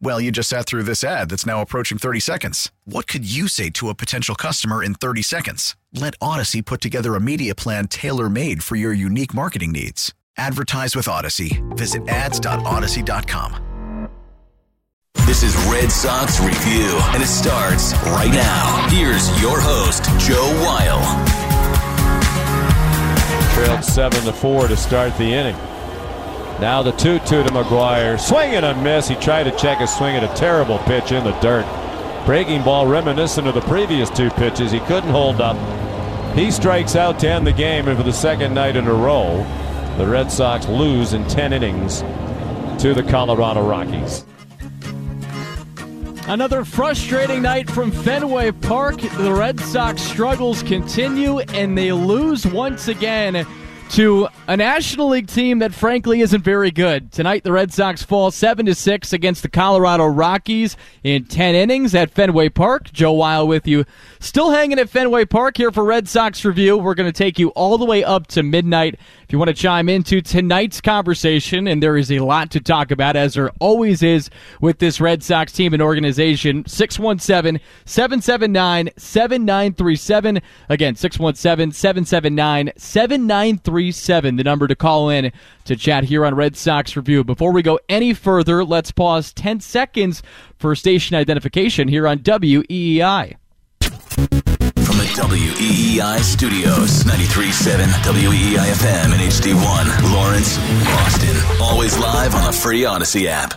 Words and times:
Well, 0.00 0.20
you 0.20 0.30
just 0.30 0.48
sat 0.48 0.66
through 0.66 0.82
this 0.82 1.02
ad 1.02 1.30
that's 1.30 1.46
now 1.46 1.62
approaching 1.62 1.98
30 1.98 2.20
seconds. 2.20 2.70
What 2.84 3.06
could 3.06 3.30
you 3.30 3.48
say 3.48 3.70
to 3.70 3.88
a 3.88 3.94
potential 3.94 4.34
customer 4.34 4.82
in 4.82 4.94
30 4.94 5.22
seconds? 5.22 5.76
Let 5.92 6.18
Audacy 6.18 6.64
put 6.64 6.80
together 6.80 7.14
a 7.14 7.20
media 7.20 7.54
plan 7.54 7.88
tailor 7.88 8.28
made 8.28 8.62
for 8.62 8.76
your 8.76 8.92
unique 8.92 9.34
marketing 9.34 9.72
needs. 9.72 10.12
Advertise 10.36 10.96
with 10.96 11.06
Audacy. 11.06 11.62
Visit 11.76 12.08
ads.audacy.com. 12.08 14.08
This 15.26 15.42
is 15.42 15.56
Red 15.72 15.90
Sox 15.90 16.38
Review, 16.40 16.98
and 17.14 17.22
it 17.22 17.26
starts 17.26 17.94
right 18.04 18.30
now. 18.30 18.88
Here's 18.90 19.28
your 19.40 19.58
host, 19.58 20.04
Joe 20.18 20.50
Weil. 20.62 21.00
Trailed 23.54 23.84
7 23.84 24.24
to 24.24 24.32
4 24.32 24.68
to 24.68 24.76
start 24.76 25.16
the 25.16 25.24
inning. 25.24 25.56
Now 26.60 26.82
the 26.82 26.92
2 26.92 27.18
2 27.18 27.24
to 27.24 27.48
McGuire. 27.50 28.18
Swing 28.18 28.54
and 28.54 28.64
a 28.64 28.74
miss. 28.76 29.08
He 29.08 29.16
tried 29.16 29.44
to 29.44 29.50
check 29.52 29.78
his 29.78 29.94
swing 29.94 30.16
at 30.16 30.22
a 30.22 30.34
terrible 30.36 30.78
pitch 30.78 31.10
in 31.10 31.24
the 31.24 31.32
dirt. 31.40 31.66
Breaking 32.24 32.62
ball 32.62 32.86
reminiscent 32.86 33.46
of 33.46 33.54
the 33.54 33.60
previous 33.62 34.08
two 34.08 34.30
pitches. 34.30 34.70
He 34.70 34.80
couldn't 34.80 35.10
hold 35.10 35.40
up. 35.40 35.56
He 36.34 36.50
strikes 36.50 36.96
out 36.96 37.18
to 37.20 37.28
end 37.28 37.46
the 37.46 37.52
game, 37.52 37.88
and 37.88 37.96
for 37.98 38.04
the 38.04 38.12
second 38.12 38.54
night 38.54 38.76
in 38.76 38.86
a 38.86 38.94
row, 38.94 39.44
the 39.98 40.06
Red 40.06 40.32
Sox 40.32 40.66
lose 40.68 41.12
in 41.12 41.26
10 41.28 41.52
innings 41.52 42.00
to 42.82 42.94
the 42.94 43.02
Colorado 43.02 43.66
Rockies. 43.66 44.24
Another 46.26 46.64
frustrating 46.64 47.42
night 47.42 47.70
from 47.70 47.90
Fenway 47.90 48.52
Park. 48.52 49.00
The 49.00 49.32
Red 49.32 49.60
Sox 49.60 50.00
struggles 50.00 50.62
continue, 50.62 51.40
and 51.40 51.76
they 51.76 51.92
lose 51.92 52.46
once 52.46 52.88
again 52.88 53.46
to 53.90 54.28
a 54.48 54.56
National 54.56 55.08
League 55.08 55.28
team 55.28 55.60
that 55.60 55.72
frankly 55.72 56.20
isn't 56.20 56.42
very 56.42 56.70
good. 56.70 57.12
Tonight 57.12 57.44
the 57.44 57.52
Red 57.52 57.72
Sox 57.72 58.02
fall 58.02 58.30
7 58.30 58.66
to 58.66 58.74
6 58.74 59.12
against 59.12 59.42
the 59.42 59.48
Colorado 59.48 60.06
Rockies 60.06 60.76
in 61.02 61.24
10 61.24 61.54
innings 61.54 61.94
at 61.94 62.10
Fenway 62.10 62.48
Park. 62.48 62.92
Joe 62.92 63.12
Weil 63.12 63.46
with 63.46 63.66
you. 63.66 63.84
Still 64.20 64.50
hanging 64.50 64.78
at 64.78 64.88
Fenway 64.88 65.24
Park 65.26 65.56
here 65.56 65.70
for 65.70 65.84
Red 65.84 66.08
Sox 66.08 66.44
review. 66.44 66.76
We're 66.76 66.94
going 66.94 67.10
to 67.10 67.16
take 67.16 67.38
you 67.38 67.50
all 67.50 67.78
the 67.78 67.84
way 67.84 68.02
up 68.02 68.26
to 68.28 68.42
midnight. 68.42 68.98
You 69.34 69.38
want 69.38 69.48
to 69.48 69.54
chime 69.54 69.88
into 69.88 70.22
tonight's 70.22 70.80
conversation, 70.80 71.66
and 71.66 71.82
there 71.82 71.96
is 71.96 72.12
a 72.12 72.20
lot 72.20 72.52
to 72.52 72.60
talk 72.60 72.92
about, 72.92 73.16
as 73.16 73.34
there 73.34 73.50
always 73.58 74.00
is 74.00 74.30
with 74.60 74.78
this 74.78 75.00
Red 75.00 75.24
Sox 75.24 75.50
team 75.50 75.72
and 75.72 75.82
organization, 75.82 76.64
617 76.68 77.60
779 77.84 78.90
7937. 78.96 80.40
Again, 80.68 80.94
617 80.94 81.72
779 81.72 82.72
7937, 82.76 84.36
the 84.36 84.44
number 84.44 84.68
to 84.68 84.76
call 84.76 85.08
in 85.10 85.32
to 85.64 85.74
chat 85.74 86.04
here 86.04 86.24
on 86.24 86.36
Red 86.36 86.56
Sox 86.56 86.94
Review. 86.94 87.24
Before 87.24 87.50
we 87.50 87.60
go 87.60 87.80
any 87.88 88.14
further, 88.14 88.64
let's 88.64 88.92
pause 88.92 89.32
10 89.32 89.58
seconds 89.58 90.22
for 90.58 90.76
station 90.76 91.16
identification 91.16 91.88
here 91.88 92.06
on 92.06 92.20
WEEI. 92.20 93.34
WEEI 95.14 96.18
studios, 96.20 97.04
93.7 97.04 97.86
WEEI 98.02 98.56
FM 98.56 99.12
and 99.12 99.20
HD1, 99.20 100.12
Lawrence, 100.12 100.58
Boston. 100.84 101.36
Always 101.62 101.96
live 101.96 102.34
on 102.34 102.44
the 102.44 102.52
free 102.52 102.82
Audacy 102.82 103.26
app. 103.26 103.54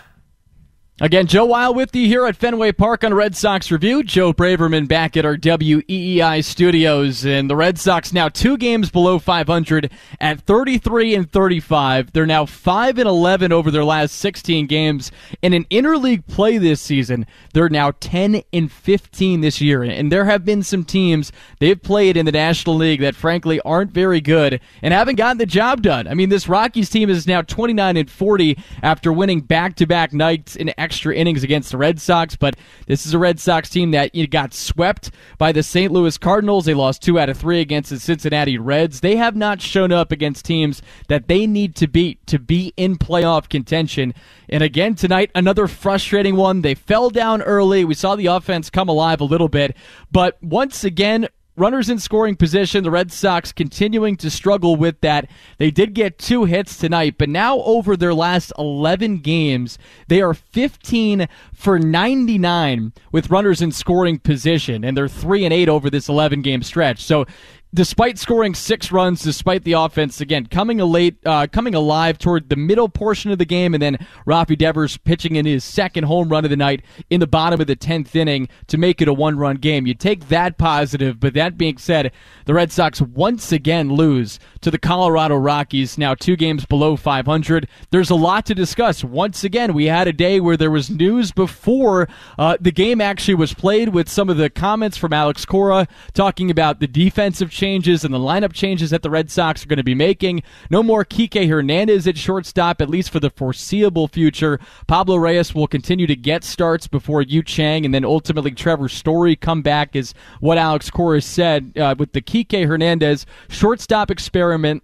Again, 1.00 1.28
Joe 1.28 1.46
Weil 1.46 1.76
with 1.76 1.96
you 1.96 2.08
here 2.08 2.26
at 2.26 2.36
Fenway 2.36 2.72
Park 2.72 3.04
on 3.04 3.14
Red 3.14 3.36
Sox 3.36 3.70
Review. 3.70 4.02
Joe 4.02 4.34
Braverman 4.34 4.88
back 4.88 5.16
at 5.16 5.26
our 5.26 5.38
WEEI 5.38 6.44
studios. 6.44 7.24
And 7.24 7.48
the 7.48 7.56
Red 7.56 7.78
Sox 7.78 8.12
now 8.12 8.30
two 8.30 8.58
games 8.58 8.90
below 8.90 9.20
500 9.20 9.92
at 10.20 10.42
33 10.42 11.14
and 11.14 11.32
35. 11.32 12.14
They're 12.14 12.26
now 12.26 12.48
5 12.48 12.98
and 12.98 13.08
11 13.08 13.52
over 13.52 13.70
their 13.70 13.84
last 13.84 14.16
16 14.16 14.66
games. 14.66 15.12
In 15.44 15.54
interleague 15.66 16.26
play 16.26 16.58
this 16.58 16.82
season, 16.82 17.28
they're 17.54 17.70
now 17.70 17.92
10 18.00 18.42
and 18.52 18.72
15 18.72 19.42
this 19.42 19.62
year. 19.62 19.84
And 19.84 20.12
there 20.12 20.26
have 20.26 20.46
been 20.46 20.64
some 20.64 20.84
teams 20.84 21.32
they've 21.60 21.80
played 21.80 22.18
in 22.18 22.26
the 22.26 22.32
National 22.32 22.76
League 22.76 23.02
that 23.02 23.14
frankly 23.14 23.62
aren't 23.62 23.92
very 23.92 24.20
good 24.20 24.60
and 24.82 24.96
haven't 24.96 25.18
gotten 25.18 25.38
the 25.38 25.46
job 25.46 25.84
done. 25.84 26.08
I 26.08 26.16
mean, 26.16 26.30
this 26.30 26.50
Rockies 26.50 26.90
team 26.90 27.12
is 27.12 27.28
now 27.28 27.44
29 27.44 27.98
and 27.98 28.10
40 28.10 28.58
after 28.82 29.14
winning 29.14 29.42
back 29.42 29.76
to 29.76 29.86
back 29.86 30.12
nights 30.12 30.56
in 30.56 30.74
extra 30.88 31.14
innings 31.14 31.44
against 31.44 31.70
the 31.70 31.78
Red 31.78 32.00
Sox, 32.00 32.38
but 32.38 32.56
this 32.86 33.06
is 33.06 33.14
a 33.14 33.20
Red 33.20 33.42
Sox 33.42 33.70
team 33.70 33.92
that 33.92 34.12
got 34.30 34.54
swept 34.54 35.12
by 35.38 35.52
the 35.52 35.62
St. 35.62 35.92
Louis 35.92 36.18
Cardinals. 36.18 36.64
They 36.64 36.74
lost 36.74 37.02
two 37.02 37.20
out 37.20 37.28
of 37.28 37.38
three 37.38 37.60
against 37.60 37.90
the 37.90 38.00
Cincinnati 38.00 38.58
Reds. 38.58 39.02
They 39.02 39.18
have 39.18 39.36
not 39.36 39.62
shown 39.62 39.92
up 39.92 40.14
against 40.14 40.46
teams 40.46 40.82
that 41.10 41.28
they 41.28 41.46
need 41.46 41.76
to 41.76 41.88
beat 41.88 42.26
to 42.28 42.40
be 42.40 42.74
in 42.78 42.98
playoff 42.98 43.50
contention. 43.50 44.14
And 44.48 44.64
again 44.64 44.96
tonight, 44.96 45.30
another 45.36 45.68
frustrating 45.68 46.38
one. 46.38 46.62
They 46.62 46.74
fell 46.74 47.10
down 47.10 47.42
early. 47.42 47.84
We 47.84 47.94
saw 47.94 48.16
the 48.16 48.28
offense 48.28 48.70
come 48.70 48.88
alive 48.88 49.20
a 49.20 49.26
little 49.26 49.50
bit, 49.50 49.76
but 50.10 50.42
once 50.42 50.86
again, 50.86 51.28
runners 51.58 51.90
in 51.90 52.00
scoring 52.00 52.36
position. 52.36 52.84
The 52.84 52.92
Red 52.92 53.12
Sox 53.12 53.52
continuing 53.52 54.16
to 54.18 54.30
struggle 54.30 54.76
with 54.76 55.02
that. 55.02 55.30
They 55.58 55.72
did 55.72 55.94
get 55.94 56.20
two 56.20 56.46
hits 56.46 56.78
tonight, 56.78 57.16
but 57.18 57.30
now 57.30 57.60
over 57.62 57.98
their 57.98 58.14
last 58.14 58.54
11 58.58 59.18
games, 59.18 59.78
they 60.08 60.22
are 60.22 60.36
15 60.36 61.28
for 61.54 61.80
99 61.80 62.94
with 63.12 63.32
runners 63.32 63.62
in 63.62 63.72
scoring 63.72 64.20
position, 64.20 64.84
and 64.84 64.96
they're 64.96 65.08
3 65.08 65.46
and 65.46 65.54
8 65.54 65.68
over 65.68 65.90
this 65.90 66.08
11 66.08 66.44
game 66.44 66.62
stretch. 66.62 67.04
So 67.04 67.26
despite 67.74 68.18
scoring 68.18 68.56
six 68.56 68.92
runs, 68.92 69.22
despite 69.22 69.64
the 69.64 69.74
offense 69.74 70.22
again 70.22 70.46
coming 70.46 70.80
a 70.80 70.86
late, 70.86 71.18
uh, 71.26 71.48
coming 71.52 71.76
alive 71.76 72.18
toward 72.18 72.50
the 72.50 72.56
middle 72.56 72.90
portion 72.90 73.32
of 73.32 73.38
the 73.38 73.46
game, 73.46 73.74
and 73.74 73.82
then 73.82 73.98
Rafi 74.26 74.58
Devers 74.58 74.98
pitching 74.98 75.36
in 75.36 75.46
his 75.46 75.64
second 75.64 76.06
home 76.06 76.30
run 76.30 76.44
of 76.44 76.50
the 76.50 76.58
night 76.58 76.84
in 77.10 77.20
the 77.20 77.28
bottom 77.28 77.60
of 77.60 77.68
the 77.68 77.76
tenth 77.76 78.16
inning 78.16 78.48
to 78.68 78.78
make 78.78 79.02
it 79.02 79.08
a 79.08 79.14
one-run 79.14 79.58
game. 79.58 79.86
You 79.86 79.94
take 79.94 80.30
that 80.30 80.58
positive, 80.58 81.20
but 81.20 81.34
that 81.34 81.58
being 81.58 81.78
said, 81.78 82.12
the 82.46 82.54
Red 82.54 82.72
Sox 82.72 83.02
once 83.02 83.52
again 83.52 83.94
lose 83.94 84.40
to 84.62 84.72
the 84.72 84.78
Colorado 84.78 85.36
Rockies. 85.36 85.98
Now 85.98 86.16
two 86.16 86.36
games 86.36 86.66
below 86.66 86.96
500. 86.96 87.68
There's 87.92 88.10
a 88.10 88.16
lot 88.16 88.46
to 88.48 88.56
discuss. 88.56 89.04
Once 89.04 89.44
again, 89.44 89.74
we 89.74 89.86
had 89.86 90.08
a 90.08 90.14
day 90.14 90.40
where 90.40 90.58
there 90.58 90.72
was 90.72 90.90
news 90.90 91.32
before 91.32 92.08
uh, 92.38 92.58
the 92.60 92.72
game 92.72 93.02
actually 93.02 93.36
was 93.36 93.54
played, 93.54 93.90
with 93.90 94.10
some 94.10 94.30
of 94.30 94.38
the 94.38 94.50
comments 94.50 94.98
from 94.98 95.14
Alex 95.14 95.46
Cora 95.46 95.88
talking 96.14 96.50
about 96.50 96.80
the 96.80 96.88
defensive 96.88 97.52
changes 97.58 98.06
and 98.06 98.14
the 98.14 98.20
lineup 98.20 98.54
changes 98.54 98.92
that 98.92 99.02
the 99.02 99.10
Red 99.10 99.32
Sox 99.32 99.64
are 99.64 99.68
going 99.68 99.78
to 99.78 99.84
be 99.84 99.96
making. 99.96 100.44
No 100.70 100.84
more 100.84 101.04
Kike 101.04 101.50
Hernandez 101.50 102.08
at 102.08 102.18
shortstop, 102.18 102.80
at 102.82 102.90
least 102.90 103.10
for 103.10 103.20
the 103.20 103.32
foreseeable 103.32 104.08
future. 104.08 104.60
Pablo 104.86 105.16
Reyes 105.18 105.56
will 105.56 105.68
continue 105.68 106.06
to 106.06 106.16
get 106.16 106.44
starts 106.44 106.88
before 106.88 107.24
Yu 107.24 107.42
Chang 107.42 107.84
and 107.84 107.94
then 107.94 108.06
ultimately 108.06 108.52
Trevor 108.52 108.88
Story 108.88 109.36
come 109.36 109.64
back, 109.64 109.96
is 109.96 110.14
what 110.40 110.60
Alex 110.60 110.92
Cora 110.92 111.22
said 111.22 111.74
uh, 111.78 111.96
with 111.98 112.14
the 112.14 112.22
Kike 112.22 112.68
Hernandez 112.68 113.26
shortstop 113.50 114.12
experiment 114.12 114.84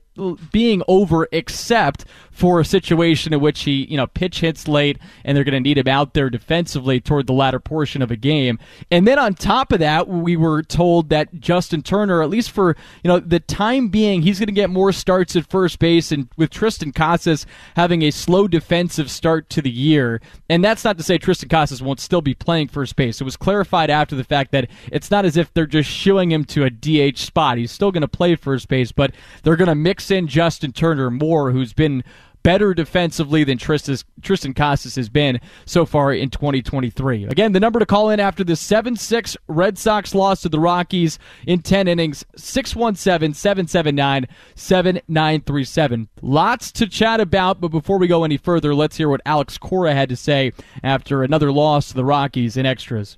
being 0.52 0.84
over 0.88 1.28
except 1.31 2.06
for 2.34 2.60
a 2.60 2.66
situation 2.66 3.32
in 3.32 3.40
which 3.40 3.62
he, 3.62 3.86
you 3.86 3.96
know, 3.96 4.08
pitch 4.08 4.40
hits 4.40 4.68
late 4.68 4.98
and 5.24 5.38
they're 5.38 5.44
going 5.44 5.54
to 5.54 5.60
need 5.60 5.78
him 5.78 5.88
out 5.88 6.16
there 6.16 6.30
defensively 6.32 7.00
toward 7.00 7.28
the 7.28 7.34
latter 7.34 7.60
portion 7.60 8.02
of 8.02 8.10
a 8.10 8.16
game. 8.16 8.58
And 8.90 9.08
then 9.08 9.20
on 9.20 9.36
top 9.36 9.72
of 9.72 9.80
that, 9.80 10.08
we 10.08 10.36
were 10.36 10.64
told 10.64 11.10
that 11.10 11.40
Justin 11.40 11.84
Turner, 11.84 12.24
at 12.24 12.30
least 12.32 12.50
for, 12.50 12.76
you 13.04 13.08
know, 13.08 13.20
the 13.20 13.40
time 13.40 13.90
being, 13.90 14.24
he's 14.24 14.40
going 14.40 14.48
to 14.48 14.54
get 14.54 14.72
more 14.72 14.92
starts 14.92 15.36
at 15.36 15.50
first 15.50 15.78
base 15.78 16.12
and 16.12 16.28
with 16.36 16.50
Triston 16.50 16.94
Casas 16.94 17.46
having 17.76 18.02
a 18.02 18.10
slow 18.12 18.48
defensive 18.48 19.12
start 19.12 19.50
to 19.52 19.62
the 19.62 19.72
year. 19.72 20.20
And 20.50 20.64
that's 20.64 20.84
not 20.84 20.98
to 20.98 21.04
say 21.04 21.20
Triston 21.20 21.52
Casas 21.52 21.84
won't 21.84 22.00
still 22.00 22.22
be 22.22 22.34
playing 22.34 22.70
first 22.70 22.96
base. 22.96 23.22
It 23.22 23.26
was 23.26 23.38
clarified 23.38 23.92
after 23.92 24.16
the 24.16 24.24
fact 24.24 24.52
that 24.54 24.70
it's 24.92 25.12
not 25.12 25.24
as 25.24 25.38
if 25.38 25.54
they're 25.54 25.68
just 25.68 25.90
shooing 25.90 26.32
him 26.32 26.46
to 26.46 26.64
a 26.64 26.72
DH 26.72 27.20
spot. 27.20 27.60
He's 27.60 27.72
still 27.72 27.92
going 27.92 28.02
to 28.02 28.08
play 28.08 28.36
first 28.36 28.68
base, 28.68 28.92
but 28.92 29.14
they're 29.44 29.56
going 29.56 29.68
to 29.68 29.76
mix 29.76 30.10
in 30.10 30.28
Justin 30.28 30.72
Turner 30.72 31.12
more, 31.12 31.52
who's 31.52 31.74
been 31.74 32.04
better 32.44 32.74
defensively 32.74 33.44
than 33.44 33.57
Tristan, 33.57 33.98
Triston 34.22 34.56
Casas 34.56 34.95
has 34.95 35.10
been 35.10 35.40
so 35.66 35.86
far 35.86 36.13
in 36.13 36.30
2023. 36.30 37.25
Again, 37.25 37.54
the 37.54 37.60
number 37.60 37.80
to 37.80 37.86
call 37.86 38.10
in 38.10 38.19
after 38.19 38.44
the 38.44 38.56
7 38.56 38.95
6 38.95 39.38
Red 39.48 39.78
Sox 39.78 40.13
loss 40.13 40.42
to 40.42 40.50
the 40.50 40.60
Rockies 40.60 41.18
in 41.48 41.62
10 41.62 41.88
innings 41.88 42.25
617 42.36 43.34
779 43.34 44.28
7937. 44.56 46.10
Lots 46.22 46.72
to 46.74 46.88
chat 46.88 47.19
about, 47.19 47.62
but 47.62 47.69
before 47.69 47.98
we 47.98 48.07
go 48.07 48.24
any 48.24 48.38
further, 48.38 48.75
let's 48.75 48.98
hear 48.98 49.10
what 49.10 49.22
Alex 49.25 49.57
Cora 49.57 49.94
had 49.94 50.10
to 50.10 50.16
say 50.16 50.51
after 50.84 51.24
another 51.24 51.51
loss 51.51 51.88
to 51.89 51.94
the 51.94 52.06
Rockies 52.06 52.57
in 52.57 52.66
extras. 52.66 53.18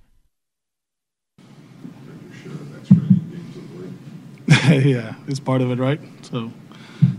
yeah, 4.70 5.16
it's 5.28 5.40
part 5.40 5.62
of 5.62 5.72
it, 5.72 5.80
right? 5.80 6.00
So 6.22 6.52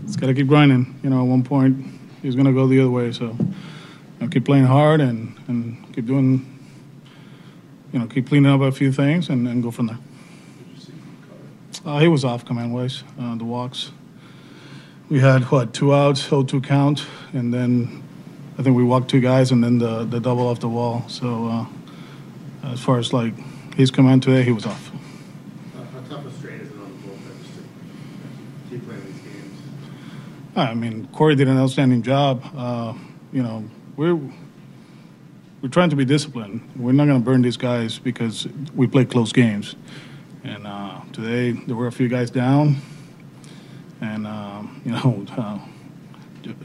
it's 0.03 0.15
got 0.15 0.27
to 0.27 0.33
keep 0.33 0.47
grinding. 0.47 0.97
You 1.03 1.09
know, 1.09 1.21
at 1.21 1.27
one 1.27 1.43
point, 1.43 1.85
he's 2.21 2.35
going 2.35 2.45
to 2.45 2.53
go 2.53 2.67
the 2.67 2.79
other 2.79 2.89
way. 2.89 3.11
So 3.11 3.25
you 3.25 3.45
know, 4.19 4.27
keep 4.27 4.45
playing 4.45 4.65
hard 4.65 5.01
and, 5.01 5.37
and 5.47 5.93
keep 5.93 6.05
doing, 6.05 6.59
you 7.93 7.99
know, 7.99 8.07
keep 8.07 8.27
cleaning 8.27 8.51
up 8.51 8.61
a 8.61 8.71
few 8.71 8.91
things 8.91 9.29
and, 9.29 9.47
and 9.47 9.61
go 9.63 9.71
from 9.71 9.87
there. 9.87 9.99
Uh, 11.85 11.99
he 11.99 12.07
was 12.07 12.25
off 12.25 12.43
command 12.43 12.73
wise, 12.73 13.03
uh, 13.19 13.35
the 13.35 13.45
walks. 13.45 13.91
We 15.09 15.19
had, 15.19 15.43
what, 15.43 15.73
two 15.73 15.93
outs, 15.93 16.27
0 16.27 16.43
2 16.43 16.59
count, 16.61 17.05
and 17.31 17.53
then 17.53 18.03
I 18.57 18.63
think 18.63 18.75
we 18.75 18.83
walked 18.83 19.09
two 19.09 19.21
guys 19.21 19.51
and 19.51 19.63
then 19.63 19.77
the, 19.77 20.03
the 20.03 20.19
double 20.19 20.47
off 20.47 20.59
the 20.59 20.67
wall. 20.67 21.05
So 21.07 21.47
uh, 21.47 21.65
as 22.71 22.81
far 22.81 22.97
as 22.97 23.13
like 23.13 23.33
his 23.75 23.91
command 23.91 24.23
today, 24.23 24.43
he 24.43 24.51
was 24.51 24.65
off. 24.65 24.91
I 30.57 30.73
mean, 30.73 31.07
Corey 31.13 31.35
did 31.35 31.47
an 31.47 31.57
outstanding 31.57 32.01
job. 32.01 32.43
Uh, 32.55 32.93
you 33.31 33.43
know, 33.43 33.63
we're 33.95 34.15
we're 35.61 35.69
trying 35.69 35.91
to 35.91 35.95
be 35.95 36.03
disciplined. 36.03 36.67
We're 36.75 36.93
not 36.93 37.05
going 37.05 37.19
to 37.19 37.23
burn 37.23 37.43
these 37.43 37.57
guys 37.57 37.99
because 37.99 38.47
we 38.75 38.87
play 38.87 39.05
close 39.05 39.31
games. 39.31 39.75
And 40.43 40.65
uh, 40.65 41.01
today 41.13 41.51
there 41.51 41.75
were 41.75 41.87
a 41.87 41.91
few 41.91 42.07
guys 42.07 42.31
down, 42.31 42.77
and 44.01 44.25
uh, 44.25 44.63
you 44.85 44.91
know, 44.91 45.25
uh, 45.37 45.59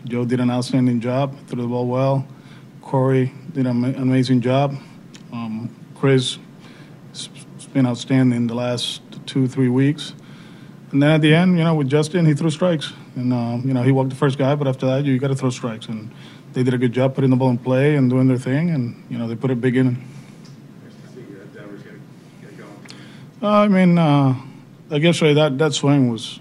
Joe 0.05 0.25
did 0.25 0.41
an 0.41 0.51
outstanding 0.51 1.01
job, 1.01 1.37
threw 1.47 1.61
the 1.61 1.69
ball 1.69 1.87
well. 1.87 2.27
Corey 2.81 3.33
did 3.53 3.67
an 3.67 3.85
amazing 3.97 4.41
job. 4.41 4.75
Um, 5.33 5.75
Chris 5.95 6.39
has 7.11 7.29
been 7.75 7.87
outstanding 7.87 8.47
the 8.47 8.55
last 8.55 9.03
two, 9.27 9.47
three 9.47 9.69
weeks. 9.69 10.15
And 10.91 11.03
then 11.03 11.11
at 11.11 11.21
the 11.21 11.35
end, 11.35 11.59
you 11.59 11.65
know, 11.65 11.75
with 11.75 11.89
Justin, 11.89 12.27
he 12.27 12.35
threw 12.35 12.51
strikes. 12.51 12.93
And, 13.15 13.33
uh, 13.33 13.59
you 13.63 13.75
know, 13.75 13.83
he 13.83 13.93
walked 13.93 14.11
the 14.11 14.17
first 14.17 14.39
guy, 14.39 14.55
but 14.55 14.67
after 14.67 14.87
that, 14.87 15.05
you 15.05 15.19
got 15.19 15.29
to 15.29 15.35
throw 15.35 15.51
strikes. 15.51 15.87
And 15.87 16.11
they 16.53 16.63
did 16.63 16.75
a 16.75 16.79
good 16.79 16.93
job 16.93 17.15
putting 17.15 17.31
the 17.31 17.37
ball 17.37 17.51
in 17.51 17.59
play 17.59 17.97
and 17.97 18.09
doing 18.09 18.29
their 18.29 18.39
thing. 18.39 18.71
And, 18.71 19.05
you 19.11 19.19
know, 19.19 19.29
they 19.29 19.37
put 19.37 19.51
a 19.51 19.57
big 19.57 19.77
in. 19.77 20.03
Uh, 23.43 23.49
I 23.49 23.69
mean, 23.69 23.99
uh, 23.99 24.37
I 24.91 24.99
guess 25.01 25.21
right, 25.21 25.35
that, 25.35 25.59
that 25.59 25.75
swing 25.75 26.09
was 26.09 26.39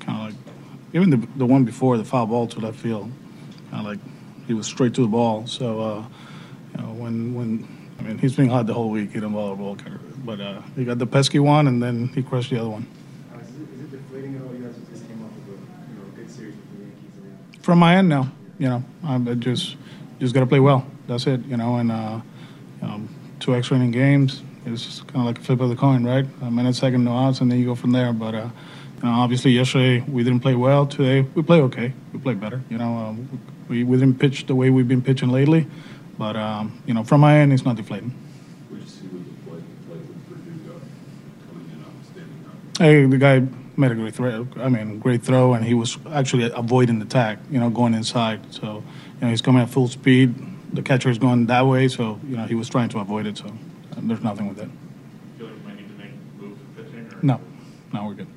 kind 0.00 0.18
of 0.18 0.24
like, 0.26 0.54
even 0.92 1.10
the, 1.10 1.28
the 1.36 1.46
one 1.46 1.64
before, 1.64 1.96
the 1.96 2.04
foul 2.04 2.26
ball 2.26 2.48
to 2.48 2.58
left 2.58 2.76
field, 2.76 3.08
kind 3.70 3.86
of 3.86 3.92
like 3.92 4.00
he 4.48 4.54
was 4.54 4.66
straight 4.66 4.94
to 4.94 5.02
the 5.02 5.06
ball. 5.06 5.46
So, 5.46 5.80
uh, 5.80 6.04
you 6.74 6.82
know, 6.82 6.92
when, 6.94 7.34
when, 7.34 7.78
I 8.00 8.02
mean, 8.02 8.18
he's 8.18 8.34
been 8.34 8.48
hot 8.48 8.66
the 8.66 8.74
whole 8.74 8.90
week, 8.90 9.12
didn't 9.12 9.32
ball, 9.32 9.54
ball 9.54 9.76
but 10.24 10.40
uh, 10.40 10.60
he 10.74 10.84
got 10.84 10.98
the 10.98 11.06
pesky 11.06 11.38
one 11.38 11.68
and 11.68 11.80
then 11.80 12.08
he 12.08 12.22
crushed 12.24 12.50
the 12.50 12.58
other 12.58 12.70
one. 12.70 12.86
From 17.70 17.78
my 17.78 17.94
end 17.94 18.08
now. 18.08 18.28
You 18.58 18.68
know, 18.68 18.84
I'm 19.04 19.40
just 19.40 19.76
just 20.18 20.34
got 20.34 20.40
to 20.40 20.46
play 20.46 20.58
well. 20.58 20.84
That's 21.06 21.28
it. 21.28 21.46
You 21.46 21.56
know, 21.56 21.76
and 21.76 21.92
uh, 21.92 22.20
um, 22.82 23.08
two 23.38 23.54
extra 23.54 23.76
inning 23.76 23.92
games 23.92 24.42
is 24.66 25.04
kind 25.06 25.20
of 25.20 25.26
like 25.26 25.38
a 25.38 25.40
flip 25.40 25.60
of 25.60 25.68
the 25.68 25.76
coin, 25.76 26.04
right? 26.04 26.26
A 26.42 26.50
minute, 26.50 26.74
second, 26.74 27.04
no 27.04 27.16
outs, 27.16 27.40
and 27.40 27.48
then 27.48 27.60
you 27.60 27.66
go 27.66 27.76
from 27.76 27.92
there. 27.92 28.12
But 28.12 28.34
uh, 28.34 28.48
you 28.96 29.02
know, 29.04 29.12
obviously, 29.12 29.52
yesterday 29.52 30.00
we 30.00 30.24
didn't 30.24 30.40
play 30.40 30.56
well. 30.56 30.84
Today 30.84 31.20
we 31.20 31.44
play 31.44 31.60
okay. 31.60 31.92
We 32.12 32.18
play 32.18 32.34
better. 32.34 32.60
You 32.68 32.78
know, 32.78 32.92
um, 32.96 33.40
we 33.68 33.84
we 33.84 33.96
didn't 33.98 34.18
pitch 34.18 34.48
the 34.48 34.56
way 34.56 34.70
we've 34.70 34.88
been 34.88 35.00
pitching 35.00 35.28
lately. 35.28 35.68
But 36.18 36.34
um, 36.34 36.82
you 36.86 36.94
know, 36.94 37.04
from 37.04 37.20
my 37.20 37.38
end, 37.38 37.52
it's 37.52 37.64
not 37.64 37.76
deflating. 37.76 38.12
Hey, 42.80 43.04
the 43.04 43.18
guy 43.18 43.46
made 43.80 43.90
a 43.90 43.94
great 43.94 44.14
throw. 44.14 44.46
I 44.56 44.68
mean, 44.68 44.98
great 44.98 45.22
throw, 45.22 45.54
and 45.54 45.64
he 45.64 45.74
was 45.74 45.98
actually 46.12 46.50
avoiding 46.54 46.98
the 46.98 47.04
tag. 47.06 47.38
You 47.50 47.58
know, 47.58 47.70
going 47.70 47.94
inside. 47.94 48.40
So, 48.52 48.84
you 49.16 49.20
know, 49.22 49.28
he's 49.28 49.42
coming 49.42 49.62
at 49.62 49.70
full 49.70 49.88
speed. 49.88 50.34
The 50.72 50.82
catcher 50.82 51.10
is 51.10 51.18
going 51.18 51.46
that 51.46 51.66
way, 51.66 51.88
so 51.88 52.20
you 52.28 52.36
know 52.36 52.44
he 52.44 52.54
was 52.54 52.68
trying 52.68 52.90
to 52.90 52.98
avoid 53.00 53.26
it. 53.26 53.38
So, 53.38 53.52
there's 53.96 54.22
nothing 54.22 54.48
with 54.48 54.60
it. 54.60 54.68
No, 57.22 57.40
no, 57.92 58.06
we're 58.06 58.14
good. 58.14 58.28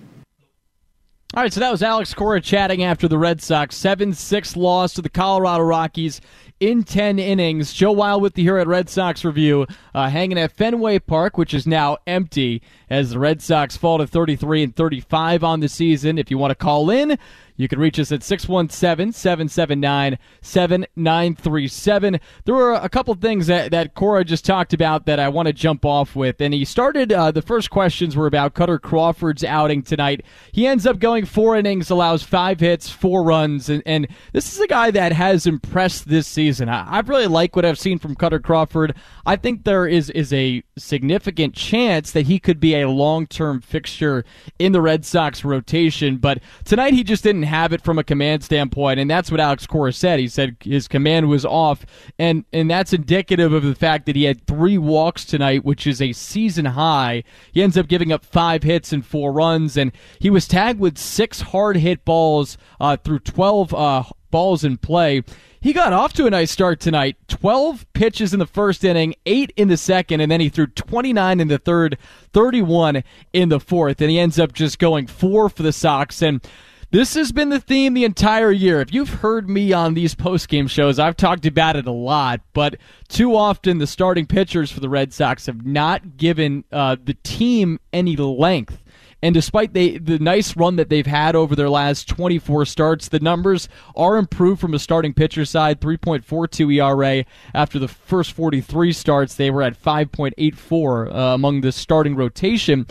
All 1.36 1.42
right, 1.42 1.51
so 1.51 1.60
that 1.62 1.72
was 1.72 1.81
Alex 1.81 2.13
Cora 2.13 2.39
chatting 2.42 2.84
after 2.84 3.07
the 3.07 3.18
Red 3.18 3.42
Sox 3.42 3.75
7 3.75 4.13
6 4.13 4.56
loss 4.56 4.94
to 4.94 5.01
the 5.01 5.10
Colorado 5.10 5.63
Rockies 5.63 6.22
in 6.63 6.83
10 6.83 7.19
innings. 7.19 7.74
Joe 7.74 7.92
Weil 7.92 8.21
with 8.21 8.36
the 8.36 8.42
here 8.42 8.57
at 8.57 8.68
Red 8.68 8.89
Sox 8.89 9.25
Review, 9.25 9.68
uh, 9.94 10.10
hanging 10.10 10.38
at 10.38 10.54
Fenway 10.54 11.00
Park, 11.00 11.38
which 11.38 11.54
is 11.54 11.68
now 11.68 11.98
empty 12.07 12.62
as 12.89 13.10
the 13.10 13.19
Red 13.19 13.42
Sox 13.42 13.75
fall 13.75 13.98
to 13.98 14.07
33 14.07 14.63
and 14.63 14.75
35 14.75 15.44
on 15.44 15.60
the 15.60 15.68
season. 15.68 16.18
If 16.18 16.31
you 16.31 16.38
want 16.38 16.51
to 16.51 16.56
call 16.56 16.89
in, 16.89 17.19
you 17.55 17.67
can 17.67 17.79
reach 17.79 18.00
us 18.00 18.11
at 18.11 18.23
617 18.23 19.11
779 19.11 20.17
7937. 20.41 22.19
There 22.45 22.55
were 22.55 22.73
a 22.73 22.89
couple 22.89 23.13
things 23.15 23.47
that, 23.47 23.71
that 23.71 23.94
Cora 23.94 24.25
just 24.25 24.45
talked 24.45 24.73
about 24.73 25.05
that 25.05 25.19
I 25.19 25.29
want 25.29 25.47
to 25.47 25.53
jump 25.53 25.85
off 25.85 26.15
with. 26.15 26.41
And 26.41 26.53
he 26.53 26.65
started, 26.65 27.11
uh, 27.11 27.31
the 27.31 27.41
first 27.41 27.69
questions 27.69 28.15
were 28.15 28.27
about 28.27 28.55
Kutter 28.55 28.81
Crawford's 28.81 29.44
outing 29.44 29.83
tonight. 29.83 30.25
He 30.51 30.65
ends 30.65 30.88
up 30.88 31.00
going 31.00 31.25
four 31.25 31.55
innings, 31.55 31.89
allows 31.89 32.23
five 32.23 32.59
hits, 32.59 32.89
four 32.89 33.23
runs. 33.23 33.69
And, 33.69 33.83
and 33.85 34.07
this 34.31 34.53
is 34.53 34.59
a 34.59 34.67
guy 34.67 34.91
that 34.91 35.13
has 35.13 35.45
impressed 35.45 36.07
this 36.07 36.27
season. 36.27 36.69
I, 36.69 36.88
I 36.88 37.00
really 37.01 37.27
like 37.27 37.55
what 37.55 37.65
I've 37.65 37.79
seen 37.79 38.00
from 38.00 38.15
Kutter 38.15 38.41
Crawford. 38.41 38.95
I 39.25 39.35
think 39.35 39.63
there 39.63 39.88
is, 39.88 40.09
is 40.09 40.33
a 40.33 40.63
significant 40.77 41.53
chance 41.53 42.11
that 42.11 42.25
he 42.25 42.39
could 42.39 42.59
be 42.59 42.75
a 42.75 42.89
long 42.89 43.27
term 43.27 43.61
fixture 43.61 44.25
in 44.57 44.71
the 44.71 44.81
Red 44.81 45.05
Sox 45.05 45.45
rotation. 45.45 46.17
But 46.17 46.39
tonight 46.65 46.94
he 46.94 47.03
just 47.03 47.23
didn't 47.23 47.43
didn't 47.44 47.54
have 47.54 47.74
it 47.74 47.81
from 47.81 48.00
a 48.00 48.04
command 48.04 48.44
standpoint, 48.44 49.00
and 49.00 49.10
that's 49.10 49.29
what 49.29 49.39
Alex 49.39 49.67
Cora 49.67 49.91
said. 49.91 50.20
He 50.20 50.27
said 50.27 50.56
his 50.62 50.88
command 50.88 51.27
was 51.27 51.46
off, 51.46 51.86
and 52.17 52.46
and 52.53 52.70
that's 52.70 52.94
indicative 52.94 53.51
of 53.51 53.63
the 53.63 53.75
fact 53.75 54.06
that 54.06 54.15
he 54.15 54.24
had 54.24 54.48
three 54.48 54.77
walks 54.77 55.25
tonight, 55.25 55.65
which 55.65 55.86
is 55.86 56.01
a 56.01 56.13
season 56.13 56.65
high. 56.65 57.24
He 57.51 57.62
ends 57.62 57.77
up 57.77 57.88
giving 57.88 58.12
up 58.12 58.24
five 58.24 58.63
hits 58.63 58.94
and 58.94 59.06
four 59.06 59.34
runs, 59.34 59.75
and 59.75 59.91
he 60.20 60.29
was 60.29 60.48
tagged 60.48 60.79
with 60.79 60.98
six 60.98 61.41
hard 61.41 61.77
hit 61.77 62.06
balls 62.06 62.58
uh, 62.79 62.96
through 62.98 63.20
twelve 63.20 63.74
uh, 63.74 64.03
balls 64.32 64.63
in 64.63 64.77
play. 64.77 65.24
He 65.60 65.72
got 65.72 65.94
off 65.94 66.12
to 66.13 66.25
a 66.25 66.29
nice 66.29 66.51
start 66.51 66.82
tonight. 66.82 67.15
12 67.29 67.86
pitches 67.94 68.34
in 68.34 68.39
the 68.39 68.46
first 68.46 68.84
inning, 68.84 69.15
8 69.25 69.53
in 69.56 69.70
the 69.70 69.77
second, 69.77 70.20
and 70.20 70.29
then 70.29 70.41
he 70.41 70.50
threw 70.50 70.67
29 70.67 71.39
in 71.39 71.48
the 71.48 71.58
third, 71.58 71.98
31 72.34 73.01
in 73.32 73.48
the 73.48 73.62
fourth, 73.62 74.01
and 74.01 74.12
he 74.12 74.20
ends 74.20 74.38
up 74.38 74.51
just 74.51 74.77
going 74.77 75.08
4 75.08 75.48
for 75.48 75.63
the 75.63 75.72
Sox 75.72 76.22
and 76.22 76.46
this 76.93 77.15
has 77.15 77.31
been 77.31 77.50
the 77.50 77.59
theme 77.59 77.95
the 77.95 78.03
entire 78.03 78.51
year. 78.51 78.79
If 78.79 78.93
you've 78.93 79.09
heard 79.09 79.50
me 79.50 79.73
on 79.73 79.95
these 79.95 80.13
post-game 80.13 80.67
shows, 80.67 81.00
I've 81.00 81.17
talked 81.17 81.47
about 81.47 81.75
it 81.75 81.88
a 81.88 81.91
lot, 81.91 82.41
but 82.53 82.75
too 83.07 83.35
often 83.35 83.79
the 83.79 83.88
starting 83.88 84.27
pitchers 84.27 84.69
for 84.69 84.79
the 84.79 84.88
Red 84.88 85.12
Sox 85.12 85.47
have 85.47 85.65
not 85.65 86.17
given 86.17 86.65
uh, 86.71 86.97
the 87.03 87.15
team 87.15 87.79
any 87.91 88.15
length. 88.15 88.83
And 89.23 89.33
despite 89.33 89.73
the 89.73 90.00
nice 90.19 90.55
run 90.55 90.75
that 90.75 90.89
they've 90.89 91.07
had 91.07 91.33
over 91.33 91.55
their 91.55 91.69
last 91.69 92.09
24 92.09 92.65
starts, 92.65 93.07
the 93.07 93.21
numbers 93.21 93.69
are 93.95 94.17
improved 94.17 94.62
from 94.62 94.73
a 94.73 94.79
starting 94.79 95.13
pitcher 95.13 95.45
side 95.45 95.79
3.42 95.79 96.75
ERA. 96.75 97.25
After 97.55 97.79
the 97.79 97.88
first 97.88 98.33
43 98.33 98.91
starts, 98.91 99.35
they 99.35 99.50
were 99.50 99.63
at 99.63 99.81
5.84 99.81 101.07
uh, 101.07 101.17
among 101.33 101.62
the 101.62 101.71
starting 101.71 102.17
rotation. 102.17 102.85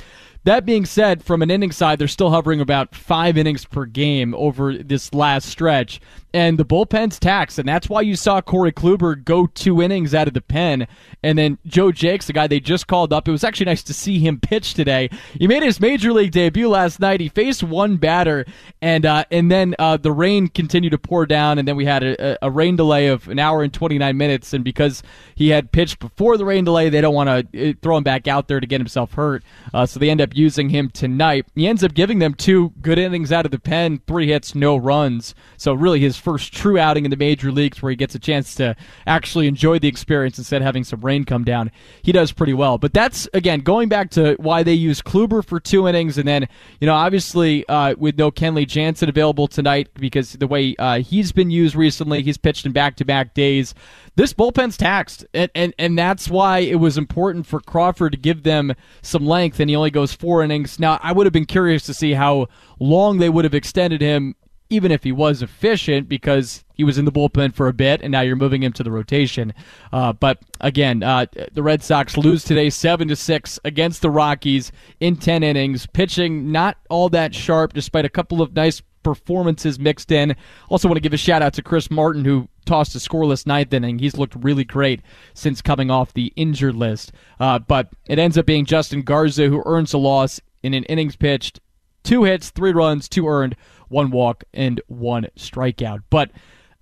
That 0.45 0.67
being 0.67 0.85
said, 0.85 1.23
from 1.23 1.41
an 1.41 1.53
inning 1.53 1.71
side, 1.71 1.99
they're 1.99 2.09
still 2.09 2.31
hovering 2.31 2.61
about 2.61 2.97
five 2.97 3.37
innings 3.37 3.65
per 3.65 3.85
game 3.85 4.35
over 4.35 4.77
this 4.77 5.15
last 5.15 5.49
stretch. 5.49 6.01
And 6.35 6.59
the 6.59 6.65
bullpen's 6.65 7.19
taxed, 7.19 7.59
and 7.59 7.69
that's 7.69 7.91
why 7.91 8.01
you 8.01 8.17
saw 8.17 8.41
Corey 8.41 8.73
Kluber 8.73 9.23
go 9.23 9.47
two 9.47 9.83
innings 9.83 10.15
out 10.15 10.29
of 10.29 10.35
the 10.35 10.41
pen. 10.41 10.89
And 11.23 11.37
then 11.37 11.59
Joe 11.67 11.93
Jacques, 11.93 12.25
the 12.25 12.33
guy 12.33 12.47
they 12.47 12.59
just 12.59 12.87
called 12.87 13.13
up, 13.13 13.29
it 13.29 13.33
was 13.33 13.45
actually 13.45 13.67
nice 13.67 13.83
to 13.83 13.95
see 13.95 14.19
him 14.19 14.41
pitch 14.41 14.73
today. 14.73 15.11
He 15.35 15.47
made 15.47 15.63
his 15.63 15.79
major 15.79 16.11
league 16.11 16.33
debut 16.33 16.69
last 16.71 17.01
night. 17.01 17.21
He 17.21 17.29
faced 17.29 17.63
one 17.63 17.99
batter, 17.99 18.47
and 18.81 19.05
uh, 19.05 19.27
and 19.31 19.51
then 19.51 19.75
uh, 19.79 19.99
the 19.99 20.11
rain 20.11 20.49
continued 20.49 20.91
to 20.91 20.99
pour 20.99 21.27
down, 21.27 21.59
and 21.59 21.69
then 21.69 21.77
we 21.77 21.85
had 21.85 22.03
a, 22.03 22.45
a 22.45 22.51
rain 22.51 22.77
delay 22.77 23.09
of 23.09 23.29
an 23.29 23.39
hour 23.39 23.63
and 23.63 23.73
29 23.73 24.17
minutes. 24.17 24.55
And 24.55 24.65
because 24.65 25.03
he 25.35 25.51
had 25.51 25.71
pitched 25.71 25.99
before 25.99 26.39
the 26.39 26.47
rain 26.47 26.65
delay, 26.65 26.89
they 26.89 27.03
don't 27.03 27.15
want 27.15 27.53
to 27.53 27.71
uh, 27.71 27.73
throw 27.83 27.99
him 27.99 28.05
back 28.05 28.27
out 28.27 28.49
there 28.49 28.59
to 28.59 28.67
get 28.67 28.81
himself 28.81 29.13
hurt. 29.13 29.45
Uh, 29.75 29.85
so 29.85 30.01
they 30.01 30.09
end 30.09 30.23
up 30.23 30.32
using 30.35 30.71
him 30.71 30.91
tonight. 30.91 31.47
He 31.55 31.67
ends 31.67 31.85
up 31.85 31.95
giving 31.95 32.19
them 32.19 32.35
two 32.35 32.73
good 32.81 32.99
innings 32.99 33.33
out 33.33 33.45
of 33.45 33.51
the 33.51 33.59
pen, 33.59 34.01
three 34.07 34.29
hits, 34.29 34.55
no 34.55 34.77
runs. 34.77 35.35
So 35.57 35.73
really 35.73 36.01
his 36.01 36.17
first 36.17 36.53
true 36.53 36.79
outing 36.79 37.05
in 37.05 37.11
the 37.11 37.17
major 37.17 37.51
leagues 37.53 37.83
where 37.83 37.91
he 37.91 37.97
gets 37.97 38.15
a 38.15 38.19
chance 38.19 38.55
to 38.57 38.77
actually 39.07 39.47
enjoy 39.47 39.79
the 39.79 39.89
experience 39.89 40.39
instead 40.39 40.63
of 40.63 40.67
having 40.67 40.85
some 40.85 41.01
rain 41.01 41.25
come 41.25 41.45
down. 41.45 41.71
He 42.03 42.13
does 42.13 42.33
pretty 42.33 42.55
well. 42.55 42.79
But 42.79 42.93
that's, 42.93 43.29
again, 43.35 43.61
going 43.61 43.89
back 43.89 44.11
to 44.11 44.35
why 44.39 44.63
they 44.63 44.75
use 44.75 45.03
Kluber 45.03 45.45
for 45.45 45.61
two 45.61 45.89
innings. 45.89 46.19
And 46.19 46.27
then, 46.27 46.49
you 46.81 46.87
know, 46.87 46.95
obviously 46.95 47.67
uh, 47.69 47.95
with 47.97 48.19
no 48.19 48.31
Kenley 48.31 48.67
Jansen 48.67 49.09
available 49.09 49.49
tonight 49.49 49.89
because 49.95 50.33
the 50.33 50.47
way 50.47 50.75
uh, 50.79 51.01
he's 51.01 51.33
been 51.33 51.51
used 51.51 51.75
recently, 51.75 52.23
he's 52.23 52.39
pitched 52.39 52.67
in 52.67 52.73
back 52.73 52.97
to 52.97 53.05
back 53.05 53.35
days 53.35 53.75
this 54.15 54.35
bullpen's 54.35 54.77
taxed, 54.77 55.25
and, 55.33 55.51
and 55.55 55.75
and 55.79 55.99
that's 55.99 56.29
why 56.29 56.59
it 56.59 56.77
was 56.77 56.99
important 56.99 57.47
for 57.47 57.61
Crawford 57.61 58.13
to 58.13 58.19
give 58.19 58.43
them 58.43 58.75
some 59.01 59.25
length, 59.25 59.59
and 59.61 59.71
he 59.71 59.77
only 59.77 59.91
goes 59.91 60.13
four 60.13 60.43
innings. 60.43 60.79
Now, 60.79 61.01
I 61.03 61.13
would 61.13 61.27
have 61.27 61.33
been 61.33 61.47
curious 61.47 61.85
to 61.87 61.95
see 61.95 62.13
how 62.13 62.49
long 62.79 63.19
they 63.19 63.31
would 63.31 63.45
have 63.45 63.55
extended 63.55 64.01
him, 64.01 64.35
even 64.69 64.93
if 64.93 65.05
he 65.05 65.13
was 65.13 65.43
efficient, 65.43 66.09
because 66.09 66.65
he 66.75 66.85
was 66.85 66.99
in 66.99 67.05
the 67.05 67.13
bullpen 67.13 67.55
for 67.55 67.69
a 67.69 67.73
bit, 67.73 68.03
and 68.03 68.13
now 68.13 68.21
you're 68.21 68.37
moving 68.37 68.63
him 68.63 68.73
to 68.73 68.83
the 68.83 68.91
rotation. 68.91 69.55
Uh, 69.93 70.13
but 70.13 70.39
again, 70.61 71.03
uh, 71.03 71.27
the 71.53 71.63
Red 71.63 71.83
Sox 71.83 72.17
lose 72.17 72.45
today, 72.45 72.71
seven 72.71 73.09
to 73.09 73.17
six 73.17 73.59
against 73.65 74.03
the 74.03 74.11
Rockies 74.11 74.73
in 75.01 75.17
ten 75.17 75.43
innings, 75.43 75.87
pitching 75.87 76.53
not 76.53 76.77
all 76.91 77.09
that 77.11 77.35
sharp, 77.35 77.73
despite 77.73 78.05
a 78.05 78.11
couple 78.11 78.43
of 78.43 78.53
nice 78.55 78.83
performances 79.03 79.79
mixed 79.79 80.13
in. 80.13 80.37
Also, 80.69 80.87
want 80.87 80.97
to 80.97 81.01
give 81.01 81.13
a 81.13 81.17
shout 81.17 81.43
out 81.43 81.55
to 81.55 81.63
Chris 81.63 81.91
Martin, 81.91 82.25
who 82.25 82.49
tossed 82.65 82.95
a 82.95 82.99
scoreless 82.99 83.47
ninth 83.47 83.73
inning. 83.73 83.99
He's 83.99 84.17
looked 84.17 84.35
really 84.37 84.65
great 84.65 85.01
since 85.35 85.63
coming 85.63 85.91
off 85.91 86.15
the 86.15 86.33
injured 86.37 86.75
list. 86.75 87.13
Uh, 87.41 87.59
but 87.59 87.89
it 88.09 88.19
ends 88.19 88.39
up 88.39 88.47
being 88.47 88.65
Justin 88.65 89.03
Garza 89.03 89.49
who 89.49 89.63
earns 89.67 89.93
a 89.93 89.99
loss 89.99 90.41
in 90.63 90.75
an 90.75 90.85
innings 90.85 91.17
pitched, 91.17 91.61
two 92.03 92.25
hits, 92.25 92.51
three 92.51 92.73
runs, 92.73 93.09
two 93.09 93.29
earned, 93.29 93.57
one 93.89 94.11
walk, 94.11 94.45
and 94.55 94.81
one 94.87 95.27
strikeout. 95.37 96.03
But 96.11 96.31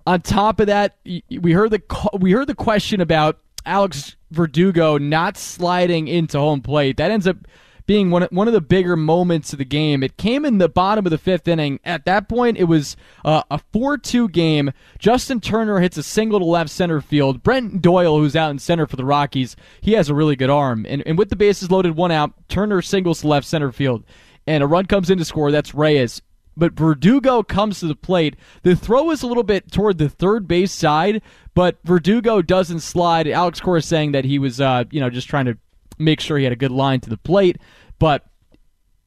on 0.07 0.21
top 0.21 0.59
of 0.59 0.67
that, 0.67 0.97
we 1.05 1.51
heard 1.51 1.71
the 1.71 1.81
we 2.19 2.31
heard 2.31 2.47
the 2.47 2.55
question 2.55 3.01
about 3.01 3.39
Alex 3.65 4.15
Verdugo 4.31 4.97
not 4.97 5.37
sliding 5.37 6.07
into 6.07 6.39
home 6.39 6.61
plate. 6.61 6.97
That 6.97 7.11
ends 7.11 7.27
up 7.27 7.37
being 7.85 8.11
one 8.11 8.23
one 8.31 8.47
of 8.47 8.53
the 8.53 8.61
bigger 8.61 8.95
moments 8.95 9.53
of 9.53 9.59
the 9.59 9.65
game. 9.65 10.03
It 10.03 10.17
came 10.17 10.45
in 10.45 10.57
the 10.57 10.69
bottom 10.69 11.05
of 11.05 11.09
the 11.09 11.17
fifth 11.17 11.47
inning. 11.47 11.79
At 11.83 12.05
that 12.05 12.29
point, 12.29 12.57
it 12.57 12.65
was 12.65 12.95
uh, 13.25 13.43
a 13.49 13.59
4 13.71 13.97
2 13.97 14.29
game. 14.29 14.71
Justin 14.99 15.39
Turner 15.39 15.79
hits 15.79 15.97
a 15.97 16.03
single 16.03 16.39
to 16.39 16.45
left 16.45 16.69
center 16.69 17.01
field. 17.01 17.43
Brent 17.43 17.81
Doyle, 17.81 18.17
who's 18.17 18.35
out 18.35 18.51
in 18.51 18.59
center 18.59 18.87
for 18.87 18.95
the 18.95 19.05
Rockies, 19.05 19.55
he 19.81 19.93
has 19.93 20.09
a 20.09 20.15
really 20.15 20.35
good 20.35 20.49
arm. 20.49 20.85
And, 20.87 21.03
and 21.05 21.17
with 21.17 21.29
the 21.29 21.35
bases 21.35 21.71
loaded, 21.71 21.95
one 21.95 22.11
out, 22.11 22.33
Turner 22.47 22.81
singles 22.81 23.21
to 23.21 23.27
left 23.27 23.47
center 23.47 23.71
field. 23.71 24.03
And 24.47 24.63
a 24.63 24.67
run 24.67 24.85
comes 24.85 25.09
in 25.09 25.17
to 25.17 25.25
score. 25.25 25.51
That's 25.51 25.73
Reyes 25.73 26.21
but 26.57 26.73
Verdugo 26.73 27.43
comes 27.43 27.79
to 27.79 27.87
the 27.87 27.95
plate. 27.95 28.35
The 28.63 28.75
throw 28.75 29.11
is 29.11 29.23
a 29.23 29.27
little 29.27 29.43
bit 29.43 29.71
toward 29.71 29.97
the 29.97 30.09
third 30.09 30.47
base 30.47 30.71
side, 30.71 31.21
but 31.53 31.79
Verdugo 31.83 32.41
doesn't 32.41 32.81
slide. 32.81 33.27
Alex 33.27 33.59
Cora 33.59 33.81
saying 33.81 34.11
that 34.11 34.25
he 34.25 34.37
was, 34.37 34.59
uh, 34.59 34.83
you 34.91 34.99
know, 34.99 35.09
just 35.09 35.29
trying 35.29 35.45
to 35.45 35.57
make 36.03 36.19
sure 36.19 36.37
he 36.37 36.43
had 36.43 36.53
a 36.53 36.57
good 36.57 36.71
line 36.71 36.99
to 37.01 37.09
the 37.09 37.17
plate. 37.17 37.57
But 37.99 38.25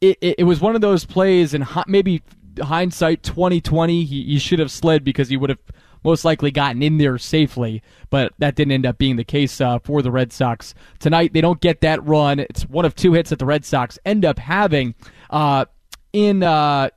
it, 0.01 0.19
it, 0.21 0.35
it 0.41 0.45
was 0.45 0.61
one 0.61 0.75
of 0.75 0.81
those 0.81 1.05
plays, 1.05 1.55
and 1.55 1.67
maybe 1.87 2.23
hindsight 2.63 3.23
2020, 3.23 4.05
he, 4.05 4.25
he 4.25 4.39
should 4.39 4.59
have 4.59 4.71
slid 4.71 5.05
because 5.05 5.29
he 5.29 5.37
would 5.37 5.51
have 5.51 5.59
most 6.05 6.25
likely 6.25 6.51
gotten 6.51 6.83
in 6.83 6.99
there 6.99 7.17
safely, 7.17 7.83
but 8.11 8.33
that 8.39 8.55
didn't 8.55 8.73
end 8.73 8.87
up 8.87 8.99
being 8.99 9.17
the 9.17 9.25
case 9.25 9.61
uh, 9.61 9.79
for 9.79 10.03
the 10.03 10.11
Red 10.11 10.33
Sox. 10.33 10.75
Tonight, 10.99 11.33
they 11.33 11.41
don't 11.41 11.61
get 11.61 11.81
that 11.81 12.05
run. 12.05 12.39
It's 12.39 12.65
one 12.65 12.85
of 12.85 12.95
two 12.95 13.15
hits 13.15 13.31
that 13.31 13.39
the 13.39 13.47
Red 13.47 13.65
Sox 13.65 13.99
end 14.05 14.25
up 14.25 14.39
having 14.39 14.95
uh, 15.31 15.65
in 16.13 16.43
uh, 16.43 16.91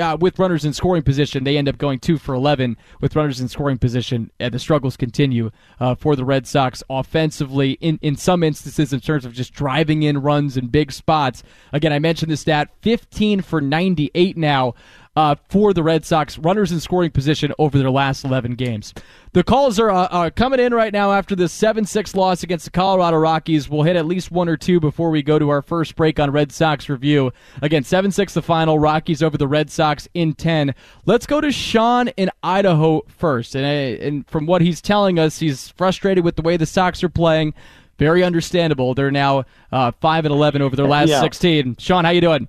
uh, 0.00 0.16
with 0.18 0.38
runners 0.38 0.64
in 0.64 0.72
scoring 0.72 1.02
position, 1.02 1.44
they 1.44 1.56
end 1.56 1.68
up 1.68 1.78
going 1.78 1.98
two 1.98 2.18
for 2.18 2.34
11 2.34 2.76
with 3.00 3.14
runners 3.14 3.40
in 3.40 3.48
scoring 3.48 3.78
position. 3.78 4.30
And 4.40 4.52
the 4.52 4.58
struggles 4.58 4.96
continue 4.96 5.50
uh, 5.80 5.94
for 5.94 6.16
the 6.16 6.24
Red 6.24 6.46
Sox 6.46 6.82
offensively 6.88 7.72
in, 7.80 7.98
in 8.02 8.16
some 8.16 8.42
instances 8.42 8.92
in 8.92 9.00
terms 9.00 9.24
of 9.24 9.32
just 9.32 9.52
driving 9.52 10.02
in 10.02 10.18
runs 10.22 10.56
in 10.56 10.68
big 10.68 10.92
spots. 10.92 11.42
Again, 11.72 11.92
I 11.92 11.98
mentioned 11.98 12.32
the 12.32 12.36
stat 12.36 12.70
15 12.82 13.42
for 13.42 13.60
98 13.60 14.36
now 14.36 14.74
uh, 15.14 15.34
for 15.48 15.74
the 15.74 15.82
Red 15.82 16.04
Sox, 16.06 16.38
runners 16.38 16.72
in 16.72 16.80
scoring 16.80 17.10
position 17.10 17.52
over 17.58 17.78
their 17.78 17.90
last 17.90 18.24
11 18.24 18.54
games. 18.54 18.94
The 19.32 19.44
calls 19.44 19.78
are, 19.78 19.90
uh, 19.90 20.06
are 20.08 20.30
coming 20.30 20.58
in 20.58 20.72
right 20.72 20.92
now 20.92 21.12
after 21.12 21.36
the 21.36 21.48
7 21.48 21.84
6 21.84 22.14
loss 22.14 22.42
against 22.42 22.64
the 22.64 22.70
Colorado 22.70 23.18
Rockies. 23.18 23.68
We'll 23.68 23.82
hit 23.82 23.96
at 23.96 24.06
least 24.06 24.30
one 24.30 24.48
or 24.48 24.56
two 24.56 24.80
before 24.80 25.10
we 25.10 25.22
go 25.22 25.38
to 25.38 25.50
our 25.50 25.60
first 25.60 25.96
break 25.96 26.18
on 26.18 26.30
Red 26.30 26.50
Sox 26.50 26.88
review. 26.88 27.32
Again, 27.60 27.84
7 27.84 28.10
6 28.10 28.34
the 28.34 28.42
final, 28.42 28.78
Rockies 28.78 29.22
over 29.22 29.36
the 29.36 29.48
Red 29.48 29.70
Sox 29.70 30.08
in 30.14 30.32
10. 30.32 30.74
Let's 31.04 31.26
go 31.26 31.40
to 31.40 31.52
Sean 31.52 32.08
in 32.08 32.30
Idaho 32.42 33.02
first. 33.08 33.54
And, 33.54 33.64
uh, 33.64 34.04
and 34.04 34.26
from 34.28 34.46
what 34.46 34.62
he's 34.62 34.80
telling 34.80 35.18
us, 35.18 35.38
he's 35.38 35.68
frustrated 35.68 36.24
with 36.24 36.36
the 36.36 36.42
way 36.42 36.56
the 36.56 36.66
Sox 36.66 37.04
are 37.04 37.10
playing. 37.10 37.52
Very 37.98 38.24
understandable. 38.24 38.94
They're 38.94 39.10
now 39.10 39.44
uh, 39.70 39.92
5 39.92 40.24
and 40.24 40.32
11 40.32 40.62
over 40.62 40.74
their 40.74 40.86
last 40.86 41.10
yeah. 41.10 41.20
16. 41.20 41.76
Sean, 41.78 42.04
how 42.04 42.10
you 42.10 42.22
doing? 42.22 42.48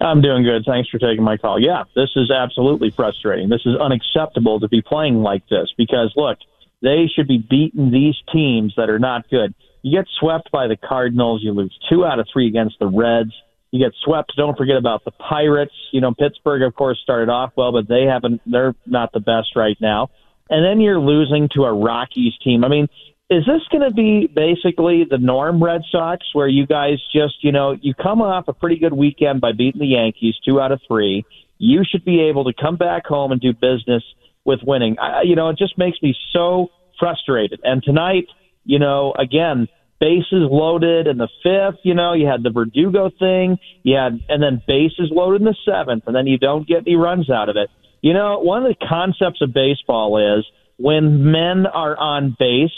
I'm 0.00 0.20
doing 0.20 0.44
good. 0.44 0.64
Thanks 0.66 0.88
for 0.88 0.98
taking 0.98 1.24
my 1.24 1.36
call. 1.36 1.60
Yeah, 1.60 1.84
this 1.94 2.10
is 2.16 2.30
absolutely 2.30 2.92
frustrating. 2.94 3.48
This 3.48 3.62
is 3.64 3.76
unacceptable 3.80 4.60
to 4.60 4.68
be 4.68 4.82
playing 4.82 5.22
like 5.22 5.48
this 5.48 5.72
because, 5.76 6.12
look, 6.16 6.38
they 6.82 7.06
should 7.14 7.28
be 7.28 7.38
beating 7.38 7.90
these 7.90 8.14
teams 8.32 8.74
that 8.76 8.90
are 8.90 8.98
not 8.98 9.28
good. 9.28 9.54
You 9.82 9.98
get 9.98 10.06
swept 10.20 10.50
by 10.50 10.66
the 10.66 10.76
Cardinals, 10.76 11.42
you 11.42 11.52
lose 11.52 11.76
two 11.90 12.04
out 12.04 12.18
of 12.18 12.26
three 12.32 12.48
against 12.48 12.78
the 12.78 12.86
Reds. 12.86 13.32
You 13.70 13.84
get 13.84 13.92
swept. 14.04 14.32
Don't 14.36 14.56
forget 14.56 14.76
about 14.76 15.04
the 15.04 15.10
Pirates. 15.10 15.74
You 15.92 16.00
know, 16.00 16.14
Pittsburgh, 16.14 16.62
of 16.62 16.74
course, 16.74 16.98
started 17.02 17.28
off 17.28 17.52
well, 17.56 17.72
but 17.72 17.86
they 17.86 18.04
haven't. 18.04 18.40
They're 18.46 18.74
not 18.86 19.12
the 19.12 19.20
best 19.20 19.56
right 19.56 19.76
now. 19.80 20.08
And 20.50 20.64
then 20.64 20.80
you're 20.80 20.98
losing 20.98 21.48
to 21.54 21.64
a 21.64 21.72
Rockies 21.72 22.32
team. 22.42 22.64
I 22.64 22.68
mean, 22.68 22.88
is 23.30 23.44
this 23.44 23.60
going 23.70 23.86
to 23.88 23.94
be 23.94 24.26
basically 24.26 25.04
the 25.08 25.18
norm, 25.18 25.62
Red 25.62 25.82
Sox, 25.90 26.26
where 26.32 26.48
you 26.48 26.66
guys 26.66 26.98
just, 27.12 27.42
you 27.42 27.52
know, 27.52 27.76
you 27.78 27.92
come 27.92 28.22
off 28.22 28.48
a 28.48 28.54
pretty 28.54 28.78
good 28.78 28.94
weekend 28.94 29.40
by 29.40 29.52
beating 29.52 29.80
the 29.80 29.86
Yankees 29.86 30.34
two 30.44 30.60
out 30.60 30.72
of 30.72 30.80
three. 30.88 31.26
You 31.58 31.82
should 31.88 32.04
be 32.04 32.22
able 32.22 32.44
to 32.44 32.52
come 32.58 32.76
back 32.76 33.04
home 33.06 33.32
and 33.32 33.40
do 33.40 33.52
business 33.52 34.02
with 34.44 34.60
winning. 34.62 34.98
I, 34.98 35.22
you 35.22 35.36
know, 35.36 35.50
it 35.50 35.58
just 35.58 35.76
makes 35.76 36.00
me 36.02 36.16
so 36.32 36.68
frustrated. 36.98 37.60
And 37.64 37.82
tonight, 37.82 38.28
you 38.64 38.78
know, 38.78 39.12
again, 39.18 39.68
bases 40.00 40.48
loaded 40.50 41.06
in 41.06 41.18
the 41.18 41.28
fifth. 41.42 41.80
You 41.82 41.94
know, 41.94 42.14
you 42.14 42.26
had 42.26 42.42
the 42.42 42.50
Verdugo 42.50 43.10
thing. 43.18 43.58
You 43.82 43.96
had, 43.96 44.20
and 44.30 44.42
then 44.42 44.62
bases 44.66 45.10
loaded 45.10 45.42
in 45.42 45.44
the 45.44 45.56
seventh, 45.66 46.04
and 46.06 46.16
then 46.16 46.26
you 46.26 46.38
don't 46.38 46.66
get 46.66 46.78
any 46.86 46.96
runs 46.96 47.28
out 47.28 47.50
of 47.50 47.56
it. 47.56 47.68
You 48.00 48.14
know, 48.14 48.38
one 48.38 48.64
of 48.64 48.68
the 48.68 48.86
concepts 48.86 49.42
of 49.42 49.52
baseball 49.52 50.38
is 50.38 50.46
when 50.78 51.30
men 51.30 51.66
are 51.66 51.96
on 51.98 52.34
base 52.38 52.70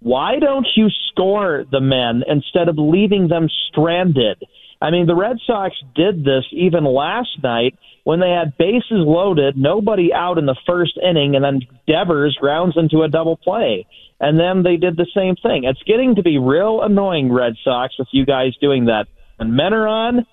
why 0.00 0.38
don't 0.38 0.66
you 0.76 0.88
score 1.10 1.64
the 1.70 1.80
men 1.80 2.22
instead 2.26 2.68
of 2.68 2.76
leaving 2.78 3.28
them 3.28 3.48
stranded? 3.68 4.42
I 4.82 4.90
mean, 4.90 5.06
the 5.06 5.14
Red 5.14 5.36
Sox 5.46 5.74
did 5.94 6.24
this 6.24 6.44
even 6.52 6.84
last 6.84 7.42
night 7.42 7.76
when 8.04 8.20
they 8.20 8.30
had 8.30 8.56
bases 8.56 9.04
loaded, 9.04 9.56
nobody 9.56 10.10
out 10.12 10.38
in 10.38 10.46
the 10.46 10.56
first 10.66 10.98
inning, 11.02 11.36
and 11.36 11.44
then 11.44 11.60
Devers 11.86 12.36
grounds 12.40 12.74
into 12.76 13.02
a 13.02 13.08
double 13.08 13.36
play. 13.36 13.86
And 14.20 14.40
then 14.40 14.62
they 14.62 14.76
did 14.76 14.96
the 14.96 15.06
same 15.14 15.36
thing. 15.36 15.64
It's 15.64 15.82
getting 15.82 16.14
to 16.14 16.22
be 16.22 16.38
real 16.38 16.80
annoying, 16.82 17.32
Red 17.32 17.54
Sox, 17.62 17.94
with 17.98 18.08
you 18.12 18.24
guys 18.24 18.56
doing 18.60 18.86
that. 18.86 19.06
And 19.38 19.54
men 19.54 19.74
are 19.74 19.86
on, 19.86 20.26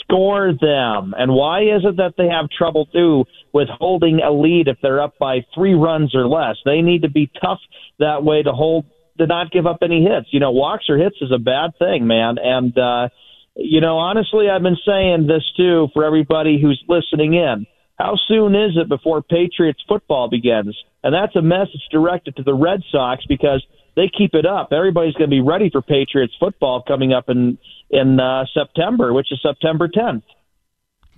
score 0.00 0.52
them. 0.52 1.14
And 1.16 1.32
why 1.32 1.62
is 1.62 1.82
it 1.84 1.96
that 1.96 2.14
they 2.16 2.28
have 2.28 2.50
trouble 2.50 2.86
too 2.86 3.24
with 3.52 3.68
holding 3.68 4.20
a 4.20 4.30
lead 4.32 4.68
if 4.68 4.76
they're 4.82 5.02
up 5.02 5.14
by 5.18 5.44
three 5.54 5.74
runs 5.74 6.14
or 6.14 6.26
less? 6.28 6.56
They 6.64 6.80
need 6.80 7.02
to 7.02 7.10
be 7.10 7.30
tough 7.40 7.60
that 7.98 8.24
way 8.24 8.42
to 8.42 8.52
hold 8.52 8.86
to 9.18 9.26
not 9.26 9.50
give 9.50 9.66
up 9.66 9.78
any 9.82 10.02
hits. 10.02 10.28
You 10.30 10.40
know, 10.40 10.50
walks 10.50 10.86
or 10.88 10.98
hits 10.98 11.16
is 11.20 11.32
a 11.32 11.38
bad 11.38 11.72
thing, 11.78 12.06
man. 12.06 12.36
And 12.42 12.76
uh, 12.76 13.08
you 13.56 13.80
know, 13.80 13.98
honestly, 13.98 14.48
I've 14.50 14.62
been 14.62 14.78
saying 14.86 15.26
this 15.26 15.44
too 15.56 15.88
for 15.92 16.04
everybody 16.04 16.60
who's 16.60 16.82
listening 16.88 17.34
in. 17.34 17.66
How 17.96 18.16
soon 18.26 18.56
is 18.56 18.72
it 18.76 18.88
before 18.88 19.22
Patriots 19.22 19.80
football 19.88 20.28
begins? 20.28 20.76
And 21.04 21.14
that's 21.14 21.36
a 21.36 21.42
message 21.42 21.82
directed 21.92 22.36
to 22.36 22.42
the 22.42 22.54
Red 22.54 22.80
Sox 22.90 23.24
because 23.28 23.64
they 23.94 24.10
keep 24.16 24.34
it 24.34 24.44
up, 24.46 24.70
everybody's 24.72 25.14
going 25.14 25.30
to 25.30 25.34
be 25.34 25.40
ready 25.40 25.70
for 25.70 25.80
Patriots 25.80 26.34
football 26.40 26.82
coming 26.86 27.12
up 27.12 27.28
in 27.28 27.58
in 27.90 28.18
uh, 28.18 28.44
September, 28.52 29.12
which 29.12 29.30
is 29.30 29.40
September 29.40 29.88
10th. 29.88 30.22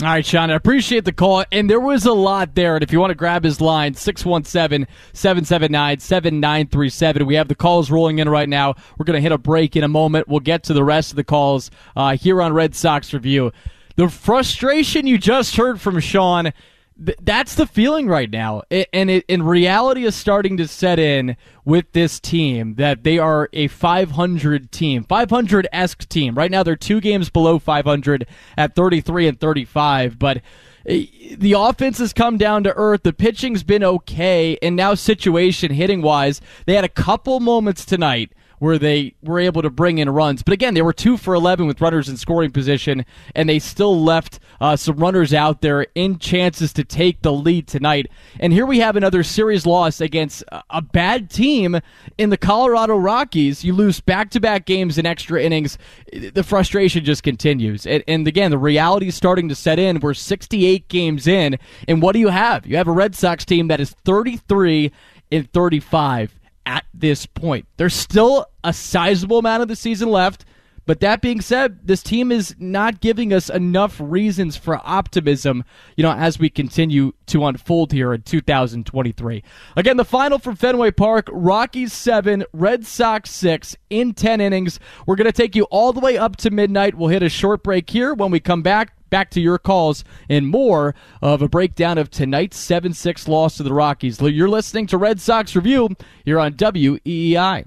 All 0.02 0.08
right, 0.08 0.26
Sean, 0.26 0.50
I 0.50 0.54
appreciate 0.54 1.06
the 1.06 1.12
call. 1.12 1.42
And 1.50 1.70
there 1.70 1.80
was 1.80 2.04
a 2.04 2.12
lot 2.12 2.54
there. 2.54 2.74
And 2.74 2.82
if 2.82 2.92
you 2.92 3.00
want 3.00 3.12
to 3.12 3.14
grab 3.14 3.42
his 3.42 3.62
line, 3.62 3.94
617 3.94 4.86
779 5.14 6.00
7937. 6.00 7.26
We 7.26 7.34
have 7.36 7.48
the 7.48 7.54
calls 7.54 7.90
rolling 7.90 8.18
in 8.18 8.28
right 8.28 8.48
now. 8.48 8.74
We're 8.98 9.06
going 9.06 9.16
to 9.16 9.22
hit 9.22 9.32
a 9.32 9.38
break 9.38 9.74
in 9.74 9.84
a 9.84 9.88
moment. 9.88 10.28
We'll 10.28 10.40
get 10.40 10.64
to 10.64 10.74
the 10.74 10.84
rest 10.84 11.12
of 11.12 11.16
the 11.16 11.24
calls 11.24 11.70
uh, 11.96 12.14
here 12.18 12.42
on 12.42 12.52
Red 12.52 12.74
Sox 12.74 13.14
Review. 13.14 13.52
The 13.96 14.10
frustration 14.10 15.06
you 15.06 15.16
just 15.16 15.56
heard 15.56 15.80
from 15.80 15.98
Sean 16.00 16.52
that's 16.96 17.54
the 17.54 17.66
feeling 17.66 18.08
right 18.08 18.30
now, 18.30 18.62
it, 18.70 18.88
and 18.92 19.10
it, 19.10 19.24
and 19.28 19.46
reality 19.46 20.04
is 20.04 20.14
starting 20.14 20.56
to 20.56 20.66
set 20.66 20.98
in 20.98 21.36
with 21.64 21.92
this 21.92 22.18
team 22.18 22.76
that 22.76 23.04
they 23.04 23.18
are 23.18 23.50
a 23.52 23.68
500 23.68 24.72
team, 24.72 25.04
500 25.04 25.68
esque 25.72 26.08
team. 26.08 26.34
Right 26.34 26.50
now, 26.50 26.62
they're 26.62 26.74
two 26.74 27.02
games 27.02 27.28
below 27.28 27.58
500 27.58 28.26
at 28.56 28.74
33 28.74 29.28
and 29.28 29.38
35, 29.38 30.18
but 30.18 30.40
eh, 30.86 31.06
the 31.36 31.52
offense 31.52 31.98
has 31.98 32.14
come 32.14 32.38
down 32.38 32.64
to 32.64 32.74
earth. 32.74 33.02
The 33.02 33.12
pitching's 33.12 33.62
been 33.62 33.84
okay, 33.84 34.56
and 34.62 34.74
now 34.74 34.94
situation 34.94 35.72
hitting 35.72 36.00
wise, 36.00 36.40
they 36.64 36.74
had 36.74 36.84
a 36.84 36.88
couple 36.88 37.40
moments 37.40 37.84
tonight 37.84 38.32
where 38.58 38.78
they 38.78 39.14
were 39.22 39.38
able 39.38 39.62
to 39.62 39.70
bring 39.70 39.98
in 39.98 40.08
runs. 40.08 40.42
But 40.42 40.52
again, 40.52 40.74
they 40.74 40.82
were 40.82 40.92
two 40.92 41.16
for 41.16 41.34
11 41.34 41.66
with 41.66 41.80
runners 41.80 42.08
in 42.08 42.16
scoring 42.16 42.50
position, 42.50 43.04
and 43.34 43.48
they 43.48 43.58
still 43.58 44.02
left 44.02 44.38
uh, 44.60 44.76
some 44.76 44.96
runners 44.96 45.34
out 45.34 45.60
there 45.60 45.86
in 45.94 46.18
chances 46.18 46.72
to 46.74 46.84
take 46.84 47.22
the 47.22 47.32
lead 47.32 47.66
tonight. 47.66 48.06
And 48.40 48.52
here 48.52 48.66
we 48.66 48.78
have 48.80 48.96
another 48.96 49.22
series 49.22 49.66
loss 49.66 50.00
against 50.00 50.44
a 50.70 50.82
bad 50.82 51.30
team 51.30 51.80
in 52.18 52.30
the 52.30 52.36
Colorado 52.36 52.96
Rockies. 52.96 53.64
You 53.64 53.74
lose 53.74 54.00
back 54.00 54.30
to 54.30 54.40
back 54.40 54.66
games 54.66 54.98
in 54.98 55.06
extra 55.06 55.42
innings. 55.42 55.78
The 56.12 56.42
frustration 56.42 57.04
just 57.04 57.22
continues. 57.22 57.86
And, 57.86 58.02
and 58.08 58.26
again, 58.26 58.50
the 58.50 58.58
reality 58.58 59.08
is 59.08 59.14
starting 59.14 59.48
to 59.48 59.54
set 59.54 59.78
in. 59.78 60.00
We're 60.00 60.14
68 60.14 60.88
games 60.88 61.26
in, 61.26 61.58
and 61.88 62.00
what 62.00 62.12
do 62.12 62.18
you 62.18 62.28
have? 62.28 62.66
You 62.66 62.76
have 62.76 62.88
a 62.88 62.92
Red 62.92 63.14
Sox 63.14 63.44
team 63.44 63.68
that 63.68 63.80
is 63.80 63.90
33 64.04 64.92
and 65.32 65.52
35 65.52 66.35
at 66.66 66.84
this 66.92 67.24
point. 67.24 67.66
There's 67.78 67.94
still 67.94 68.46
a 68.62 68.72
sizable 68.72 69.38
amount 69.38 69.62
of 69.62 69.68
the 69.68 69.76
season 69.76 70.10
left. 70.10 70.44
But 70.86 71.00
that 71.00 71.20
being 71.20 71.40
said, 71.40 71.80
this 71.84 72.00
team 72.00 72.30
is 72.30 72.54
not 72.60 73.00
giving 73.00 73.32
us 73.32 73.50
enough 73.50 73.96
reasons 74.00 74.56
for 74.56 74.80
optimism, 74.84 75.64
you 75.96 76.02
know, 76.04 76.12
as 76.12 76.38
we 76.38 76.48
continue 76.48 77.12
to 77.26 77.44
unfold 77.44 77.90
here 77.90 78.14
in 78.14 78.22
2023. 78.22 79.42
Again, 79.74 79.96
the 79.96 80.04
final 80.04 80.38
from 80.38 80.54
Fenway 80.54 80.92
Park, 80.92 81.28
Rockies 81.32 81.92
7, 81.92 82.44
Red 82.52 82.86
Sox 82.86 83.30
6 83.30 83.76
in 83.90 84.14
10 84.14 84.40
innings. 84.40 84.78
We're 85.06 85.16
going 85.16 85.26
to 85.26 85.32
take 85.32 85.56
you 85.56 85.64
all 85.64 85.92
the 85.92 85.98
way 85.98 86.16
up 86.16 86.36
to 86.36 86.50
midnight. 86.50 86.94
We'll 86.94 87.08
hit 87.08 87.24
a 87.24 87.28
short 87.28 87.64
break 87.64 87.90
here 87.90 88.14
when 88.14 88.30
we 88.30 88.38
come 88.38 88.62
back 88.62 88.95
back 89.10 89.30
to 89.30 89.40
your 89.40 89.58
calls 89.58 90.04
and 90.28 90.48
more 90.48 90.94
of 91.22 91.42
a 91.42 91.48
breakdown 91.48 91.98
of 91.98 92.10
tonight's 92.10 92.58
7 92.58 92.92
6 92.92 93.28
loss 93.28 93.56
to 93.56 93.62
the 93.62 93.72
Rockies. 93.72 94.20
You're 94.20 94.48
listening 94.48 94.86
to 94.88 94.98
Red 94.98 95.20
Sox 95.20 95.54
Review 95.54 95.90
here 96.24 96.38
on 96.38 96.54
WEEI. 96.54 97.66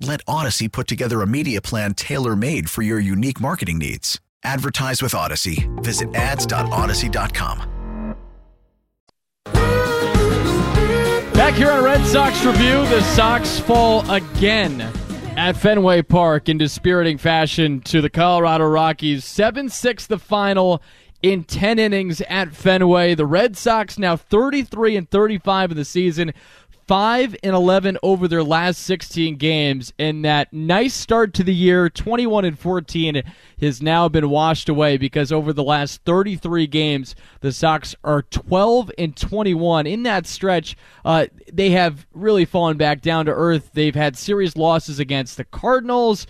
Let 0.00 0.24
Audacy 0.24 0.72
put 0.72 0.86
together 0.86 1.20
a 1.20 1.26
media 1.26 1.60
plan 1.60 1.92
tailor 1.92 2.34
made 2.34 2.70
for 2.70 2.80
your 2.80 2.98
unique 2.98 3.38
marketing 3.38 3.78
needs. 3.78 4.18
Advertise 4.42 5.02
with 5.02 5.12
Audacy. 5.12 5.68
Visit 5.84 6.14
ads.audacy.com. 6.14 8.14
Back 11.34 11.54
here 11.54 11.70
on 11.70 11.84
Red 11.84 12.06
Sox 12.06 12.44
Review, 12.44 12.86
the 12.86 13.02
Sox 13.14 13.60
fall 13.60 14.10
again 14.10 14.80
at 15.36 15.56
Fenway 15.56 16.02
Park 16.02 16.48
in 16.48 16.56
dispiriting 16.56 17.18
fashion 17.18 17.80
to 17.82 18.00
the 18.00 18.10
Colorado 18.10 18.66
Rockies. 18.66 19.24
7 19.24 19.68
6 19.68 20.06
the 20.06 20.18
final 20.18 20.82
in 21.22 21.44
10 21.44 21.78
innings 21.78 22.20
at 22.22 22.54
Fenway. 22.54 23.14
The 23.14 23.26
Red 23.26 23.56
Sox 23.56 23.98
now 23.98 24.16
33 24.16 24.96
and 24.96 25.10
35 25.10 25.72
in 25.72 25.76
the 25.76 25.84
season. 25.84 26.32
5 26.90 27.36
and 27.44 27.54
11 27.54 27.98
over 28.02 28.26
their 28.26 28.42
last 28.42 28.78
16 28.78 29.36
games 29.36 29.92
and 29.96 30.24
that 30.24 30.52
nice 30.52 30.92
start 30.92 31.32
to 31.34 31.44
the 31.44 31.54
year 31.54 31.88
21 31.88 32.44
and 32.44 32.58
14 32.58 33.22
has 33.60 33.80
now 33.80 34.08
been 34.08 34.28
washed 34.28 34.68
away 34.68 34.96
because 34.96 35.30
over 35.30 35.52
the 35.52 35.62
last 35.62 36.02
33 36.04 36.66
games 36.66 37.14
the 37.42 37.52
Sox 37.52 37.94
are 38.02 38.22
12 38.22 38.90
and 38.98 39.16
21 39.16 39.86
in 39.86 40.02
that 40.02 40.26
stretch 40.26 40.76
uh, 41.04 41.26
they 41.52 41.70
have 41.70 42.08
really 42.12 42.44
fallen 42.44 42.76
back 42.76 43.02
down 43.02 43.24
to 43.26 43.32
earth 43.32 43.70
they've 43.72 43.94
had 43.94 44.16
serious 44.16 44.56
losses 44.56 44.98
against 44.98 45.36
the 45.36 45.44
Cardinals 45.44 46.26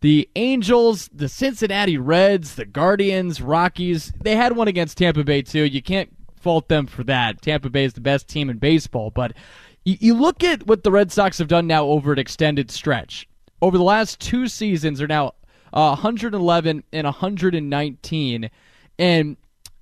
the 0.00 0.28
Angels, 0.36 1.08
the 1.14 1.30
Cincinnati 1.30 1.96
Reds, 1.96 2.56
the 2.56 2.66
Guardians, 2.66 3.40
Rockies, 3.40 4.12
they 4.22 4.36
had 4.36 4.54
one 4.54 4.68
against 4.68 4.98
Tampa 4.98 5.24
Bay 5.24 5.40
too. 5.42 5.64
You 5.64 5.82
can't 5.82 6.14
fault 6.44 6.68
them 6.68 6.86
for 6.86 7.02
that. 7.04 7.40
Tampa 7.40 7.70
Bay 7.70 7.84
is 7.84 7.94
the 7.94 8.02
best 8.02 8.28
team 8.28 8.50
in 8.50 8.58
baseball, 8.58 9.10
but 9.10 9.32
you, 9.84 9.96
you 10.00 10.14
look 10.14 10.42
at 10.42 10.66
what 10.66 10.82
the 10.82 10.90
Red 10.90 11.12
Sox 11.12 11.38
have 11.38 11.48
done 11.48 11.66
now 11.66 11.84
over 11.84 12.12
an 12.12 12.18
extended 12.18 12.70
stretch. 12.70 13.28
Over 13.62 13.78
the 13.78 13.84
last 13.84 14.20
two 14.20 14.48
seasons, 14.48 14.98
they're 14.98 15.08
now 15.08 15.34
uh, 15.72 15.90
111 15.90 16.84
and 16.92 17.04
119, 17.04 18.50
and 18.98 19.36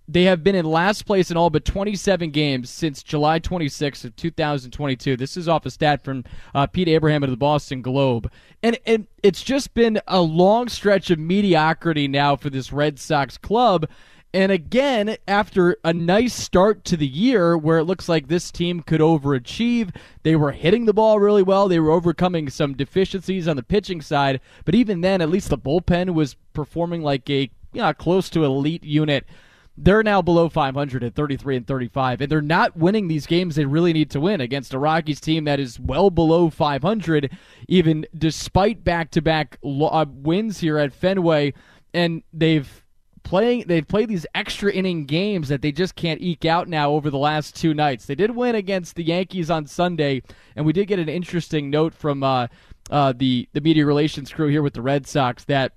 they 0.09 0.25
have 0.25 0.43
been 0.43 0.55
in 0.55 0.65
last 0.65 1.07
place 1.07 1.31
in 1.31 1.37
all 1.37 1.49
but 1.49 1.65
27 1.65 2.31
games 2.31 2.71
since 2.71 3.03
July 3.03 3.39
26th 3.41 4.05
of 4.05 4.17
2022. 4.17 5.17
This 5.17 5.37
is 5.37 5.49
off 5.49 5.65
a 5.65 5.71
stat 5.71 6.03
from 6.03 6.25
uh, 6.55 6.67
Pete 6.67 6.89
Abraham 6.89 7.23
of 7.23 7.31
the 7.31 7.37
Boston 7.37 7.83
Globe. 7.83 8.31
And, 8.63 8.79
and 8.85 9.07
it's 9.23 9.43
just 9.43 9.75
been 9.75 10.01
a 10.09 10.21
long 10.21 10.69
stretch 10.69 11.11
of 11.11 11.19
mediocrity 11.19 12.09
now 12.09 12.37
for 12.37 12.51
this 12.51 12.73
Red 12.73 12.99
Sox 12.99 13.39
club. 13.39 13.89
And 14.35 14.51
again, 14.51 15.17
after 15.29 15.77
a 15.85 15.93
nice 15.93 16.33
start 16.33 16.85
to 16.87 16.97
the 16.97 17.07
year 17.07 17.57
where 17.57 17.79
it 17.79 17.85
looks 17.85 18.09
like 18.09 18.29
this 18.29 18.51
team 18.51 18.81
could 18.81 19.03
overachieve, 19.03 19.95
they 20.23 20.37
were 20.37 20.53
hitting 20.53 20.87
the 20.87 20.95
ball 20.95 21.19
really 21.19 21.43
well. 21.43 21.69
They 21.69 21.79
were 21.79 21.91
overcoming 21.91 22.49
some 22.49 22.75
deficiencies 22.75 23.47
on 23.47 23.57
the 23.57 23.63
pitching 23.63 24.01
side. 24.01 24.41
But 24.65 24.75
even 24.75 25.03
then, 25.03 25.21
at 25.21 25.29
least 25.29 25.51
the 25.51 25.59
bullpen 25.59 26.15
was 26.15 26.37
performing 26.55 27.03
like 27.03 27.29
a 27.29 27.51
you 27.73 27.83
know, 27.83 27.93
close 27.93 28.31
to 28.31 28.45
elite 28.45 28.85
unit. 28.85 29.27
They're 29.77 30.03
now 30.03 30.21
below 30.21 30.49
500 30.49 31.03
at 31.03 31.15
33 31.15 31.57
and 31.57 31.67
35, 31.67 32.21
and 32.21 32.31
they're 32.31 32.43
not 32.43 32.77
winning 32.77 33.09
these 33.09 33.27
games 33.27 33.57
they 33.57 33.65
really 33.65 33.95
need 33.95 34.11
to 34.11 34.21
win 34.21 34.41
against 34.41 34.75
a 34.75 34.79
Rockies 34.79 35.21
team 35.21 35.45
that 35.45 35.59
is 35.59 35.81
well 35.81 36.11
below 36.11 36.51
500, 36.51 37.35
even 37.69 38.07
despite 38.17 38.85
back-to-back 38.85 39.59
uh, 39.65 40.05
wins 40.11 40.61
here 40.61 40.79
at 40.79 40.93
Fenway. 40.93 41.55
And 41.95 42.23
they've 42.35 42.82
playing 43.23 43.65
they've 43.67 43.87
played 43.87 44.09
these 44.09 44.27
extra 44.35 44.73
inning 44.73 45.05
games 45.07 45.49
that 45.49 45.63
they 45.63 45.73
just 45.73 45.95
can't 45.97 46.21
eke 46.21 46.45
out 46.45 46.69
now 46.69 46.91
over 46.91 47.11
the 47.11 47.19
last 47.19 47.57
two 47.57 47.75
nights. 47.75 48.07
They 48.07 48.15
did 48.15 48.31
win 48.31 48.55
against 48.55 48.97
the 48.97 49.05
Yankees 49.05 49.51
on 49.51 49.67
Sunday, 49.67 50.23
and 50.57 50.67
we 50.67 50.73
did 50.73 50.87
get 50.87 50.99
an 50.99 51.09
interesting 51.09 51.71
note 51.71 51.95
from 51.95 52.23
uh, 52.23 52.49
uh, 52.91 53.13
the 53.17 53.49
the 53.53 53.61
media 53.61 53.87
relations 53.87 54.33
crew 54.33 54.49
here 54.49 54.63
with 54.63 54.75
the 54.75 54.83
Red 54.83 55.07
Sox 55.07 55.45
that 55.45 55.73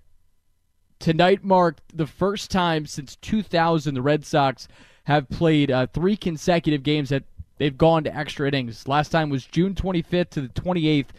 Tonight 1.00 1.44
marked 1.44 1.82
the 1.94 2.08
first 2.08 2.50
time 2.50 2.86
since 2.86 3.16
2000 3.18 3.94
the 3.94 4.02
Red 4.02 4.26
Sox 4.26 4.68
have 5.04 5.30
played 5.30 5.70
uh, 5.70 5.88
three 5.88 6.16
consecutive 6.16 6.84
games 6.84 7.10
that 7.10 7.24
they've 7.58 7.78
gone 7.78 8.04
to 8.06 8.16
extra 8.16 8.48
innings. 8.48 8.88
Last 8.88 9.10
time 9.10 9.30
was 9.30 9.46
June 9.46 9.76
25th 9.76 10.30
to 10.32 10.42
the 10.42 10.48
28th 10.50 11.10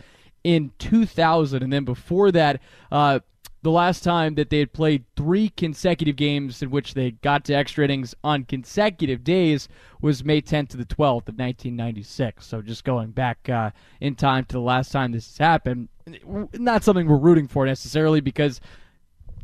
in 0.44 0.72
2000. 0.78 1.62
And 1.62 1.72
then 1.72 1.84
before 1.84 2.32
that, 2.32 2.60
uh, 2.90 3.20
the 3.66 3.72
last 3.72 4.05
time 4.05 4.37
that 4.37 4.48
they 4.48 4.61
had 4.61 4.72
played 4.72 5.02
three 5.16 5.48
consecutive 5.48 6.14
games 6.14 6.62
in 6.62 6.70
which 6.70 6.94
they 6.94 7.11
got 7.11 7.44
to 7.44 7.52
extra 7.52 7.85
innings 7.85 8.14
on 8.22 8.44
consecutive 8.44 9.24
days 9.24 9.66
was 10.00 10.22
May 10.22 10.40
10th 10.40 10.68
to 10.68 10.76
the 10.76 10.85
12th 10.85 11.26
of 11.26 11.37
1996. 11.37 12.46
So 12.46 12.62
just 12.62 12.85
going 12.85 13.11
back 13.11 13.48
uh, 13.48 13.72
in 14.00 14.14
time 14.14 14.44
to 14.44 14.52
the 14.52 14.61
last 14.61 14.92
time 14.92 15.11
this 15.11 15.26
has 15.26 15.38
happened, 15.38 15.88
not 16.52 16.85
something 16.85 17.09
we're 17.09 17.16
rooting 17.16 17.48
for 17.48 17.66
necessarily 17.66 18.20
because 18.20 18.61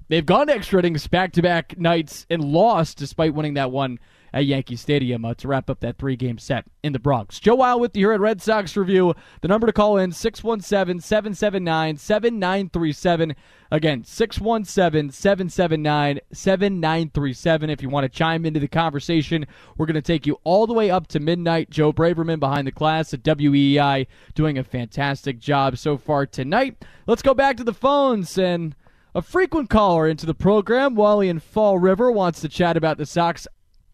they've 0.07 0.25
gone 0.25 0.47
to 0.47 0.55
extra 0.55 0.79
innings 0.79 1.09
back 1.09 1.33
to 1.33 1.43
back 1.43 1.77
nights 1.77 2.25
and 2.31 2.45
lost 2.45 2.99
despite 2.99 3.35
winning 3.35 3.55
that 3.55 3.73
one 3.73 3.99
at 4.33 4.47
Yankee 4.47 4.77
Stadium 4.77 5.25
uh, 5.25 5.35
to 5.35 5.49
wrap 5.49 5.69
up 5.69 5.81
that 5.81 5.99
three 5.99 6.17
game 6.17 6.39
set 6.39 6.65
in 6.83 6.93
the 6.93 6.99
Bronx. 6.99 7.39
Joe 7.39 7.57
Weil 7.57 7.79
with 7.79 7.97
you 7.97 8.07
here 8.07 8.13
at 8.15 8.21
Red 8.21 8.41
Sox 8.41 8.77
Review. 8.77 9.15
The 9.41 9.49
number 9.49 9.67
to 9.67 9.73
call 9.73 9.99
in 9.99 10.13
617 10.13 11.01
779 11.01 11.97
7937. 11.97 13.35
Again, 13.71 14.05
617 14.05 15.11
779 15.11 16.21
7937. 16.33 17.71
If 17.71 17.83
you 17.83 17.89
want 17.89 18.05
to 18.05 18.09
chime 18.19 18.45
into 18.45 18.61
the 18.61 18.69
conversation, 18.69 19.47
we're 19.77 19.87
going 19.87 19.95
to 19.95 20.03
take 20.03 20.27
you 20.27 20.39
all 20.45 20.67
the 20.67 20.75
way 20.75 20.91
up 20.91 21.07
to 21.09 21.21
midnight. 21.21 21.71
Joe 21.71 21.93
Braverman 21.93 22.41
behind 22.41 22.67
the 22.67 22.73
glass 22.73 23.15
at 23.15 23.23
WEEI 23.23 24.07
doing 24.35 24.59
a 24.59 24.65
fantastic 24.65 25.39
job 25.39 25.79
so 25.79 25.97
far 25.97 26.27
tonight. 26.27 26.85
Let's 27.07 27.23
go 27.23 27.35
back 27.35 27.57
to 27.59 27.65
the 27.65 27.75
phones 27.75 28.39
and. 28.39 28.75
A 29.15 29.21
frequent 29.21 29.69
caller 29.69 30.09
into 30.09 30.25
the 30.25 30.33
program, 30.33 30.95
Wally 30.95 31.29
in 31.29 31.39
Fall 31.39 31.79
River, 31.79 32.11
wants 32.11 32.41
to 32.41 32.49
chat 32.49 32.79
about 32.79 32.97
the 32.97 33.05
Sox 33.05 33.47